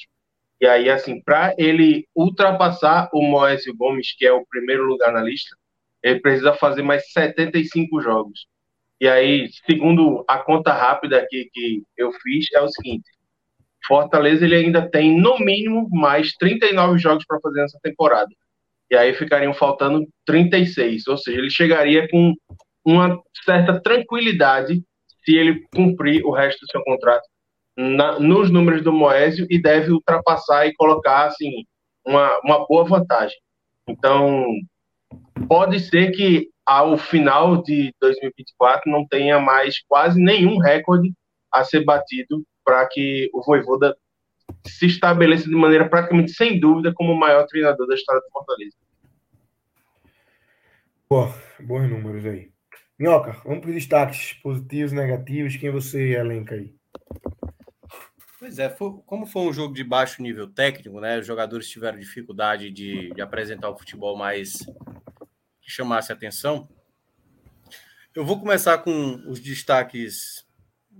E 0.62 0.68
aí, 0.68 0.90
assim, 0.90 1.22
para 1.22 1.54
ele 1.58 2.08
ultrapassar 2.16 3.10
o 3.14 3.22
Moésio 3.22 3.76
Gomes, 3.76 4.16
que 4.16 4.26
é 4.26 4.32
o 4.32 4.46
primeiro 4.46 4.86
lugar 4.86 5.12
na 5.12 5.22
lista, 5.22 5.56
ele 6.02 6.22
precisa 6.22 6.54
fazer 6.54 6.82
mais 6.82 7.12
75 7.12 8.00
jogos. 8.02 8.48
E 9.06 9.08
aí, 9.08 9.48
segundo 9.68 10.26
a 10.28 10.40
conta 10.40 10.74
rápida 10.74 11.20
aqui 11.20 11.48
que 11.54 11.84
eu 11.96 12.12
fiz, 12.12 12.48
é 12.56 12.60
o 12.60 12.68
seguinte: 12.68 13.08
Fortaleza 13.86 14.44
ele 14.44 14.56
ainda 14.56 14.90
tem 14.90 15.16
no 15.16 15.38
mínimo 15.38 15.88
mais 15.92 16.34
39 16.34 16.98
jogos 16.98 17.24
para 17.24 17.40
fazer 17.40 17.62
nessa 17.62 17.78
temporada. 17.84 18.32
E 18.90 18.96
aí 18.96 19.14
ficariam 19.14 19.54
faltando 19.54 20.08
36, 20.26 21.06
ou 21.06 21.20
seja, 21.20 21.38
ele 21.38 21.52
chegaria 21.52 22.08
com 22.10 22.34
uma 22.84 23.22
certa 23.44 23.80
tranquilidade 23.80 24.82
se 25.24 25.36
ele 25.36 25.64
cumprir 25.76 26.26
o 26.26 26.32
resto 26.32 26.62
do 26.62 26.72
seu 26.72 26.84
contrato 26.84 27.28
na, 27.78 28.20
nos 28.20 28.50
números 28.50 28.82
do 28.82 28.92
Moésio 28.92 29.46
e 29.52 29.62
deve 29.62 29.92
ultrapassar 29.92 30.66
e 30.66 30.74
colocar 30.74 31.28
assim 31.28 31.64
uma, 32.04 32.40
uma 32.44 32.66
boa 32.66 32.84
vantagem. 32.86 33.38
Então, 33.88 34.48
pode 35.48 35.80
ser 35.80 36.10
que 36.10 36.50
ao 36.66 36.98
final 36.98 37.62
de 37.62 37.94
2024 38.02 38.92
não 38.92 39.08
tenha 39.08 39.40
mais 39.40 39.82
quase 39.88 40.20
nenhum 40.22 40.58
recorde 40.58 41.14
a 41.52 41.64
ser 41.64 41.86
batido 41.86 42.44
para 42.64 42.86
que 42.88 43.30
o 43.34 43.44
Voivoda 43.44 43.96
se 44.66 44.88
estabeleça 44.88 45.48
de 45.48 45.56
maneira 45.56 45.88
praticamente 45.88 46.32
sem 46.32 46.60
dúvida 46.60 46.94
como 46.94 47.14
o 47.14 47.20
maior 47.20 47.46
treinador 47.46 47.88
da 47.88 47.96
história 47.96 48.22
do 48.22 48.32
Fortaleza. 48.32 48.76
Boa, 51.08 51.34
bons 51.60 51.88
números 51.88 52.26
aí. 52.26 52.50
Minhoca, 52.98 53.34
vamos 53.44 53.60
para 53.60 53.70
os 53.70 53.76
destaques 53.76 54.34
positivos 54.34 54.92
e 54.92 54.96
negativos. 54.96 55.58
Quem 55.58 55.70
você 55.70 56.14
elenca 56.14 56.56
aí? 56.56 56.74
Pois 58.40 58.58
é, 58.58 58.70
foi, 58.70 58.94
como 59.06 59.26
foi 59.26 59.44
um 59.44 59.54
jogo 59.54 59.74
de 59.74 59.84
baixo 59.84 60.22
nível 60.22 60.48
técnico, 60.48 61.00
né? 61.00 61.20
Os 61.20 61.28
jogadores 61.28 61.70
tiveram 61.70 62.00
dificuldade 62.00 62.72
de, 62.72 63.12
de 63.14 63.22
apresentar 63.22 63.70
o 63.70 63.78
futebol 63.78 64.18
mais 64.18 64.66
que 65.66 65.72
chamasse 65.72 66.14
atenção. 66.14 66.70
Eu 68.14 68.24
vou 68.24 68.40
começar 68.40 68.78
com 68.78 69.16
os 69.28 69.40
destaques 69.40 70.46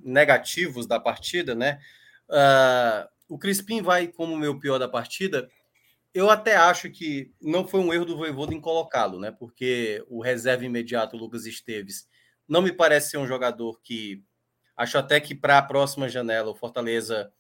negativos 0.04 0.88
da 0.88 1.00
partida, 1.00 1.54
né? 1.54 1.80
Uh, 2.28 3.08
o 3.30 3.38
Crispim 3.38 3.84
vai 3.84 4.08
como 4.08 4.36
meu 4.36 4.60
pior 4.60 4.80
da 4.80 4.90
partida. 4.90 5.48
Eu 6.12 6.32
até 6.32 6.56
acho 6.56 6.90
que 6.90 7.32
não 7.40 7.68
foi 7.68 7.80
um 7.80 7.94
erro 7.94 8.06
do 8.06 8.18
Voivoda 8.18 8.56
em 8.56 8.60
colocá-lo, 8.60 9.20
né? 9.20 9.32
Porque 9.32 10.04
o 10.10 10.20
reserva 10.20 10.66
imediato, 10.66 11.16
Lucas 11.16 11.46
Esteves, 11.46 12.08
não 12.48 12.62
me 12.62 12.72
parece 12.72 13.12
ser 13.12 13.18
um 13.18 13.28
jogador 13.28 13.80
que. 13.82 14.24
Acho 14.76 14.98
até 14.98 15.22
que 15.22 15.36
para 15.36 15.60
a 15.60 15.62
próxima 15.62 16.10
janela, 16.10 16.50
o 16.50 16.56
Fortaleza, 16.56 17.32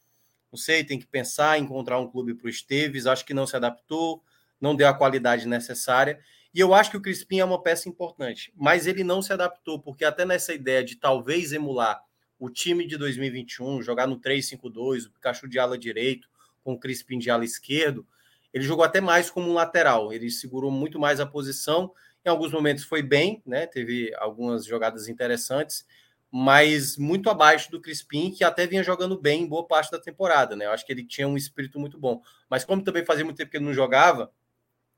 não 0.51 0.57
sei, 0.57 0.83
tem 0.85 0.99
que 0.99 1.07
pensar 1.07 1.57
em 1.57 1.63
encontrar 1.63 1.99
um 1.99 2.09
clube 2.09 2.35
para 2.35 2.45
o 2.45 2.49
Esteves. 2.49 3.07
Acho 3.07 3.25
que 3.25 3.33
não 3.33 3.47
se 3.47 3.55
adaptou, 3.55 4.23
não 4.61 4.75
deu 4.75 4.87
a 4.87 4.93
qualidade 4.93 5.47
necessária. 5.47 6.19
E 6.55 6.59
eu 6.61 6.73
acho 6.73 6.89
que 6.89 6.95
o 6.95 7.01
Crispim 7.01 7.39
é 7.39 7.43
uma 7.43 7.61
peça 7.61 7.89
importante, 7.89 8.53
mas 8.55 8.87
ele 8.87 9.03
não 9.03 9.21
se 9.21 9.33
adaptou, 9.33 9.77
porque 9.77 10.05
até 10.05 10.23
nessa 10.23 10.53
ideia 10.53 10.81
de 10.85 10.95
talvez 10.95 11.51
emular 11.51 12.01
o 12.39 12.49
time 12.49 12.87
de 12.87 12.97
2021, 12.97 13.81
jogar 13.81 14.07
no 14.07 14.17
3-5-2, 14.17 15.05
o 15.05 15.11
Pikachu 15.11 15.49
de 15.49 15.59
ala 15.59 15.77
direito, 15.77 16.29
com 16.63 16.71
o 16.71 16.79
Crispim 16.79 17.19
de 17.19 17.29
ala 17.29 17.43
esquerdo, 17.43 18.07
ele 18.53 18.63
jogou 18.63 18.85
até 18.85 19.01
mais 19.01 19.29
como 19.29 19.49
um 19.49 19.53
lateral, 19.53 20.13
ele 20.13 20.31
segurou 20.31 20.71
muito 20.71 20.97
mais 20.97 21.19
a 21.19 21.25
posição, 21.25 21.91
em 22.23 22.29
alguns 22.29 22.53
momentos 22.53 22.85
foi 22.85 23.03
bem, 23.03 23.43
né? 23.45 23.67
Teve 23.67 24.15
algumas 24.15 24.63
jogadas 24.63 25.09
interessantes, 25.09 25.85
mas 26.31 26.95
muito 26.95 27.29
abaixo 27.29 27.69
do 27.69 27.81
Crispim, 27.81 28.31
que 28.31 28.45
até 28.45 28.65
vinha 28.65 28.81
jogando 28.81 29.19
bem 29.19 29.41
em 29.41 29.47
boa 29.47 29.67
parte 29.67 29.91
da 29.91 29.99
temporada, 29.99 30.55
né? 30.55 30.67
Eu 30.67 30.71
acho 30.71 30.85
que 30.85 30.93
ele 30.93 31.05
tinha 31.05 31.27
um 31.27 31.35
espírito 31.35 31.77
muito 31.77 31.99
bom. 31.99 32.21
Mas 32.49 32.63
como 32.63 32.81
também 32.81 33.03
fazia 33.03 33.25
muito 33.25 33.35
tempo 33.35 33.51
que 33.51 33.57
ele 33.57 33.65
não 33.65 33.73
jogava, 33.73 34.31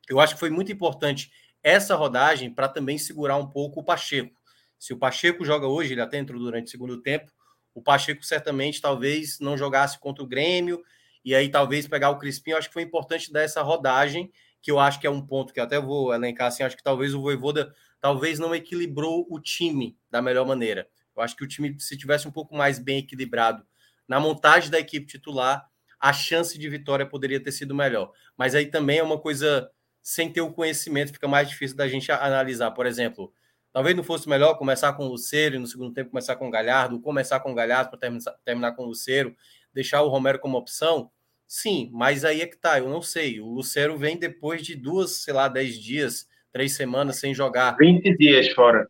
eu 0.08 0.20
acho 0.20 0.36
que 0.36 0.39
foi 0.39 0.50
muito 0.50 0.72
importante 0.72 1.32
essa 1.67 1.95
rodagem 1.95 2.53
para 2.53 2.67
também 2.67 2.97
segurar 2.97 3.36
um 3.38 3.47
pouco 3.49 3.82
o 3.82 3.84
Pacheco. 3.84 4.39
Se 4.80 4.93
o 4.93 4.97
Pacheco 4.97 5.43
joga 5.43 5.67
hoje, 5.67 5.93
ele 5.93 6.01
até 6.01 6.17
entrou 6.17 6.39
durante 6.39 6.67
o 6.67 6.69
segundo 6.69 7.01
tempo, 7.01 7.32
o 7.73 7.82
Pacheco 7.82 8.23
certamente 8.23 8.82
talvez 8.82 9.39
não 9.39 9.58
jogasse 9.58 9.99
contra 9.99 10.23
o 10.23 10.27
Grêmio, 10.27 10.82
e 11.25 11.36
aí 11.36 11.49
talvez 11.49 11.88
pegar 11.88 12.10
o 12.10 12.17
Crispim. 12.17 12.51
Eu 12.51 12.58
acho 12.58 12.69
que 12.69 12.73
foi 12.73 12.84
importante 12.84 13.32
dar 13.32 13.41
essa 13.41 13.62
rodagem, 13.62 14.32
que 14.62 14.71
eu 14.71 14.80
acho 14.80 14.99
que 14.99 15.06
é 15.06 15.10
um 15.10 15.21
ponto 15.21 15.53
que 15.53 15.60
até 15.60 15.80
vou 15.80 16.13
elencar 16.13 16.47
assim, 16.47 16.63
acho 16.63 16.77
que 16.77 16.84
talvez 16.84 17.13
o 17.13 17.21
Voivoda 17.21 17.73
talvez 17.99 18.39
não 18.39 18.56
equilibrou 18.56 19.27
o 19.30 19.39
time 19.39 19.97
da 20.10 20.21
melhor 20.21 20.45
maneira. 20.45 20.88
Eu 21.15 21.21
acho 21.21 21.36
que 21.36 21.43
o 21.43 21.47
time, 21.47 21.77
se 21.80 21.97
tivesse 21.97 22.27
um 22.27 22.32
pouco 22.32 22.56
mais 22.56 22.80
bem 22.80 22.99
equilibrado 22.99 23.65
na 24.08 24.19
montagem 24.19 24.69
da 24.69 24.80
equipe 24.80 25.06
titular, 25.06 25.67
a 25.99 26.13
chance 26.13 26.58
de 26.58 26.69
vitória 26.69 27.06
poderia 27.06 27.41
ter 27.43 27.51
sido 27.51 27.75
melhor. 27.75 28.12
Mas 28.38 28.56
aí 28.56 28.67
também 28.67 28.99
é 28.99 29.03
uma 29.03 29.19
coisa 29.19 29.69
sem 30.08 30.32
ter 30.32 30.39
o 30.39 30.54
conhecimento, 30.54 31.12
fica 31.12 31.28
mais 31.28 31.50
difícil 31.50 31.76
da 31.76 31.86
gente 31.86 32.10
analisar. 32.10 32.72
Por 32.72 32.86
exemplo, 32.86 33.34
talvez 33.74 33.93
não 33.93 34.06
fosse 34.06 34.30
melhor 34.30 34.58
começar 34.58 34.93
com 34.93 35.04
o 35.04 35.10
Luceiro 35.10 35.58
e 35.58 35.60
no 35.60 35.67
segundo 35.67 35.93
tempo 35.93 36.12
começar 36.12 36.38
com 36.38 36.48
o 36.48 36.50
Galhardo, 36.50 37.02
começar 37.02 37.41
com 37.41 37.52
o 37.52 37.54
Galhardo 37.54 37.89
para 37.89 38.00
terminar, 38.00 38.32
terminar 38.46 38.72
com 38.72 38.84
o 38.84 38.86
Luceiro, 38.86 39.36
deixar 39.74 40.02
o 40.04 40.08
Romero 40.08 40.39
como 40.39 40.58
opção. 40.58 41.12
Sim, 41.46 41.89
mas 41.91 42.24
aí 42.24 42.39
é 42.39 42.48
que 42.48 42.56
tá, 42.56 42.80
eu 42.80 42.88
não 42.88 43.02
sei. 43.02 43.41
O 43.41 43.48
Luceiro 43.48 43.98
vem 43.98 44.17
depois 44.17 44.62
de 44.62 44.76
duas, 44.76 45.12
sei 45.24 45.34
lá, 45.34 45.50
dez 45.50 45.78
dias, 45.78 46.26
três 46.54 46.74
semanas 46.74 47.17
sem 47.17 47.34
jogar. 47.34 47.76
20 47.76 48.15
dias 48.15 48.48
fora. 48.54 48.89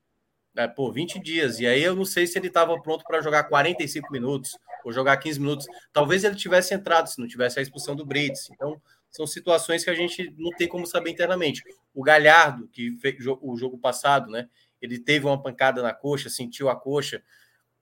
É, 0.56 0.68
pô, 0.68 0.92
20 0.92 1.18
dias. 1.18 1.60
E 1.60 1.66
aí 1.66 1.82
eu 1.82 1.96
não 1.96 2.06
sei 2.06 2.28
se 2.28 2.38
ele 2.38 2.48
estava 2.48 2.80
pronto 2.80 3.04
para 3.04 3.22
jogar 3.22 3.46
45 3.46 4.12
minutos 4.12 4.56
ou 4.86 4.92
jogar 4.92 5.18
15 5.18 5.40
minutos. 5.40 5.66
Talvez 5.92 6.24
ele 6.24 6.36
tivesse 6.36 6.76
entrado 6.76 7.08
se 7.08 7.20
não 7.20 7.28
tivesse 7.28 7.58
a 7.58 7.62
expulsão 7.64 7.96
do 7.96 8.06
Brits. 8.06 8.52
Então, 8.52 8.80
são 9.10 9.26
situações 9.26 9.84
que 9.84 9.90
a 9.90 9.96
gente 9.96 10.34
não 10.38 10.52
tem 10.52 10.68
como 10.68 10.86
saber 10.86 11.12
internamente. 11.12 11.64
O 11.94 12.04
Galhardo, 12.04 12.68
que 12.68 12.98
fez 13.00 13.16
o 13.26 13.58
jogo 13.58 13.78
passado, 13.78 14.30
né? 14.30 14.48
Ele 14.82 15.00
teve 15.00 15.26
uma 15.26 15.42
pancada 15.42 15.82
na 15.82 15.94
coxa, 15.94 16.30
sentiu 16.30 16.70
a 16.70 16.76
coxa. 16.76 17.24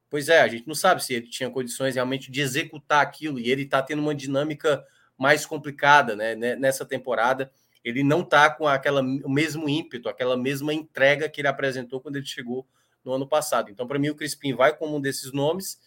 Pois 0.09 0.29
é, 0.29 0.41
a 0.41 0.47
gente 0.47 0.67
não 0.67 0.75
sabe 0.75 1.03
se 1.03 1.13
ele 1.13 1.27
tinha 1.27 1.49
condições 1.49 1.95
realmente 1.95 2.31
de 2.31 2.39
executar 2.39 3.01
aquilo, 3.01 3.39
e 3.39 3.49
ele 3.49 3.63
está 3.63 3.81
tendo 3.81 4.01
uma 4.01 4.15
dinâmica 4.15 4.83
mais 5.17 5.45
complicada 5.45 6.15
né, 6.15 6.35
nessa 6.55 6.85
temporada. 6.85 7.51
Ele 7.83 8.03
não 8.03 8.21
está 8.21 8.49
com 8.49 8.67
aquela, 8.67 9.01
o 9.01 9.29
mesmo 9.29 9.69
ímpeto, 9.69 10.09
aquela 10.09 10.38
mesma 10.38 10.73
entrega 10.73 11.29
que 11.29 11.41
ele 11.41 11.47
apresentou 11.47 12.01
quando 12.01 12.15
ele 12.15 12.25
chegou 12.25 12.67
no 13.03 13.13
ano 13.13 13.27
passado. 13.27 13.69
Então, 13.69 13.85
para 13.85 13.99
mim, 13.99 14.09
o 14.09 14.15
Crispim 14.15 14.53
vai 14.53 14.75
como 14.75 14.97
um 14.97 15.01
desses 15.01 15.31
nomes. 15.31 15.79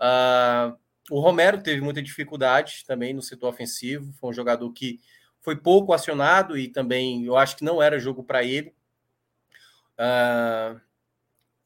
Uh, 0.00 0.76
o 1.10 1.20
Romero 1.20 1.62
teve 1.62 1.80
muita 1.80 2.02
dificuldade 2.02 2.84
também 2.86 3.12
no 3.12 3.22
setor 3.22 3.48
ofensivo, 3.48 4.12
foi 4.14 4.30
um 4.30 4.32
jogador 4.32 4.70
que 4.72 5.00
foi 5.40 5.56
pouco 5.56 5.92
acionado 5.92 6.56
e 6.56 6.68
também 6.68 7.24
eu 7.24 7.36
acho 7.36 7.56
que 7.56 7.64
não 7.64 7.82
era 7.82 7.98
jogo 7.98 8.24
para 8.24 8.42
ele. 8.42 8.74
Uh, 9.98 10.80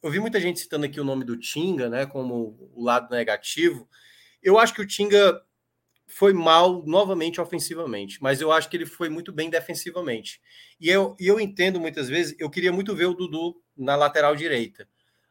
eu 0.03 0.11
vi 0.11 0.19
muita 0.19 0.41
gente 0.41 0.61
citando 0.61 0.87
aqui 0.87 1.01
o 1.01 1.05
nome 1.05 1.25
do 1.25 1.37
Tinga, 1.37 1.89
né, 1.89 2.05
como 2.05 2.71
o 2.75 2.83
lado 2.83 3.15
negativo. 3.15 3.89
Eu 4.43 4.59
acho 4.59 4.75
que 4.75 4.83
o 4.83 4.87
Tinga 4.87 5.41
foi 6.07 6.33
mal 6.33 6.85
novamente 6.87 7.41
ofensivamente, 7.41 8.21
mas 8.21 8.41
eu 8.41 8.51
acho 8.51 8.69
que 8.69 8.77
ele 8.77 8.87
foi 8.87 9.09
muito 9.09 9.33
bem 9.33 9.51
defensivamente. 9.51 10.41
E 10.81 10.89
eu, 10.89 11.15
eu 11.21 11.39
entendo 11.39 11.79
muitas 11.79 12.09
vezes, 12.09 12.35
eu 12.39 12.51
queria 12.51 12.73
muito 12.73 12.97
ver 12.97 13.07
o 13.07 13.15
Dudu 13.15 13.62
na 13.77 13.95
lateral 13.95 14.35
direita, 14.35 14.89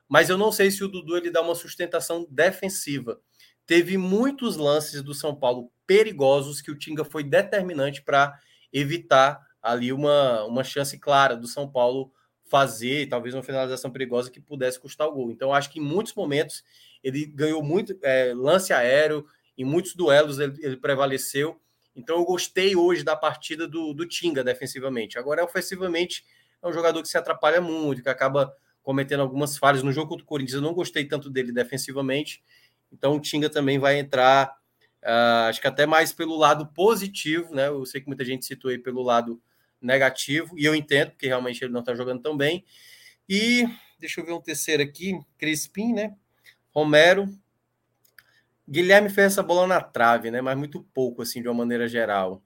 mas 0.08 0.30
eu 0.30 0.38
não 0.38 0.52
sei 0.52 0.72
se 0.72 0.84
o 0.84 0.88
Dudu 0.88 1.18
ele 1.18 1.32
dá 1.32 1.42
uma 1.42 1.56
sustentação 1.56 2.26
defensiva 2.30 3.20
teve 3.68 3.98
muitos 3.98 4.56
lances 4.56 5.04
do 5.04 5.14
São 5.14 5.36
Paulo 5.36 5.70
perigosos 5.86 6.62
que 6.62 6.72
o 6.72 6.78
Tinga 6.78 7.04
foi 7.04 7.24
determinante 7.24 8.02
para 8.02 8.40
evitar 8.74 9.46
ali 9.62 9.92
uma, 9.92 10.46
uma 10.46 10.64
chance 10.64 10.98
clara 10.98 11.36
do 11.36 11.48
São 11.48 11.70
Paulo 11.70 12.12
fazer, 12.50 13.08
talvez 13.10 13.36
uma 13.36 13.44
finalização 13.44 13.92
perigosa 13.92 14.32
que 14.32 14.40
pudesse 14.40 14.80
custar 14.80 15.08
o 15.08 15.12
gol. 15.12 15.32
Então, 15.32 15.54
acho 15.54 15.70
que 15.70 15.80
em 15.80 15.84
muitos 15.84 16.14
momentos 16.14 16.64
ele 17.04 17.26
ganhou 17.26 17.62
muito 17.62 17.98
é, 18.02 18.34
lance 18.34 18.72
aéreo, 18.72 19.26
em 19.58 19.66
muitos 19.66 19.94
duelos 19.94 20.40
ele, 20.40 20.56
ele, 20.60 20.78
prevaleceu. 20.78 21.60
Então 21.96 22.18
eu 22.18 22.26
gostei 22.26 22.76
hoje 22.76 23.04
da 23.04 23.16
partida 23.16 23.68
do, 23.68 23.94
do 23.94 24.06
Tinga 24.06 24.44
defensivamente. 24.44 25.18
Agora, 25.18 25.44
ofensivamente, 25.44 26.24
é 26.62 26.68
um 26.68 26.72
jogador 26.74 27.02
que 27.02 27.08
se 27.08 27.18
atrapalha 27.18 27.60
muito, 27.60 28.02
que 28.02 28.10
acaba 28.10 28.54
cometendo 28.82 29.22
algumas 29.22 29.58
falhas. 29.58 29.84
No 29.84 29.92
jogo 29.92 30.10
contra 30.10 30.24
o 30.24 30.28
Corinthians, 30.28 30.56
eu 30.56 30.62
não 30.62 30.74
gostei 30.74 31.06
tanto 31.06 31.30
dele 31.30 31.52
defensivamente. 31.52 32.42
Então 32.92 33.16
o 33.16 33.20
Tinga 33.20 33.50
também 33.50 33.80
vai 33.80 34.00
entrar, 34.00 34.56
uh, 35.04 35.50
acho 35.50 35.62
que 35.62 35.68
até 35.68 35.86
mais 35.86 36.12
pelo 36.12 36.36
lado 36.38 36.68
positivo, 36.68 37.54
né? 37.54 37.68
Eu 37.68 37.86
sei 37.86 38.02
que 38.02 38.08
muita 38.08 38.26
gente 38.26 38.46
citou 38.46 38.72
aí 38.72 38.78
pelo 38.78 39.02
lado 39.02 39.42
negativo, 39.82 40.58
e 40.58 40.66
eu 40.66 40.74
entendo, 40.74 41.12
porque 41.12 41.28
realmente 41.28 41.64
ele 41.64 41.74
não 41.74 41.82
está 41.82 41.94
jogando 41.94 42.22
tão 42.22 42.36
bem. 42.36 42.66
E 43.30 43.68
deixa 44.00 44.22
eu 44.22 44.26
ver 44.26 44.34
um 44.34 44.42
terceiro 44.42 44.82
aqui, 44.82 45.20
Crispim, 45.38 45.94
né? 45.94 46.16
Romero, 46.74 47.28
Guilherme 48.70 49.10
fez 49.10 49.34
essa 49.34 49.42
bola 49.42 49.66
na 49.66 49.82
trave, 49.82 50.30
né? 50.30 50.42
Mas 50.42 50.58
muito 50.58 50.84
pouco, 50.94 51.22
assim, 51.22 51.42
de 51.42 51.48
uma 51.48 51.54
maneira 51.54 51.88
geral. 51.88 52.44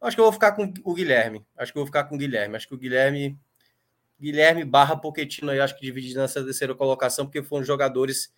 Acho 0.00 0.16
que 0.16 0.20
eu 0.20 0.24
vou 0.24 0.32
ficar 0.32 0.52
com 0.52 0.72
o 0.82 0.94
Guilherme. 0.94 1.46
Acho 1.56 1.72
que 1.72 1.78
eu 1.78 1.82
vou 1.82 1.86
ficar 1.86 2.04
com 2.04 2.16
o 2.16 2.18
Guilherme. 2.18 2.56
Acho 2.56 2.66
que 2.66 2.74
o 2.74 2.78
Guilherme. 2.78 3.38
Guilherme 4.20 4.64
barra 4.64 4.96
Poquetino 4.96 5.50
aí, 5.50 5.58
acho 5.58 5.76
que 5.76 5.82
divide 5.82 6.14
nessa 6.14 6.44
terceira 6.44 6.74
colocação, 6.76 7.24
porque 7.24 7.42
foram 7.42 7.64
jogadores 7.64 8.32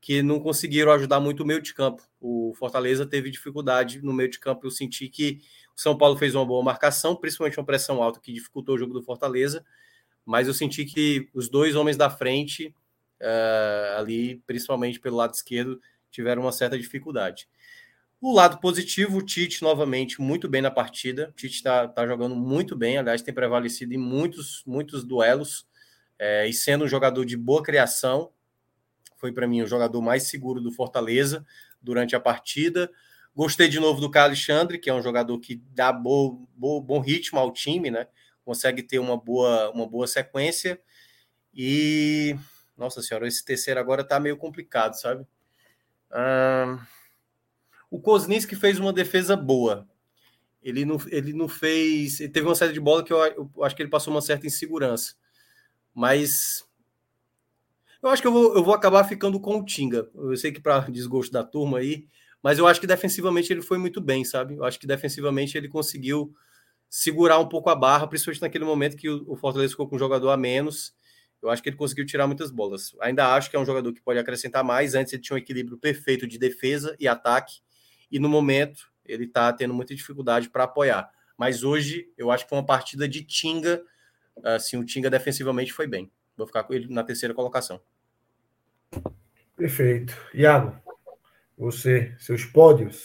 que 0.00 0.22
não 0.22 0.38
conseguiram 0.38 0.92
ajudar 0.92 1.20
muito 1.20 1.42
o 1.42 1.46
meio 1.46 1.60
de 1.60 1.74
campo. 1.74 2.02
O 2.20 2.54
Fortaleza 2.56 3.04
teve 3.04 3.30
dificuldade 3.30 4.02
no 4.02 4.12
meio 4.12 4.30
de 4.30 4.38
campo. 4.38 4.66
Eu 4.66 4.70
senti 4.70 5.08
que 5.08 5.40
o 5.76 5.80
São 5.80 5.96
Paulo 5.96 6.16
fez 6.16 6.34
uma 6.34 6.46
boa 6.46 6.62
marcação, 6.62 7.16
principalmente 7.16 7.58
uma 7.58 7.66
pressão 7.66 8.02
alta 8.02 8.20
que 8.20 8.32
dificultou 8.32 8.74
o 8.74 8.78
jogo 8.78 8.94
do 8.94 9.02
Fortaleza. 9.02 9.64
Mas 10.24 10.48
eu 10.48 10.54
senti 10.54 10.84
que 10.84 11.28
os 11.34 11.48
dois 11.48 11.76
homens 11.76 11.96
da 11.96 12.10
frente, 12.10 12.74
uh, 13.20 13.98
ali, 13.98 14.42
principalmente 14.46 15.00
pelo 15.00 15.16
lado 15.16 15.34
esquerdo, 15.34 15.80
tiveram 16.10 16.42
uma 16.42 16.52
certa 16.52 16.78
dificuldade. 16.78 17.48
O 18.20 18.32
lado 18.32 18.58
positivo, 18.58 19.18
o 19.18 19.22
Tite 19.22 19.62
novamente 19.62 20.20
muito 20.20 20.48
bem 20.48 20.62
na 20.62 20.70
partida. 20.70 21.28
O 21.28 21.32
Tite 21.32 21.56
está 21.56 21.86
tá 21.86 22.06
jogando 22.06 22.34
muito 22.34 22.74
bem, 22.74 22.96
aliás, 22.96 23.22
tem 23.22 23.34
prevalecido 23.34 23.92
em 23.92 23.98
muitos, 23.98 24.62
muitos 24.66 25.04
duelos 25.04 25.66
é, 26.18 26.48
e 26.48 26.52
sendo 26.52 26.84
um 26.84 26.88
jogador 26.88 27.24
de 27.24 27.36
boa 27.36 27.62
criação. 27.62 28.30
Foi 29.16 29.32
para 29.32 29.46
mim 29.46 29.62
o 29.62 29.66
jogador 29.66 30.00
mais 30.00 30.24
seguro 30.24 30.60
do 30.60 30.70
Fortaleza 30.70 31.44
durante 31.80 32.14
a 32.14 32.20
partida. 32.20 32.90
Gostei 33.34 33.68
de 33.68 33.80
novo 33.80 34.00
do 34.00 34.10
Carlos 34.10 34.38
Alexandre, 34.38 34.78
que 34.78 34.88
é 34.88 34.94
um 34.94 35.02
jogador 35.02 35.38
que 35.38 35.56
dá 35.74 35.92
bo, 35.92 36.48
bo, 36.54 36.80
bom 36.80 37.00
ritmo 37.00 37.38
ao 37.38 37.52
time, 37.52 37.90
né? 37.90 38.06
Consegue 38.44 38.82
ter 38.82 38.98
uma 38.98 39.16
boa, 39.16 39.70
uma 39.72 39.86
boa 39.86 40.06
sequência. 40.06 40.80
E, 41.52 42.36
nossa 42.76 43.02
senhora, 43.02 43.26
esse 43.26 43.44
terceiro 43.44 43.80
agora 43.80 44.04
tá 44.04 44.20
meio 44.20 44.36
complicado, 44.36 44.94
sabe? 44.94 45.26
Uh, 46.10 46.80
o 47.90 48.00
Kozninski 48.00 48.54
fez 48.54 48.78
uma 48.78 48.92
defesa 48.92 49.36
boa. 49.36 49.88
Ele 50.62 50.84
não, 50.84 50.98
ele 51.08 51.32
não 51.32 51.48
fez. 51.48 52.20
Ele 52.20 52.28
teve 52.28 52.46
uma 52.46 52.54
série 52.54 52.72
de 52.72 52.80
bola 52.80 53.04
que 53.04 53.12
eu, 53.12 53.18
eu, 53.18 53.64
acho 53.64 53.76
que 53.76 53.82
ele 53.82 53.90
passou 53.90 54.12
uma 54.12 54.20
certa 54.20 54.46
insegurança. 54.46 55.14
Mas. 55.94 56.65
Eu 58.06 58.10
acho 58.10 58.22
que 58.22 58.28
eu 58.28 58.32
vou, 58.32 58.54
eu 58.54 58.62
vou 58.62 58.72
acabar 58.72 59.02
ficando 59.02 59.40
com 59.40 59.58
o 59.58 59.64
Tinga. 59.64 60.08
Eu 60.14 60.36
sei 60.36 60.52
que 60.52 60.60
para 60.60 60.78
desgosto 60.88 61.32
da 61.32 61.42
turma 61.42 61.78
aí, 61.78 62.06
mas 62.40 62.56
eu 62.56 62.64
acho 62.64 62.80
que 62.80 62.86
defensivamente 62.86 63.52
ele 63.52 63.62
foi 63.62 63.78
muito 63.78 64.00
bem, 64.00 64.24
sabe? 64.24 64.54
Eu 64.54 64.64
acho 64.64 64.78
que 64.78 64.86
defensivamente 64.86 65.58
ele 65.58 65.68
conseguiu 65.68 66.32
segurar 66.88 67.40
um 67.40 67.48
pouco 67.48 67.68
a 67.68 67.74
barra, 67.74 68.06
principalmente 68.06 68.42
naquele 68.42 68.64
momento 68.64 68.96
que 68.96 69.10
o, 69.10 69.34
Fortaleza 69.34 69.72
ficou 69.72 69.88
com 69.88 69.96
um 69.96 69.98
jogador 69.98 70.30
a 70.30 70.36
menos 70.36 70.94
eu 71.42 71.50
acho 71.50 71.60
que 71.62 71.68
ele 71.68 71.76
conseguiu 71.76 72.06
tirar 72.06 72.26
muitas 72.28 72.50
bolas. 72.50 72.94
Ainda 73.00 73.34
acho 73.34 73.50
que 73.50 73.56
é 73.56 73.58
um 73.58 73.64
jogador 73.64 73.92
que 73.92 74.00
pode 74.00 74.18
acrescentar 74.18 74.64
mais. 74.64 74.94
Antes 74.94 75.12
ele 75.12 75.22
tinha 75.22 75.34
um 75.34 75.38
equilíbrio 75.38 75.76
perfeito 75.76 76.26
de 76.26 76.38
defesa 76.38 76.96
e 76.98 77.06
ataque, 77.06 77.60
e 78.10 78.18
no 78.18 78.28
momento 78.28 78.88
ele 79.04 79.24
está 79.24 79.52
tendo 79.52 79.74
muita 79.74 79.94
dificuldade 79.94 80.48
para 80.48 80.64
apoiar. 80.64 81.10
Mas 81.36 81.62
hoje 81.62 82.08
eu 82.16 82.30
acho 82.30 82.44
que 82.44 82.50
foi 82.50 82.58
uma 82.58 82.66
partida 82.66 83.08
de 83.08 83.22
Tinga. 83.22 83.82
Assim, 84.44 84.76
o 84.76 84.84
Tinga 84.84 85.10
defensivamente 85.10 85.72
foi 85.72 85.86
bem. 85.86 86.10
Vou 86.36 86.46
ficar 86.46 86.64
com 86.64 86.72
ele 86.72 86.92
na 86.92 87.02
terceira 87.02 87.34
colocação. 87.34 87.80
Perfeito. 89.56 90.14
Iago, 90.34 90.76
você, 91.56 92.14
seus 92.18 92.44
pódios. 92.44 93.04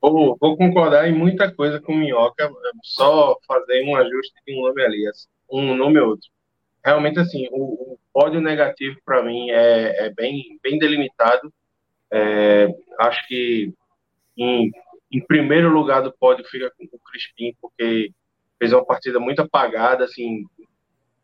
Vou, 0.00 0.36
vou 0.40 0.56
concordar 0.56 1.08
em 1.08 1.14
muita 1.14 1.52
coisa 1.52 1.80
com 1.80 1.92
o 1.92 1.96
Minhoca, 1.96 2.50
só 2.82 3.38
fazer 3.46 3.84
um 3.84 3.96
ajuste 3.96 4.34
de 4.46 4.54
um 4.54 4.62
nome 4.62 4.82
ali, 4.82 5.04
um 5.50 5.74
nome 5.74 5.98
ou 5.98 6.10
outro 6.10 6.30
realmente 6.86 7.18
assim 7.18 7.48
o, 7.50 7.94
o 7.94 7.98
pódio 8.12 8.40
negativo 8.40 8.96
para 9.04 9.20
mim 9.20 9.50
é, 9.50 10.06
é, 10.06 10.10
bem 10.10 10.56
bem 10.62 10.78
delimitado 10.78 11.52
é, 12.12 12.68
acho 13.00 13.26
que 13.26 13.74
em, 14.36 14.70
em, 15.10 15.26
primeiro 15.26 15.68
lugar 15.68 16.00
do 16.00 16.12
pódio 16.12 16.44
fica 16.44 16.70
com 16.70 16.84
o 16.84 17.00
Crispim 17.00 17.52
porque 17.60 18.12
fez 18.56 18.72
uma 18.72 18.84
partida 18.84 19.18
muito 19.18 19.42
apagada 19.42 20.04
assim 20.04 20.44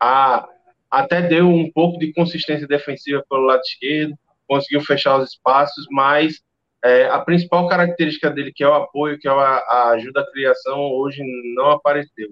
a, 0.00 0.48
até 0.92 1.22
deu 1.22 1.48
um 1.48 1.70
pouco 1.72 1.98
de 1.98 2.12
consistência 2.12 2.66
defensiva 2.66 3.24
pelo 3.28 3.46
lado 3.46 3.62
esquerdo 3.62 4.14
conseguiu 4.46 4.82
fechar 4.82 5.18
os 5.18 5.30
espaços 5.30 5.86
mas 5.90 6.40
é, 6.84 7.06
a 7.06 7.20
principal 7.20 7.68
característica 7.68 8.30
dele 8.30 8.52
que 8.52 8.62
é 8.62 8.68
o 8.68 8.74
apoio 8.74 9.18
que 9.18 9.26
é 9.26 9.30
a, 9.30 9.34
a 9.34 9.90
ajuda 9.90 10.20
à 10.20 10.30
criação 10.30 10.80
hoje 10.80 11.22
não 11.54 11.70
apareceu. 11.70 12.28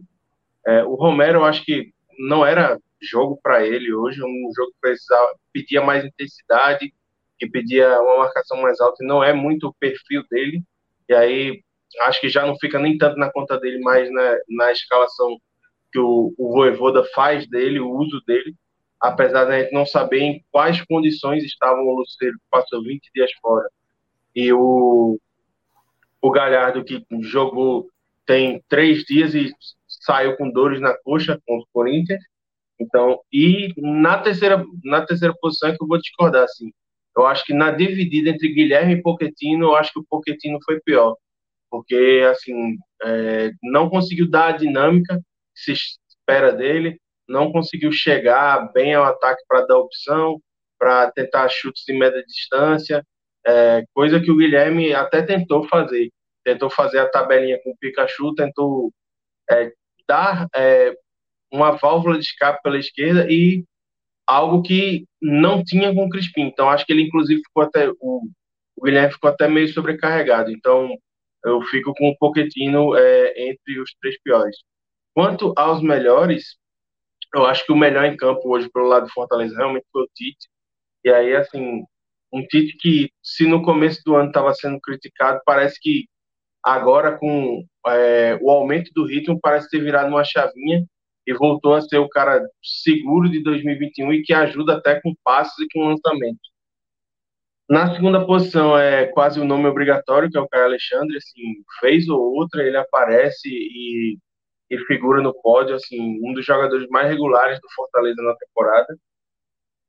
É, 0.67 0.85
o 0.85 0.95
Romero 0.95 1.39
eu 1.39 1.45
acho 1.45 1.65
que 1.65 1.93
não 2.19 2.45
era 2.45 2.79
jogo 3.01 3.39
para 3.43 3.67
ele 3.67 3.93
hoje, 3.95 4.23
um 4.23 4.51
jogo 4.55 4.73
que 4.73 4.81
precisava, 4.81 5.35
pedia 5.53 5.81
mais 5.81 6.05
intensidade, 6.05 6.93
que 7.39 7.49
pedia 7.49 7.99
uma 8.01 8.19
marcação 8.19 8.61
mais 8.61 8.79
alta, 8.81 9.03
e 9.03 9.07
não 9.07 9.25
é 9.25 9.33
muito 9.33 9.69
o 9.69 9.75
perfil 9.75 10.23
dele, 10.31 10.63
e 11.09 11.15
aí 11.15 11.63
acho 12.03 12.21
que 12.21 12.29
já 12.29 12.47
não 12.47 12.57
fica 12.59 12.79
nem 12.79 12.99
tanto 12.99 13.17
na 13.17 13.33
conta 13.33 13.59
dele, 13.59 13.81
mais 13.81 14.11
na, 14.13 14.37
na 14.49 14.73
escalação 14.73 15.39
que 15.93 15.99
o, 15.99 16.35
o 16.39 16.53
Voivoda 16.53 17.05
faz 17.15 17.49
dele, 17.49 17.81
o 17.81 17.91
uso 17.91 18.21
dele, 18.27 18.55
apesar 19.01 19.45
de 19.45 19.53
a 19.53 19.63
gente 19.63 19.73
não 19.73 19.87
saber 19.87 20.21
em 20.21 20.45
quais 20.51 20.85
condições 20.85 21.45
estavam 21.45 21.87
o 21.87 21.99
Luceiro, 21.99 22.37
que 22.37 22.45
passou 22.51 22.83
20 22.83 23.11
dias 23.15 23.31
fora, 23.41 23.69
e 24.35 24.53
o, 24.53 25.19
o 26.21 26.31
Galhardo, 26.31 26.85
que 26.85 27.05
jogou 27.23 27.89
tem 28.27 28.63
três 28.69 29.03
dias 29.05 29.35
e 29.35 29.53
saiu 29.89 30.37
com 30.37 30.51
dores 30.51 30.81
na 30.81 30.97
coxa 31.03 31.41
contra 31.47 31.65
o 31.65 31.69
Corinthians, 31.73 32.23
então, 32.81 33.21
e 33.31 33.75
na 33.77 34.19
terceira, 34.19 34.65
na 34.83 35.05
terceira 35.05 35.35
posição 35.39 35.69
é 35.69 35.77
que 35.77 35.83
eu 35.83 35.87
vou 35.87 35.99
discordar, 35.99 36.45
assim. 36.45 36.73
Eu 37.15 37.27
acho 37.27 37.45
que 37.45 37.53
na 37.53 37.71
dividida 37.71 38.31
entre 38.31 38.53
Guilherme 38.55 38.95
e 38.95 39.03
Poquetino, 39.03 39.67
eu 39.67 39.77
acho 39.77 39.93
que 39.93 40.01
o 40.01 40.07
Poquetino 40.09 40.59
foi 40.65 40.81
pior. 40.81 41.15
Porque, 41.71 42.27
assim, 42.31 42.77
é, 43.05 43.53
não 43.63 43.91
conseguiu 43.91 44.29
dar 44.29 44.55
a 44.55 44.57
dinâmica 44.57 45.21
se 45.63 45.73
espera 45.73 46.53
dele, 46.53 46.99
não 47.29 47.53
conseguiu 47.53 47.93
chegar 47.93 48.73
bem 48.73 48.95
ao 48.95 49.05
ataque 49.05 49.43
para 49.49 49.67
dar 49.67 49.79
opção, 49.79 50.41
para 50.79 51.11
tentar 51.13 51.49
chutes 51.49 51.85
de 51.85 51.93
média 51.93 52.25
distância, 52.27 53.05
é, 53.47 53.85
coisa 53.95 54.21
que 54.21 54.31
o 54.31 54.37
Guilherme 54.37 54.93
até 54.93 55.23
tentou 55.23 55.67
fazer. 55.69 56.11
Tentou 56.45 56.71
fazer 56.71 56.99
a 56.99 57.09
tabelinha 57.09 57.61
com 57.63 57.71
o 57.71 57.77
Pikachu, 57.79 58.35
tentou 58.35 58.93
é, 59.51 59.73
dar 60.09 60.47
é, 60.55 60.95
uma 61.53 61.73
válvula 61.73 62.19
de 62.19 62.25
escape 62.25 62.61
pela 62.63 62.79
esquerda 62.79 63.27
e 63.31 63.65
algo 64.27 64.63
que 64.63 65.07
não 65.21 65.63
tinha 65.65 65.95
com 65.95 66.07
o 66.07 66.09
Crispim. 66.09 66.43
Então, 66.43 66.71
acho 66.71 66.87
que 66.87 66.93
ele, 66.93 67.03
inclusive, 67.03 67.43
ficou 67.45 67.63
até. 67.63 67.91
O, 68.01 68.23
o 68.77 68.83
Guilherme 68.83 69.13
ficou 69.13 69.31
até 69.31 69.49
meio 69.49 69.69
sobrecarregado. 69.69 70.51
Então, 70.51 70.89
eu 71.45 71.61
fico 71.63 71.93
com 71.95 72.09
o 72.09 72.17
Poquetino 72.19 72.97
é, 72.97 73.49
entre 73.49 73.81
os 73.81 73.95
três 74.01 74.21
piores. 74.23 74.57
Quanto 75.15 75.53
aos 75.57 75.83
melhores, 75.83 76.57
eu 77.35 77.47
acho 77.47 77.65
que 77.65 77.73
o 77.73 77.77
melhor 77.77 78.05
em 78.05 78.17
campo 78.17 78.49
hoje, 78.49 78.69
pelo 78.71 78.89
lado 78.89 79.07
do 79.07 79.13
Fortaleza, 79.13 79.57
realmente 79.57 79.87
foi 79.93 80.03
o 80.03 80.11
Tite. 80.15 80.49
E 81.05 81.11
aí, 81.11 81.35
assim, 81.35 81.83
um 82.33 82.43
Tite 82.47 82.77
que, 82.79 83.11
se 83.23 83.47
no 83.47 83.63
começo 83.63 84.03
do 84.05 84.17
ano 84.17 84.29
estava 84.29 84.53
sendo 84.55 84.81
criticado, 84.81 85.41
parece 85.45 85.81
que 85.81 86.07
agora, 86.63 87.19
com 87.19 87.65
é, 87.89 88.39
o 88.41 88.51
aumento 88.51 88.91
do 88.95 89.07
ritmo, 89.07 89.39
parece 89.41 89.69
ter 89.71 89.81
virado 89.81 90.09
uma 90.09 90.25
chavinha 90.25 90.85
e 91.27 91.35
voltou 91.35 91.75
a 91.75 91.81
ser 91.83 91.99
o 91.99 92.09
cara 92.09 92.47
seguro 92.63 93.29
de 93.31 93.43
2021 93.43 94.13
e 94.13 94.23
que 94.23 94.33
ajuda 94.33 94.77
até 94.77 95.01
com 95.01 95.15
passos 95.25 95.59
e 95.61 95.69
com 95.73 95.89
lançamento. 95.89 96.41
Na 97.69 97.95
segunda 97.95 98.27
posição 98.27 98.77
é 98.77 99.07
quase 99.07 99.39
o 99.39 99.45
nome 99.45 99.67
obrigatório, 99.67 100.29
que 100.29 100.37
é 100.37 100.41
o 100.41 100.49
Caio 100.49 100.65
Alexandre, 100.65 101.17
assim, 101.17 101.63
fez 101.79 102.09
ou 102.09 102.21
outra, 102.35 102.67
ele 102.67 102.77
aparece 102.77 103.49
e, 103.49 104.19
e 104.71 104.79
figura 104.87 105.21
no 105.21 105.35
pódio, 105.43 105.75
assim, 105.75 106.19
um 106.23 106.33
dos 106.33 106.47
jogadores 106.47 106.89
mais 106.89 107.09
regulares 107.09 107.61
do 107.61 107.69
Fortaleza 107.75 108.23
na 108.23 108.35
temporada. 108.37 108.97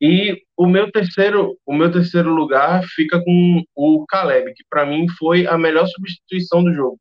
E 0.02 0.42
o 0.58 0.66
meu 0.66 0.92
terceiro, 0.92 1.56
o 1.66 1.74
meu 1.74 1.92
terceiro 1.92 2.34
lugar 2.34 2.84
fica 2.96 3.24
com 3.24 3.64
o 3.76 4.06
Caleb, 4.08 4.52
que 4.56 4.64
para 4.68 4.86
mim 4.86 5.08
foi 5.20 5.46
a 5.46 5.58
melhor 5.58 5.86
substituição 5.86 6.64
do 6.64 6.74
jogo. 6.74 7.00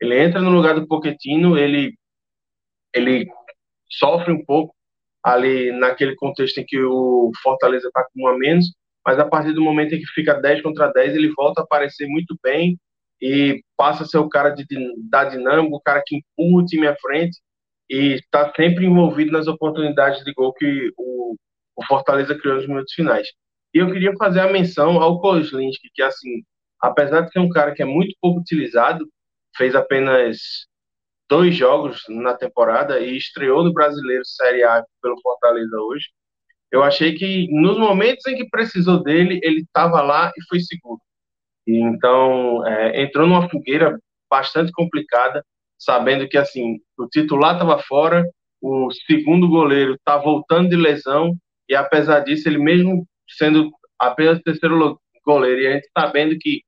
Ele 0.00 0.18
entra 0.20 0.40
no 0.40 0.50
lugar 0.50 0.74
do 0.74 0.86
Poquetino, 0.86 1.56
ele 1.56 1.94
ele 2.94 3.26
sofre 3.88 4.32
um 4.32 4.44
pouco 4.44 4.74
ali 5.24 5.72
naquele 5.72 6.14
contexto 6.16 6.58
em 6.58 6.66
que 6.66 6.78
o 6.82 7.30
Fortaleza 7.42 7.86
está 7.86 8.04
com 8.12 8.24
um 8.24 8.26
a 8.28 8.36
menos, 8.36 8.66
mas 9.06 9.18
a 9.18 9.24
partir 9.24 9.52
do 9.52 9.62
momento 9.62 9.94
em 9.94 10.00
que 10.00 10.06
fica 10.08 10.34
10 10.34 10.62
contra 10.62 10.92
10, 10.92 11.14
ele 11.14 11.32
volta 11.34 11.62
a 11.62 11.64
aparecer 11.64 12.06
muito 12.06 12.36
bem 12.42 12.76
e 13.22 13.62
passa 13.76 14.02
a 14.02 14.06
ser 14.06 14.18
o 14.18 14.28
cara 14.28 14.50
de, 14.50 14.66
da 15.08 15.24
dinâmica, 15.24 15.76
o 15.76 15.80
cara 15.80 16.02
que 16.04 16.16
empurra 16.16 16.62
o 16.62 16.66
time 16.66 16.88
à 16.88 16.96
frente 16.96 17.38
e 17.88 18.14
está 18.14 18.52
sempre 18.52 18.84
envolvido 18.84 19.30
nas 19.30 19.46
oportunidades 19.46 20.24
de 20.24 20.32
gol 20.32 20.52
que 20.52 20.92
o, 20.98 21.36
o 21.76 21.86
Fortaleza 21.86 22.36
criou 22.36 22.56
nos 22.56 22.66
minutos 22.66 22.92
finais. 22.92 23.28
E 23.72 23.78
eu 23.78 23.92
queria 23.92 24.12
fazer 24.16 24.40
a 24.40 24.50
menção 24.50 25.00
ao 25.00 25.20
Kozlinski, 25.20 25.88
que 25.94 26.02
assim, 26.02 26.42
apesar 26.80 27.20
de 27.20 27.30
ser 27.30 27.38
um 27.38 27.48
cara 27.48 27.72
que 27.72 27.82
é 27.82 27.86
muito 27.86 28.12
pouco 28.20 28.40
utilizado, 28.40 29.08
fez 29.56 29.76
apenas 29.76 30.66
dois 31.30 31.54
jogos 31.54 32.02
na 32.08 32.34
temporada 32.34 32.98
e 32.98 33.16
estreou 33.16 33.62
no 33.62 33.72
Brasileiro 33.72 34.24
Série 34.24 34.64
A 34.64 34.84
pelo 35.00 35.20
Fortaleza 35.22 35.76
hoje. 35.76 36.08
Eu 36.72 36.82
achei 36.82 37.14
que 37.14 37.46
nos 37.52 37.78
momentos 37.78 38.26
em 38.26 38.34
que 38.34 38.48
precisou 38.50 39.02
dele, 39.02 39.38
ele 39.44 39.60
estava 39.60 40.02
lá 40.02 40.32
e 40.36 40.42
foi 40.48 40.58
seguro. 40.60 41.00
E, 41.66 41.78
então, 41.80 42.66
é, 42.66 43.02
entrou 43.02 43.26
numa 43.26 43.48
fogueira 43.48 43.98
bastante 44.30 44.72
complicada, 44.72 45.44
sabendo 45.78 46.28
que 46.28 46.38
assim 46.38 46.78
o 46.98 47.06
titular 47.06 47.54
estava 47.54 47.78
fora, 47.80 48.24
o 48.60 48.90
segundo 49.06 49.48
goleiro 49.48 49.94
está 49.94 50.16
voltando 50.16 50.70
de 50.70 50.76
lesão 50.76 51.34
e 51.68 51.74
apesar 51.74 52.20
disso 52.20 52.48
ele 52.48 52.58
mesmo 52.58 53.06
sendo 53.36 53.70
apenas 53.98 54.40
terceiro 54.42 54.98
goleiro 55.24 55.60
e 55.60 55.66
a 55.66 55.72
gente 55.72 55.88
sabendo 55.96 56.36
que 56.38 56.62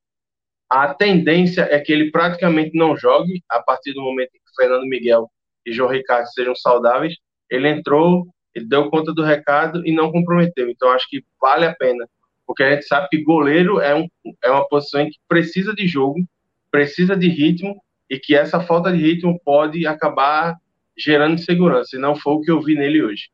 a 0.68 0.92
tendência 0.92 1.62
é 1.62 1.78
que 1.78 1.92
ele 1.92 2.10
praticamente 2.10 2.76
não 2.76 2.96
jogue 2.96 3.42
a 3.48 3.62
partir 3.62 3.92
do 3.92 4.02
momento 4.02 4.30
que 4.32 4.40
Fernando 4.56 4.86
Miguel 4.86 5.30
e 5.64 5.72
João 5.72 5.90
Ricardo 5.90 6.26
sejam 6.28 6.54
saudáveis, 6.54 7.14
ele 7.50 7.68
entrou, 7.68 8.26
ele 8.54 8.66
deu 8.66 8.90
conta 8.90 9.12
do 9.12 9.22
recado 9.22 9.86
e 9.86 9.92
não 9.92 10.10
comprometeu. 10.10 10.68
Então 10.68 10.90
acho 10.90 11.08
que 11.08 11.22
vale 11.40 11.66
a 11.66 11.74
pena, 11.74 12.06
porque 12.46 12.62
a 12.62 12.74
gente 12.74 12.86
sabe 12.86 13.08
que 13.08 13.22
goleiro 13.22 13.80
é, 13.80 13.94
um, 13.94 14.08
é 14.42 14.50
uma 14.50 14.66
posição 14.68 15.00
em 15.00 15.10
que 15.10 15.18
precisa 15.28 15.74
de 15.74 15.86
jogo, 15.86 16.26
precisa 16.70 17.16
de 17.16 17.28
ritmo 17.28 17.82
e 18.08 18.18
que 18.18 18.34
essa 18.34 18.60
falta 18.60 18.92
de 18.92 18.98
ritmo 18.98 19.40
pode 19.44 19.86
acabar 19.86 20.56
gerando 20.96 21.34
insegurança, 21.34 21.96
e 21.96 21.98
não 21.98 22.14
foi 22.14 22.34
o 22.34 22.40
que 22.40 22.50
eu 22.50 22.60
vi 22.60 22.74
nele 22.74 23.02
hoje. 23.02 23.30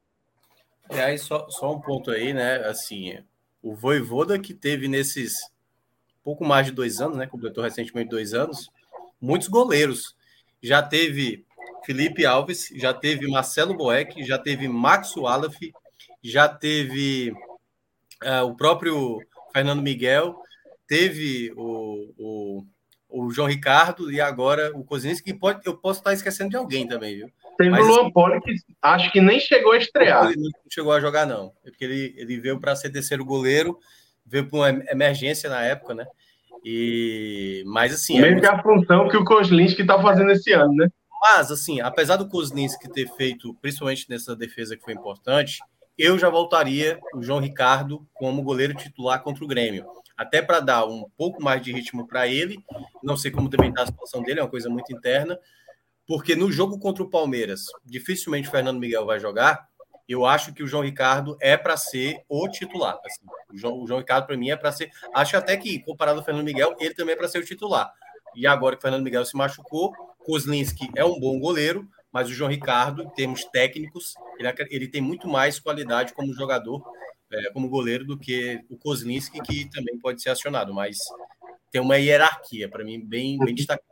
E 0.90 0.98
aí, 0.98 1.18
só, 1.18 1.48
só 1.50 1.72
um 1.72 1.80
ponto 1.80 2.10
aí, 2.10 2.32
né? 2.32 2.56
Assim, 2.66 3.18
o 3.62 3.74
Voivoda 3.74 4.38
que 4.38 4.54
teve 4.54 4.88
nesses 4.88 5.38
pouco 6.24 6.44
mais 6.44 6.66
de 6.66 6.72
dois 6.72 7.00
anos, 7.00 7.16
né? 7.16 7.26
Completou 7.26 7.62
recentemente 7.62 8.08
dois 8.08 8.34
anos, 8.34 8.70
muitos 9.20 9.48
goleiros. 9.48 10.16
Já 10.62 10.82
teve 10.82 11.44
Felipe 11.84 12.26
Alves, 12.26 12.68
já 12.74 12.92
teve 12.92 13.28
Marcelo 13.28 13.76
Boeck, 13.76 14.22
já 14.24 14.38
teve 14.38 14.68
Max 14.68 15.16
Wallace, 15.16 15.72
já 16.22 16.48
teve 16.48 17.32
uh, 18.24 18.44
o 18.44 18.56
próprio 18.56 19.20
Fernando 19.52 19.82
Miguel, 19.82 20.36
teve 20.86 21.52
o, 21.56 22.12
o 22.18 22.64
o 23.10 23.30
João 23.30 23.48
Ricardo 23.48 24.10
e 24.10 24.20
agora 24.20 24.70
o 24.74 24.84
Kozinski, 24.84 25.32
que 25.32 25.38
pode, 25.38 25.60
eu 25.66 25.76
posso 25.76 26.00
estar 26.00 26.12
esquecendo 26.12 26.50
de 26.50 26.56
alguém 26.56 26.86
também, 26.86 27.16
viu? 27.16 27.30
Teve 27.58 27.70
Mas, 27.70 27.84
o 27.84 27.88
Luan 27.88 28.10
Poli, 28.10 28.40
que 28.40 28.54
acho 28.80 29.10
que 29.10 29.20
nem 29.20 29.40
chegou 29.40 29.72
a 29.72 29.78
estrear. 29.78 30.30
Ele 30.30 30.40
não 30.40 30.50
chegou 30.70 30.92
a 30.92 31.00
jogar, 31.00 31.26
não. 31.26 31.52
É 31.64 31.70
porque 31.70 31.84
ele, 31.84 32.14
ele 32.16 32.40
veio 32.40 32.58
para 32.58 32.76
ser 32.76 32.90
terceiro 32.90 33.24
goleiro, 33.24 33.78
veio 34.24 34.48
para 34.48 34.56
uma 34.56 34.68
emergência 34.90 35.50
na 35.50 35.62
época, 35.62 35.94
né? 35.94 36.06
E, 36.64 37.62
mas 37.66 37.92
assim. 37.92 38.20
Meio 38.20 38.38
é 38.38 38.40
que 38.40 38.46
a 38.46 38.62
função 38.62 39.08
que 39.08 39.16
o 39.16 39.24
Kozlinski 39.24 39.82
está 39.82 40.00
fazendo 40.00 40.30
esse 40.30 40.52
ano, 40.52 40.74
né? 40.74 40.88
Mas, 41.22 41.50
assim, 41.50 41.80
apesar 41.80 42.16
do 42.16 42.28
Kozlinski 42.28 42.90
ter 42.90 43.06
feito, 43.14 43.54
principalmente 43.60 44.08
nessa 44.08 44.34
defesa 44.34 44.76
que 44.76 44.82
foi 44.82 44.94
importante, 44.94 45.58
eu 45.96 46.18
já 46.18 46.28
voltaria 46.28 46.98
o 47.14 47.22
João 47.22 47.40
Ricardo 47.40 48.06
como 48.14 48.42
goleiro 48.42 48.74
titular 48.74 49.22
contra 49.22 49.44
o 49.44 49.48
Grêmio 49.48 49.86
até 50.20 50.42
para 50.42 50.60
dar 50.60 50.84
um 50.84 51.08
pouco 51.16 51.42
mais 51.42 51.62
de 51.62 51.72
ritmo 51.72 52.06
para 52.06 52.28
ele. 52.28 52.62
Não 53.02 53.16
sei 53.16 53.30
como 53.30 53.48
também 53.48 53.70
está 53.70 53.84
a 53.84 53.86
situação 53.86 54.22
dele, 54.22 54.38
é 54.38 54.42
uma 54.42 54.50
coisa 54.50 54.68
muito 54.68 54.92
interna, 54.92 55.38
porque 56.06 56.36
no 56.36 56.52
jogo 56.52 56.78
contra 56.78 57.02
o 57.02 57.08
Palmeiras, 57.08 57.62
dificilmente 57.86 58.46
o 58.46 58.50
Fernando 58.50 58.78
Miguel 58.78 59.06
vai 59.06 59.18
jogar. 59.18 59.66
Eu 60.06 60.26
acho 60.26 60.52
que 60.52 60.62
o 60.62 60.66
João 60.66 60.82
Ricardo 60.82 61.38
é 61.40 61.56
para 61.56 61.74
ser 61.78 62.22
o 62.28 62.46
titular. 62.48 63.00
Assim, 63.02 63.24
o, 63.50 63.56
João, 63.56 63.82
o 63.82 63.86
João 63.86 64.00
Ricardo, 64.00 64.26
para 64.26 64.36
mim, 64.36 64.50
é 64.50 64.56
para 64.56 64.70
ser. 64.72 64.90
Acho 65.14 65.38
até 65.38 65.56
que, 65.56 65.78
comparado 65.78 66.18
ao 66.18 66.24
Fernando 66.24 66.44
Miguel, 66.44 66.76
ele 66.78 66.92
também 66.92 67.14
é 67.14 67.16
para 67.16 67.28
ser 67.28 67.38
o 67.38 67.44
titular. 67.44 67.90
E 68.36 68.46
agora 68.46 68.76
que 68.76 68.80
o 68.80 68.82
Fernando 68.82 69.04
Miguel 69.04 69.24
se 69.24 69.34
machucou, 69.34 69.90
Kozlinski 70.18 70.90
é 70.94 71.04
um 71.04 71.18
bom 71.18 71.38
goleiro, 71.40 71.88
mas 72.12 72.28
o 72.28 72.32
João 72.32 72.50
Ricardo, 72.50 73.02
em 73.02 73.10
termos 73.10 73.44
técnicos, 73.44 74.14
ele, 74.38 74.48
ele 74.70 74.88
tem 74.88 75.00
muito 75.00 75.28
mais 75.28 75.60
qualidade 75.60 76.12
como 76.12 76.34
jogador 76.34 76.82
é, 77.32 77.50
como 77.52 77.68
goleiro 77.68 78.04
do 78.04 78.18
que 78.18 78.60
o 78.68 78.76
Kozlinski, 78.76 79.40
que 79.42 79.70
também 79.70 79.98
pode 79.98 80.20
ser 80.20 80.30
acionado, 80.30 80.74
mas 80.74 80.96
tem 81.70 81.80
uma 81.80 81.96
hierarquia, 81.96 82.68
para 82.68 82.84
mim, 82.84 83.00
bem, 83.00 83.38
bem 83.38 83.54
destacada. 83.54 83.88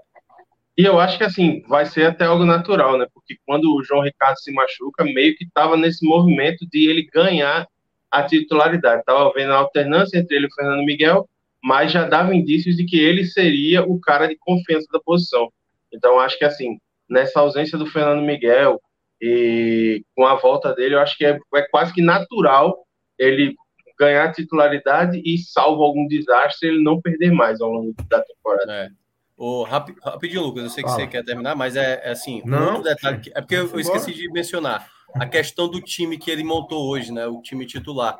E 0.76 0.84
eu 0.84 0.98
acho 0.98 1.18
que 1.18 1.24
assim, 1.24 1.62
vai 1.62 1.86
ser 1.86 2.06
até 2.06 2.24
algo 2.24 2.44
natural, 2.44 2.98
né? 2.98 3.06
Porque 3.12 3.36
quando 3.44 3.74
o 3.74 3.82
João 3.82 4.02
Ricardo 4.02 4.38
se 4.38 4.52
machuca, 4.52 5.04
meio 5.04 5.36
que 5.36 5.44
estava 5.44 5.76
nesse 5.76 6.06
movimento 6.06 6.66
de 6.70 6.88
ele 6.88 7.08
ganhar 7.12 7.66
a 8.10 8.22
titularidade. 8.22 9.00
Estava 9.00 9.32
vendo 9.32 9.52
a 9.52 9.56
alternância 9.56 10.18
entre 10.18 10.36
ele 10.36 10.46
e 10.46 10.48
o 10.48 10.54
Fernando 10.54 10.84
Miguel, 10.84 11.28
mas 11.62 11.92
já 11.92 12.06
dava 12.08 12.34
indícios 12.34 12.76
de 12.76 12.84
que 12.84 12.98
ele 12.98 13.24
seria 13.24 13.82
o 13.84 14.00
cara 14.00 14.26
de 14.26 14.36
confiança 14.36 14.86
da 14.92 15.00
posição. 15.00 15.52
Então, 15.92 16.20
acho 16.20 16.38
que 16.38 16.44
assim, 16.44 16.78
nessa 17.08 17.40
ausência 17.40 17.78
do 17.78 17.86
Fernando 17.86 18.24
Miguel 18.24 18.80
e 19.20 20.04
com 20.14 20.26
a 20.26 20.34
volta 20.34 20.74
dele, 20.74 20.94
eu 20.94 21.00
acho 21.00 21.16
que 21.16 21.24
é, 21.24 21.38
é 21.54 21.62
quase 21.70 21.92
que 21.92 22.02
natural 22.02 22.76
ele 23.18 23.54
ganhar 23.98 24.32
titularidade 24.32 25.20
e, 25.24 25.38
salvo 25.38 25.82
algum 25.82 26.06
desastre, 26.06 26.68
ele 26.68 26.82
não 26.82 27.00
perder 27.00 27.32
mais 27.32 27.60
ao 27.60 27.70
longo 27.70 27.94
da 28.08 28.22
temporada. 28.22 28.72
É. 28.72 28.88
O, 29.36 29.62
rapidinho, 29.62 30.42
Lucas, 30.42 30.64
eu 30.64 30.70
sei 30.70 30.84
que 30.84 30.90
ah. 30.90 30.92
você 30.94 31.06
quer 31.06 31.24
terminar, 31.24 31.54
mas 31.54 31.76
é, 31.76 32.00
é 32.04 32.10
assim, 32.10 32.42
não, 32.44 32.82
detalhe, 32.82 33.20
é 33.34 33.40
porque 33.40 33.54
eu, 33.54 33.70
eu, 33.70 33.80
esqueci 33.80 34.12
de 34.12 34.30
mencionar 34.32 34.88
a 35.14 35.26
questão 35.26 35.68
do 35.68 35.80
time 35.80 36.18
que 36.18 36.30
ele 36.30 36.42
montou 36.42 36.88
hoje, 36.88 37.12
né? 37.12 37.26
O 37.26 37.40
time 37.40 37.64
titular. 37.64 38.18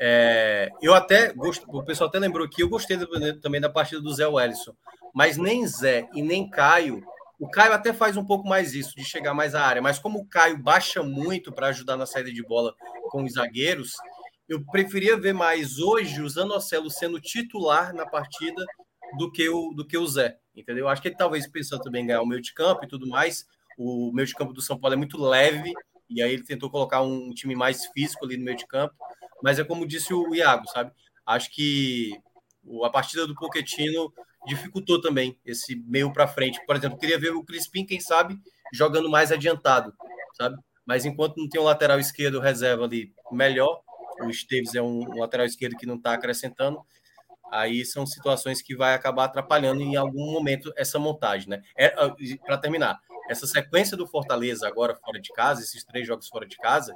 É, 0.00 0.70
eu 0.80 0.94
até 0.94 1.32
gosto, 1.32 1.64
o 1.68 1.82
pessoal 1.82 2.08
até 2.08 2.18
lembrou 2.18 2.48
que 2.48 2.62
eu 2.62 2.68
gostei 2.68 2.96
também 3.40 3.60
da 3.60 3.68
partida 3.68 4.00
do 4.00 4.14
Zé 4.14 4.26
Wellison, 4.26 4.74
mas 5.12 5.36
nem 5.36 5.66
Zé 5.66 6.08
e 6.14 6.22
nem 6.22 6.48
Caio. 6.48 7.02
O 7.38 7.48
Caio 7.48 7.72
até 7.72 7.92
faz 7.92 8.16
um 8.16 8.24
pouco 8.24 8.48
mais 8.48 8.74
isso, 8.74 8.94
de 8.94 9.04
chegar 9.04 9.34
mais 9.34 9.54
à 9.54 9.62
área, 9.64 9.82
mas 9.82 9.98
como 9.98 10.20
o 10.20 10.26
Caio 10.26 10.56
baixa 10.56 11.02
muito 11.02 11.52
para 11.52 11.68
ajudar 11.68 11.96
na 11.96 12.06
saída 12.06 12.32
de 12.32 12.42
bola 12.42 12.74
com 13.10 13.24
os 13.24 13.32
zagueiros, 13.32 13.94
eu 14.48 14.64
preferia 14.64 15.16
ver 15.16 15.32
mais 15.32 15.78
hoje 15.78 16.22
o 16.22 16.28
Zanocelo 16.28 16.90
sendo 16.90 17.20
titular 17.20 17.92
na 17.92 18.06
partida 18.06 18.64
do 19.16 19.30
que 19.30 19.48
o, 19.48 19.72
do 19.72 19.86
que 19.86 19.96
o 19.96 20.06
Zé, 20.06 20.38
entendeu? 20.54 20.88
Acho 20.88 21.02
que 21.02 21.08
ele 21.08 21.16
talvez 21.16 21.46
pensando 21.48 21.82
também 21.82 22.02
em 22.02 22.06
ganhar 22.06 22.22
o 22.22 22.26
meio 22.26 22.40
de 22.40 22.52
campo 22.52 22.84
e 22.84 22.88
tudo 22.88 23.08
mais. 23.08 23.46
O 23.76 24.12
meio 24.12 24.26
de 24.26 24.34
campo 24.34 24.52
do 24.52 24.62
São 24.62 24.78
Paulo 24.78 24.94
é 24.94 24.96
muito 24.96 25.20
leve, 25.20 25.72
e 26.08 26.22
aí 26.22 26.32
ele 26.32 26.44
tentou 26.44 26.70
colocar 26.70 27.02
um 27.02 27.30
time 27.30 27.56
mais 27.56 27.86
físico 27.86 28.24
ali 28.24 28.36
no 28.36 28.44
meio 28.44 28.56
de 28.56 28.66
campo. 28.66 28.94
Mas 29.42 29.58
é 29.58 29.64
como 29.64 29.86
disse 29.86 30.12
o 30.14 30.34
Iago, 30.34 30.66
sabe? 30.68 30.92
Acho 31.26 31.50
que 31.50 32.12
a 32.84 32.90
partida 32.90 33.26
do 33.26 33.34
Poquetino 33.34 34.12
dificultou 34.46 35.00
também 35.00 35.38
esse 35.44 35.76
meio 35.86 36.12
para 36.12 36.28
frente. 36.28 36.64
Por 36.66 36.76
exemplo, 36.76 36.98
queria 36.98 37.18
ver 37.18 37.30
o 37.30 37.44
Crispim, 37.44 37.84
quem 37.84 38.00
sabe, 38.00 38.38
jogando 38.72 39.08
mais 39.10 39.32
adiantado, 39.32 39.92
sabe? 40.34 40.56
Mas 40.86 41.04
enquanto 41.04 41.36
não 41.36 41.48
tem 41.48 41.60
um 41.60 41.64
lateral 41.64 41.98
esquerdo 41.98 42.40
reserva 42.40 42.84
ali 42.84 43.12
melhor, 43.32 43.80
o 44.20 44.30
Esteves 44.30 44.74
é 44.74 44.82
um 44.82 45.18
lateral 45.18 45.46
esquerdo 45.46 45.76
que 45.76 45.86
não 45.86 45.96
está 45.96 46.12
acrescentando, 46.12 46.78
aí 47.50 47.84
são 47.84 48.06
situações 48.06 48.60
que 48.60 48.76
vai 48.76 48.94
acabar 48.94 49.24
atrapalhando 49.24 49.80
em 49.80 49.96
algum 49.96 50.32
momento 50.32 50.72
essa 50.76 50.98
montagem, 50.98 51.48
né? 51.48 51.62
É, 51.76 51.86
ah, 51.96 52.14
Para 52.44 52.58
terminar, 52.58 53.00
essa 53.28 53.46
sequência 53.46 53.96
do 53.96 54.06
Fortaleza 54.06 54.66
agora 54.68 54.94
fora 54.94 55.20
de 55.20 55.32
casa, 55.32 55.62
esses 55.62 55.84
três 55.84 56.06
jogos 56.06 56.28
fora 56.28 56.46
de 56.46 56.56
casa, 56.56 56.94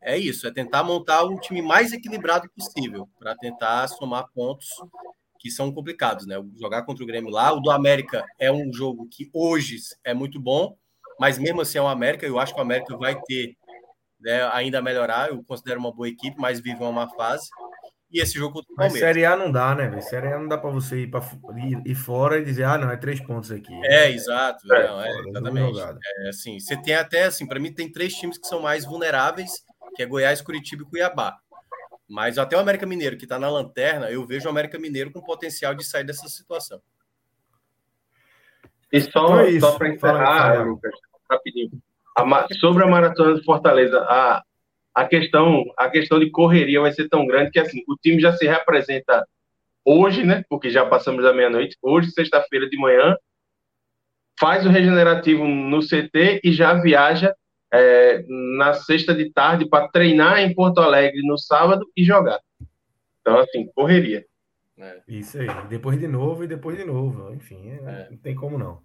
é 0.00 0.16
isso, 0.16 0.46
é 0.46 0.50
tentar 0.50 0.82
montar 0.82 1.24
um 1.24 1.36
time 1.36 1.60
mais 1.60 1.92
equilibrado 1.92 2.48
possível 2.50 3.08
para 3.18 3.36
tentar 3.36 3.86
somar 3.88 4.28
pontos 4.34 4.68
que 5.40 5.50
são 5.50 5.72
complicados, 5.72 6.26
né? 6.26 6.36
Jogar 6.60 6.82
contra 6.82 7.02
o 7.02 7.06
Grêmio 7.06 7.30
lá, 7.30 7.52
o 7.52 7.60
do 7.60 7.70
América 7.70 8.22
é 8.38 8.52
um 8.52 8.70
jogo 8.72 9.08
que 9.10 9.30
hoje 9.32 9.78
é 10.04 10.12
muito 10.12 10.38
bom, 10.38 10.76
mas 11.18 11.38
mesmo 11.38 11.62
assim 11.62 11.78
é 11.78 11.82
o 11.82 11.88
América, 11.88 12.26
eu 12.26 12.38
acho 12.38 12.52
que 12.54 12.60
o 12.60 12.62
América 12.62 12.96
vai 12.96 13.18
ter 13.22 13.56
né, 14.20 14.48
ainda 14.52 14.82
melhorar. 14.82 15.30
Eu 15.30 15.42
considero 15.42 15.80
uma 15.80 15.92
boa 15.92 16.08
equipe, 16.08 16.36
mas 16.38 16.60
vive 16.60 16.80
uma 16.80 16.92
má 16.92 17.08
fase. 17.08 17.48
E 18.12 18.20
esse 18.20 18.34
jogo 18.34 18.54
contra 18.54 18.72
o 18.72 18.76
Palmeiras. 18.76 19.00
Mas 19.00 19.08
Série 19.08 19.24
A 19.24 19.36
não 19.36 19.50
dá, 19.50 19.74
né, 19.74 19.88
velho? 19.88 20.02
Série 20.02 20.32
A 20.32 20.38
não 20.38 20.48
dá 20.48 20.58
para 20.58 20.70
você 20.70 21.02
ir, 21.02 21.10
pra, 21.10 21.20
ir, 21.56 21.80
ir, 21.86 21.94
fora 21.94 22.38
e 22.38 22.44
dizer, 22.44 22.64
ah, 22.64 22.76
não, 22.76 22.90
é 22.90 22.96
três 22.96 23.20
pontos 23.20 23.50
aqui. 23.52 23.72
É, 23.84 24.10
exato. 24.10 24.70
É, 24.72 24.88
não, 24.88 25.00
é, 25.00 25.28
exatamente. 25.28 25.80
É, 25.80 26.28
assim, 26.28 26.58
você 26.58 26.76
tem 26.76 26.94
até, 26.94 27.24
assim, 27.24 27.46
para 27.46 27.60
mim, 27.60 27.72
tem 27.72 27.90
três 27.90 28.12
times 28.14 28.36
que 28.36 28.48
são 28.48 28.60
mais 28.60 28.84
vulneráveis, 28.84 29.52
que 29.94 30.02
é 30.02 30.06
Goiás, 30.06 30.42
Curitiba 30.42 30.82
e 30.82 30.86
Cuiabá. 30.86 31.38
Mas 32.10 32.36
até 32.38 32.56
o 32.56 32.60
América 32.60 32.86
Mineiro, 32.86 33.16
que 33.16 33.24
está 33.24 33.38
na 33.38 33.48
lanterna, 33.48 34.10
eu 34.10 34.26
vejo 34.26 34.46
o 34.46 34.50
América 34.50 34.78
Mineiro 34.78 35.12
com 35.12 35.22
potencial 35.22 35.74
de 35.74 35.84
sair 35.84 36.04
dessa 36.04 36.28
situação. 36.28 36.82
E 38.92 39.00
só, 39.00 39.08
então 39.08 39.40
é 39.40 39.60
só 39.60 39.78
para 39.78 39.88
encerrar, 39.88 40.66
Lucas, 40.66 40.92
rapidinho 41.30 41.80
a, 42.16 42.46
sobre 42.58 42.84
a 42.84 42.86
maratona 42.86 43.34
de 43.34 43.44
Fortaleza, 43.44 44.00
a, 44.00 44.42
a 44.94 45.04
questão 45.04 45.64
a 45.76 45.88
questão 45.88 46.18
de 46.18 46.30
correria 46.30 46.80
vai 46.80 46.92
ser 46.92 47.08
tão 47.08 47.26
grande 47.26 47.50
que 47.50 47.58
assim 47.58 47.82
o 47.88 47.96
time 47.96 48.20
já 48.20 48.32
se 48.32 48.46
representa 48.46 49.26
hoje, 49.84 50.24
né? 50.24 50.44
Porque 50.48 50.70
já 50.70 50.84
passamos 50.84 51.22
da 51.22 51.32
meia-noite. 51.32 51.76
Hoje, 51.82 52.10
sexta-feira 52.10 52.68
de 52.68 52.76
manhã, 52.78 53.16
faz 54.38 54.66
o 54.66 54.70
regenerativo 54.70 55.46
no 55.46 55.80
CT 55.80 56.40
e 56.44 56.52
já 56.52 56.74
viaja 56.74 57.34
é, 57.72 58.24
na 58.56 58.74
sexta 58.74 59.14
de 59.14 59.30
tarde 59.30 59.68
para 59.68 59.88
treinar 59.88 60.40
em 60.40 60.54
Porto 60.54 60.80
Alegre 60.80 61.22
no 61.22 61.38
sábado 61.38 61.86
e 61.96 62.04
jogar. 62.04 62.40
Então, 63.20 63.38
assim, 63.38 63.66
correria. 63.74 64.24
É. 64.78 65.02
Isso 65.06 65.38
aí. 65.38 65.46
Depois 65.68 65.98
de 65.98 66.08
novo 66.08 66.44
e 66.44 66.48
depois 66.48 66.76
de 66.76 66.84
novo. 66.84 67.32
Enfim, 67.34 67.70
é, 67.70 67.74
é. 67.74 68.08
não 68.10 68.18
tem 68.18 68.34
como 68.34 68.58
não. 68.58 68.82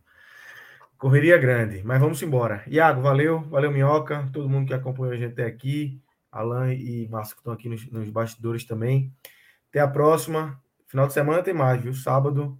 Correria 0.97 1.38
grande, 1.38 1.83
mas 1.83 1.99
vamos 1.99 2.21
embora. 2.21 2.63
Iago, 2.67 3.01
valeu, 3.01 3.41
valeu 3.41 3.71
Minhoca, 3.71 4.29
todo 4.31 4.49
mundo 4.49 4.67
que 4.67 4.73
acompanhou 4.73 5.13
a 5.13 5.17
gente 5.17 5.33
até 5.33 5.45
aqui, 5.45 6.01
Alan 6.31 6.73
e 6.73 7.07
Márcio 7.09 7.36
que 7.36 7.41
estão 7.41 7.53
aqui 7.53 7.69
nos, 7.69 7.89
nos 7.91 8.09
bastidores 8.09 8.65
também. 8.65 9.11
Até 9.69 9.79
a 9.79 9.88
próxima. 9.88 10.61
Final 10.88 11.07
de 11.07 11.13
semana 11.13 11.43
tem 11.43 11.53
mais, 11.53 11.81
viu? 11.81 11.93
Sábado, 11.93 12.57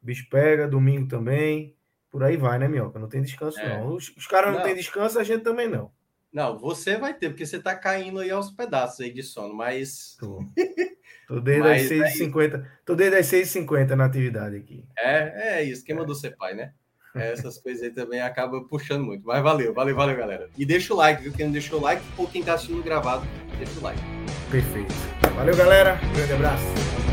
bicho 0.00 0.28
pega, 0.30 0.68
domingo 0.68 1.08
também. 1.08 1.75
Por 2.16 2.24
aí 2.24 2.38
vai, 2.38 2.58
né, 2.58 2.66
Minhoca? 2.66 2.98
Não 2.98 3.10
tem 3.10 3.20
descanso, 3.20 3.60
é. 3.60 3.68
não. 3.68 3.94
Os, 3.94 4.08
os 4.16 4.26
caras 4.26 4.50
não, 4.50 4.60
não 4.60 4.64
têm 4.64 4.74
descanso, 4.74 5.18
a 5.18 5.22
gente 5.22 5.42
também 5.42 5.68
não. 5.68 5.90
Não, 6.32 6.58
você 6.58 6.96
vai 6.96 7.12
ter, 7.12 7.28
porque 7.28 7.44
você 7.44 7.58
tá 7.58 7.74
caindo 7.74 8.20
aí 8.20 8.30
aos 8.30 8.50
pedaços 8.50 9.00
aí 9.00 9.12
de 9.12 9.22
sono, 9.22 9.52
mas. 9.52 10.16
Tô, 10.18 10.42
Tô 11.28 11.40
desde 11.40 11.68
as 11.68 11.82
6h50. 11.82 12.54
É 12.54 12.68
Tô 12.86 12.94
desde 12.94 13.16
as 13.18 13.26
6h50 13.26 13.90
na 13.90 14.06
atividade 14.06 14.56
aqui. 14.56 14.82
É, 14.98 15.58
é 15.58 15.64
isso, 15.64 15.84
quem 15.84 15.94
mandou 15.94 16.14
ser 16.14 16.34
pai, 16.38 16.54
né? 16.54 16.72
Essas 17.14 17.58
coisas 17.58 17.82
aí 17.82 17.90
também 17.90 18.22
acabam 18.22 18.66
puxando 18.66 19.04
muito. 19.04 19.26
Mas 19.26 19.42
valeu, 19.42 19.74
valeu, 19.74 19.94
valeu, 19.94 20.16
galera. 20.16 20.48
E 20.56 20.64
deixa 20.64 20.94
o 20.94 20.96
like, 20.96 21.22
viu? 21.22 21.34
Quem 21.34 21.44
não 21.44 21.52
deixou 21.52 21.78
o 21.78 21.82
like, 21.82 22.02
ou 22.16 22.26
quem 22.26 22.42
tá 22.42 22.54
assistindo 22.54 22.82
gravado, 22.82 23.26
deixa 23.58 23.78
o 23.78 23.82
like. 23.82 24.00
Perfeito. 24.50 24.94
Valeu, 25.34 25.54
galera. 25.54 26.00
Um 26.02 26.14
grande 26.14 26.32
abraço. 26.32 27.05